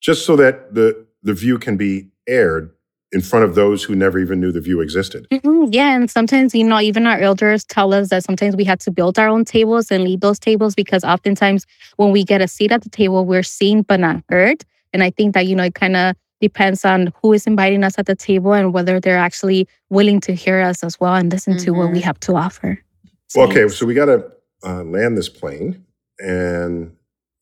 just 0.00 0.26
so 0.26 0.36
that 0.36 0.74
the, 0.74 1.06
the 1.22 1.32
view 1.32 1.58
can 1.58 1.76
be 1.76 2.08
aired 2.26 2.70
in 3.10 3.22
front 3.22 3.44
of 3.44 3.54
those 3.54 3.84
who 3.84 3.94
never 3.94 4.18
even 4.18 4.40
knew 4.40 4.52
the 4.52 4.60
view 4.60 4.80
existed. 4.80 5.26
Mhm, 5.30 5.68
Yeah, 5.72 5.94
and 5.94 6.10
sometimes 6.10 6.54
you 6.54 6.64
know 6.64 6.80
even 6.80 7.06
our 7.06 7.18
elders 7.18 7.64
tell 7.64 7.94
us 7.94 8.10
that 8.10 8.24
sometimes 8.24 8.54
we 8.54 8.64
have 8.64 8.78
to 8.80 8.90
build 8.90 9.18
our 9.18 9.28
own 9.28 9.44
tables 9.44 9.90
and 9.90 10.04
lead 10.04 10.20
those 10.20 10.38
tables 10.38 10.74
because 10.74 11.04
oftentimes 11.04 11.64
when 11.96 12.10
we 12.10 12.22
get 12.22 12.42
a 12.42 12.48
seat 12.48 12.70
at 12.70 12.82
the 12.82 12.90
table, 12.90 13.24
we're 13.24 13.42
seen 13.42 13.82
but 13.82 14.00
not 14.00 14.22
heard. 14.28 14.62
And 14.92 15.02
I 15.02 15.10
think 15.10 15.34
that 15.34 15.46
you 15.46 15.56
know 15.56 15.64
it 15.64 15.74
kind 15.74 15.96
of 15.96 16.16
depends 16.40 16.84
on 16.84 17.12
who 17.22 17.32
is 17.32 17.46
inviting 17.46 17.82
us 17.82 17.98
at 17.98 18.06
the 18.06 18.14
table 18.14 18.52
and 18.52 18.72
whether 18.72 19.00
they're 19.00 19.18
actually 19.18 19.66
willing 19.90 20.20
to 20.20 20.34
hear 20.34 20.60
us 20.60 20.84
as 20.84 21.00
well 21.00 21.14
and 21.14 21.32
listen 21.32 21.56
to 21.58 21.72
what 21.72 21.90
we 21.90 22.00
have 22.00 22.20
to 22.20 22.36
offer. 22.36 22.78
Well, 23.34 23.48
okay, 23.48 23.68
so 23.68 23.86
we 23.86 23.94
got 23.94 24.06
to 24.06 24.30
uh, 24.64 24.82
land 24.82 25.16
this 25.16 25.28
plane, 25.28 25.84
and 26.18 26.96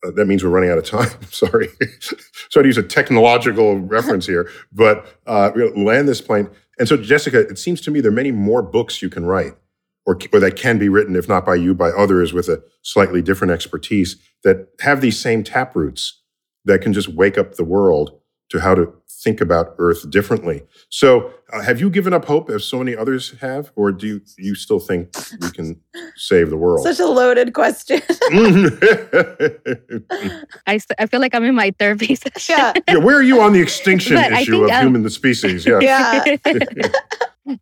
uh, 0.05 0.11
that 0.13 0.27
means 0.27 0.45
we're 0.45 0.51
running 0.51 0.71
out 0.71 0.79
of 0.79 0.85
time. 0.85 1.11
Sorry. 1.31 1.69
Sorry 2.51 2.65
to 2.65 2.69
use 2.69 2.79
a 2.79 2.83
technological 2.83 3.79
reference 3.81 4.27
here, 4.27 4.51
but 4.73 5.07
uh, 5.27 5.51
land 5.77 6.09
this 6.09 6.21
plane. 6.21 6.51
And 6.79 6.89
so, 6.89 6.97
Jessica, 6.97 7.41
it 7.41 7.59
seems 7.59 7.81
to 7.83 7.91
me 7.91 8.01
there 8.01 8.13
are 8.13 8.15
many 8.15 8.33
more 8.33 8.63
books 8.63 9.01
you 9.01 9.09
can 9.09 9.25
write, 9.25 9.55
or, 10.05 10.19
or 10.33 10.41
that 10.41 10.57
can 10.57 10.79
be 10.79 10.89
written, 10.89 11.17
if 11.17 11.29
not 11.29 11.47
by 11.47 11.55
you, 11.55 11.75
by 11.75 11.89
others 11.91 12.33
with 12.33 12.49
a 12.49 12.63
slightly 12.83 13.23
different 13.23 13.53
expertise 13.53 14.17
that 14.45 14.69
have 14.81 15.01
these 15.01 15.19
same 15.19 15.43
taproots 15.43 16.23
that 16.65 16.83
can 16.83 16.93
just 16.93 17.09
wake 17.09 17.39
up 17.39 17.55
the 17.55 17.65
world 17.65 18.21
to 18.51 18.61
how 18.61 18.75
to 18.75 18.93
think 19.09 19.41
about 19.41 19.75
Earth 19.79 20.09
differently. 20.11 20.63
So, 20.89 21.33
uh, 21.53 21.63
have 21.63 21.81
you 21.81 21.91
given 21.91 22.13
up 22.13 22.25
hope, 22.27 22.49
as 22.51 22.65
so 22.65 22.79
many 22.79 22.95
others 22.95 23.35
have, 23.41 23.73
or 23.75 23.91
do 23.93 24.07
you, 24.07 24.21
you 24.39 24.55
still 24.55 24.79
think 24.79 25.09
we 25.41 25.51
can 25.51 25.81
save 26.17 26.51
the 26.51 26.57
world? 26.57 26.85
Such 26.85 27.01
a 27.01 27.07
loaded 27.07 27.55
question. 27.55 28.01
I 30.67 30.81
I 30.99 31.07
feel 31.07 31.21
like 31.21 31.35
I'm 31.35 31.45
in 31.45 31.55
my 31.55 31.73
therapy 31.79 32.15
session. 32.17 32.57
yeah. 32.57 32.73
yeah, 32.89 32.97
where 32.97 33.17
are 33.17 33.23
you 33.23 33.41
on 33.41 33.53
the 33.53 33.61
extinction 33.61 34.15
But 34.23 34.33
issue 34.33 34.53
think, 34.53 34.65
of 34.65 34.71
um, 34.71 34.83
human 34.87 35.03
the 35.03 35.11
species? 35.11 35.67
Yeah. 35.67 35.81
Yeah. 35.81 36.37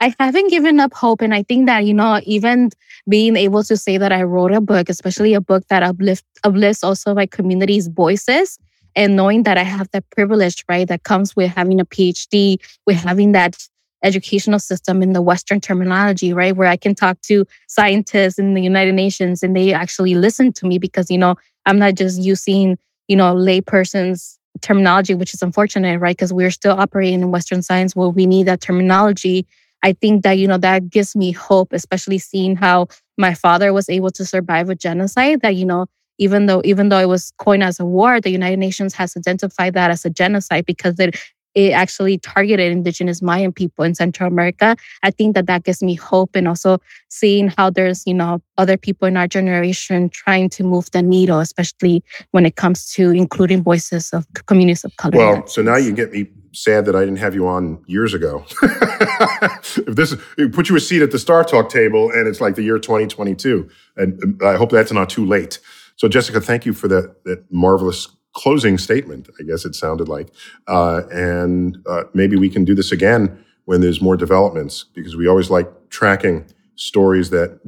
I 0.01 0.15
haven't 0.19 0.49
given 0.51 0.81
up 0.81 0.95
hope. 0.95 1.21
And 1.21 1.35
I 1.35 1.43
think 1.43 1.67
that, 1.67 1.85
you 1.85 1.93
know, 1.93 2.21
even 2.25 2.71
being 3.09 3.37
able 3.37 3.63
to 3.65 3.77
say 3.77 3.99
that 3.99 4.13
I 4.13 4.23
wrote 4.23 4.53
a 4.53 4.61
book, 4.61 4.89
especially 4.89 5.35
a 5.35 5.41
book 5.41 5.67
that 5.69 5.83
uplift, 5.83 6.25
uplifts 6.43 6.83
also 6.83 7.15
my 7.15 7.27
community's 7.27 7.89
voices, 7.89 8.59
and 8.97 9.17
knowing 9.17 9.43
that 9.45 9.59
I 9.59 9.63
have 9.63 9.91
that 9.93 10.09
privilege, 10.11 10.65
right, 10.69 10.87
that 10.89 11.03
comes 11.03 11.35
with 11.35 11.51
having 11.51 11.81
a 11.81 11.85
PhD, 11.85 12.59
with 12.87 12.97
having 12.97 13.33
that 13.33 13.57
educational 14.03 14.59
system 14.59 15.03
in 15.03 15.15
the 15.15 15.23
Western 15.23 15.61
terminology, 15.61 16.33
right, 16.33 16.55
where 16.55 16.69
I 16.69 16.77
can 16.77 16.95
talk 16.95 17.21
to 17.23 17.47
scientists 17.67 18.39
in 18.39 18.55
the 18.55 18.63
United 18.63 18.95
Nations 18.95 19.43
and 19.43 19.57
they 19.57 19.73
actually 19.73 20.15
listen 20.15 20.53
to 20.55 20.67
me 20.67 20.79
because, 20.79 21.11
you 21.11 21.19
know, 21.19 21.37
I'm 21.67 21.79
not 21.79 21.95
just 21.95 22.21
using, 22.21 22.79
you 23.09 23.17
know, 23.17 23.35
layperson's 23.35 24.39
terminology, 24.61 25.15
which 25.15 25.35
is 25.35 25.43
unfortunate, 25.43 25.99
right? 25.99 26.17
Because 26.17 26.33
we're 26.33 26.51
still 26.51 26.79
operating 26.79 27.23
in 27.23 27.31
Western 27.31 27.63
science 27.63 27.97
where 27.97 28.11
we 28.11 28.27
need 28.27 28.47
that 28.47 28.61
terminology. 28.61 29.47
I 29.83 29.95
think 29.95 30.23
that, 30.23 30.33
you 30.33 30.47
know, 30.47 30.59
that 30.59 30.91
gives 30.91 31.17
me 31.17 31.33
hope, 31.33 31.73
especially 31.73 32.19
seeing 32.19 32.57
how 32.57 32.89
my 33.19 33.35
father 33.35 33.73
was 33.73 33.89
able 33.89 34.11
to 34.11 34.25
survive 34.25 34.69
a 34.71 34.75
genocide 34.75 35.41
that, 35.41 35.57
you 35.57 35.65
know, 35.65 35.87
even 36.19 36.47
though 36.47 36.63
even 36.65 36.89
though 36.89 36.99
it 36.99 37.09
was 37.09 37.33
coined 37.39 37.63
as 37.63 37.81
a 37.81 37.85
war, 37.85 38.21
the 38.21 38.31
United 38.31 38.59
Nations 38.59 38.95
has 38.95 39.17
identified 39.17 39.75
that 39.75 39.91
as 39.91 40.05
a 40.05 40.11
genocide 40.11 40.67
because 40.67 40.99
it 40.99 41.17
it 41.55 41.71
actually 41.71 42.19
targeted 42.19 42.73
indigenous 42.73 43.23
Mayan 43.23 43.53
people 43.53 43.85
in 43.85 43.95
Central 43.95 44.27
America. 44.27 44.77
I 45.03 45.11
think 45.11 45.35
that 45.35 45.47
that 45.47 45.65
gives 45.65 45.83
me 45.83 45.95
hope 45.95 46.35
and 46.35 46.49
also 46.49 46.79
seeing 47.09 47.49
how 47.49 47.71
there's, 47.71 48.05
you 48.07 48.15
know, 48.15 48.43
other 48.59 48.77
people 48.77 49.07
in 49.07 49.17
our 49.17 49.29
generation 49.29 50.11
trying 50.11 50.49
to 50.51 50.65
move 50.65 50.91
the 50.91 51.03
needle, 51.03 51.39
especially 51.39 52.03
when 52.33 52.45
it 52.45 52.57
comes 52.57 52.93
to 52.95 53.11
including 53.11 53.63
voices 53.63 54.13
of 54.13 54.27
communities 54.47 54.85
of 54.85 54.97
color. 54.97 55.17
Well, 55.17 55.47
so 55.47 55.63
now 55.63 55.77
you 55.77 55.93
get 55.93 56.13
me 56.13 56.27
sad 56.53 56.85
that 56.87 56.95
I 56.95 57.01
didn't 57.01 57.19
have 57.19 57.35
you 57.35 57.47
on 57.47 57.83
years 57.87 58.15
ago. 58.15 58.45
if 58.63 59.97
this 59.97 60.15
put 60.53 60.69
you 60.69 60.77
a 60.77 60.81
seat 60.81 61.03
at 61.03 61.11
the 61.11 61.19
StarTalk 61.19 61.69
table 61.69 62.11
and 62.11 62.29
it's 62.29 62.41
like 62.41 62.55
the 62.55 62.63
year 62.63 62.79
2022, 62.79 63.69
and 63.97 64.23
um, 64.23 64.39
I 64.45 64.57
hope 64.57 64.71
that's 64.71 64.93
not 64.93 65.11
too 65.11 65.25
late. 65.25 65.59
So, 65.97 66.09
Jessica, 66.09 66.41
thank 66.41 66.67
you 66.67 66.73
for 66.73 66.89
that 66.89 67.25
that 67.25 67.45
marvelous 67.51 68.09
closing 68.33 68.79
statement. 68.79 69.29
I 69.39 69.45
guess 69.45 69.65
it 69.65 69.75
sounded 69.75 70.09
like, 70.09 70.31
uh, 70.67 71.03
and 71.11 71.79
uh, 71.89 72.05
maybe 72.15 72.37
we 72.37 72.51
can 72.51 72.65
do 72.65 72.75
this 72.75 72.93
again 72.93 73.45
when 73.65 73.81
there's 73.81 74.01
more 74.01 74.17
developments 74.17 74.85
because 74.95 75.17
we 75.17 75.29
always 75.29 75.51
like 75.51 75.69
tracking 75.91 76.47
stories 76.77 77.31
that 77.31 77.61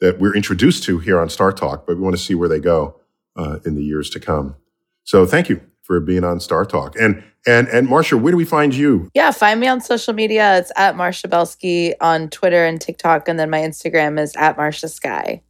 that 0.00 0.18
we're 0.18 0.34
introduced 0.34 0.84
to 0.84 0.98
here 0.98 1.18
on 1.18 1.28
StarTalk, 1.28 1.86
but 1.86 1.96
we 1.96 2.02
want 2.02 2.16
to 2.16 2.22
see 2.22 2.34
where 2.34 2.48
they 2.48 2.60
go 2.60 3.00
uh, 3.36 3.58
in 3.64 3.74
the 3.74 3.82
years 3.82 4.10
to 4.10 4.20
come. 4.20 4.56
So, 5.04 5.26
thank 5.26 5.48
you 5.48 5.60
for 5.82 6.00
being 6.00 6.24
on 6.24 6.38
StarTalk. 6.38 6.94
And 7.00 7.22
and 7.46 7.68
and 7.68 7.88
Marcia, 7.88 8.16
where 8.16 8.30
do 8.30 8.36
we 8.36 8.44
find 8.44 8.74
you? 8.74 9.10
Yeah, 9.14 9.30
find 9.30 9.60
me 9.60 9.68
on 9.68 9.80
social 9.80 10.14
media. 10.14 10.58
It's 10.58 10.72
at 10.76 10.96
Marcia 10.96 11.28
Belsky 11.28 11.98
on 12.00 12.30
Twitter 12.30 12.64
and 12.64 12.80
TikTok. 12.80 13.28
And 13.28 13.38
then 13.38 13.50
my 13.50 13.60
Instagram 13.60 14.18
is 14.18 14.34
at 14.36 14.56
Marsha 14.56 14.90
Sky. 14.90 15.42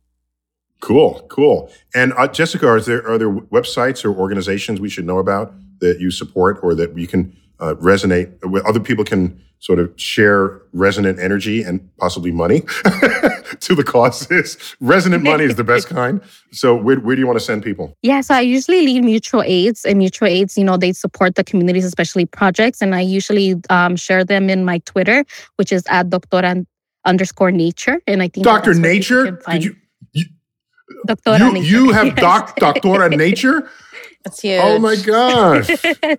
Cool, 0.80 1.26
cool. 1.30 1.70
And 1.94 2.12
uh, 2.16 2.28
Jessica, 2.28 2.68
are 2.68 2.80
there 2.80 3.06
are 3.08 3.18
there 3.18 3.30
websites 3.30 4.04
or 4.04 4.14
organizations 4.14 4.80
we 4.80 4.90
should 4.90 5.06
know 5.06 5.18
about 5.18 5.54
that 5.80 6.00
you 6.00 6.10
support 6.10 6.58
or 6.62 6.74
that 6.74 6.94
we 6.94 7.06
can 7.06 7.36
uh, 7.58 7.74
resonate 7.74 8.32
with? 8.44 8.64
Other 8.66 8.80
people 8.80 9.04
can 9.04 9.40
sort 9.64 9.78
of 9.78 9.90
share 9.98 10.60
resonant 10.74 11.18
energy 11.18 11.62
and 11.62 11.88
possibly 11.96 12.30
money 12.30 12.60
to 13.60 13.74
the 13.74 13.82
causes. 13.82 14.58
Resonant 14.78 15.22
money 15.22 15.44
is 15.44 15.54
the 15.54 15.64
best 15.64 15.88
kind. 16.00 16.20
So, 16.52 16.76
where, 16.76 17.00
where 17.00 17.16
do 17.16 17.20
you 17.20 17.26
want 17.26 17.38
to 17.38 17.44
send 17.44 17.62
people? 17.62 17.96
Yeah, 18.02 18.20
so 18.20 18.34
I 18.34 18.40
usually 18.40 18.82
lead 18.82 19.02
mutual 19.04 19.42
aids, 19.46 19.86
and 19.86 19.96
mutual 19.96 20.28
aids, 20.28 20.58
you 20.58 20.64
know, 20.64 20.76
they 20.76 20.92
support 20.92 21.36
the 21.36 21.44
communities, 21.44 21.86
especially 21.86 22.26
projects, 22.26 22.82
and 22.82 22.94
I 22.94 23.00
usually 23.00 23.54
um, 23.70 23.96
share 23.96 24.22
them 24.22 24.50
in 24.50 24.66
my 24.66 24.78
Twitter, 24.80 25.24
which 25.56 25.72
is 25.72 25.82
at 25.88 26.10
doctora 26.10 26.66
underscore 27.06 27.50
nature, 27.50 28.02
and 28.06 28.22
I 28.22 28.28
think 28.28 28.44
Doctor 28.44 28.72
people 28.72 28.82
Nature? 28.82 29.40
Did 29.50 29.64
you 29.64 29.76
Doctora 31.08 31.38
you, 31.38 31.52
Nature. 31.52 31.66
you 31.66 31.92
have 31.92 32.14
doc 32.26 32.56
Doctora 32.58 33.14
Nature? 33.16 33.68
That's 34.24 34.40
huge. 34.40 34.60
Oh 34.62 34.78
my 34.78 34.96
gosh. 34.96 35.68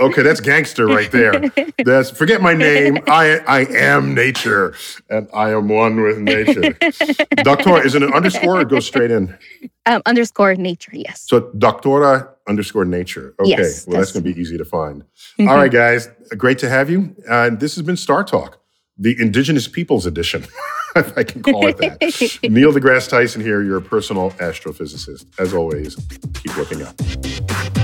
Okay, 0.00 0.22
that's 0.22 0.40
gangster 0.40 0.86
right 0.86 1.10
there. 1.12 1.50
That's 1.84 2.10
forget 2.10 2.40
my 2.42 2.52
name. 2.52 2.98
I 3.06 3.38
I 3.46 3.60
am 3.70 4.12
nature, 4.14 4.74
and 5.08 5.28
I 5.32 5.50
am 5.50 5.68
one 5.68 6.00
with 6.02 6.18
nature. 6.18 6.62
doctora 7.42 7.84
is 7.84 7.94
it 7.94 8.02
an 8.02 8.12
underscore 8.12 8.60
or 8.60 8.64
go 8.64 8.80
straight 8.80 9.10
in? 9.10 9.36
Um, 9.86 10.02
underscore 10.04 10.54
nature, 10.56 10.92
yes. 10.94 11.22
So 11.26 11.42
Doctora 11.56 12.28
underscore 12.48 12.84
nature. 12.84 13.34
Okay. 13.40 13.50
Yes, 13.50 13.86
well, 13.86 13.98
that's 13.98 14.10
that's- 14.10 14.12
going 14.12 14.24
to 14.24 14.34
be 14.34 14.40
easy 14.40 14.58
to 14.58 14.64
find. 14.64 15.04
Mhm. 15.38 15.48
All 15.48 15.56
right, 15.56 15.70
guys. 15.72 16.08
Great 16.36 16.58
to 16.58 16.68
have 16.68 16.90
you. 16.90 17.14
Uh, 17.28 17.50
this 17.50 17.76
has 17.76 17.84
been 17.84 17.96
StarTalk, 17.96 18.54
the 18.98 19.14
Indigenous 19.20 19.68
Peoples 19.68 20.06
Edition, 20.06 20.44
if 20.96 21.16
I 21.16 21.24
can 21.24 21.42
call 21.42 21.66
it 21.66 21.76
that. 21.78 22.00
Neil 22.50 22.72
deGrasse 22.72 23.08
Tyson 23.08 23.42
here, 23.42 23.62
your 23.62 23.80
personal 23.80 24.30
astrophysicist. 24.32 25.26
As 25.38 25.54
always, 25.54 25.96
keep 26.34 26.56
looking 26.56 26.82
up. 26.82 27.83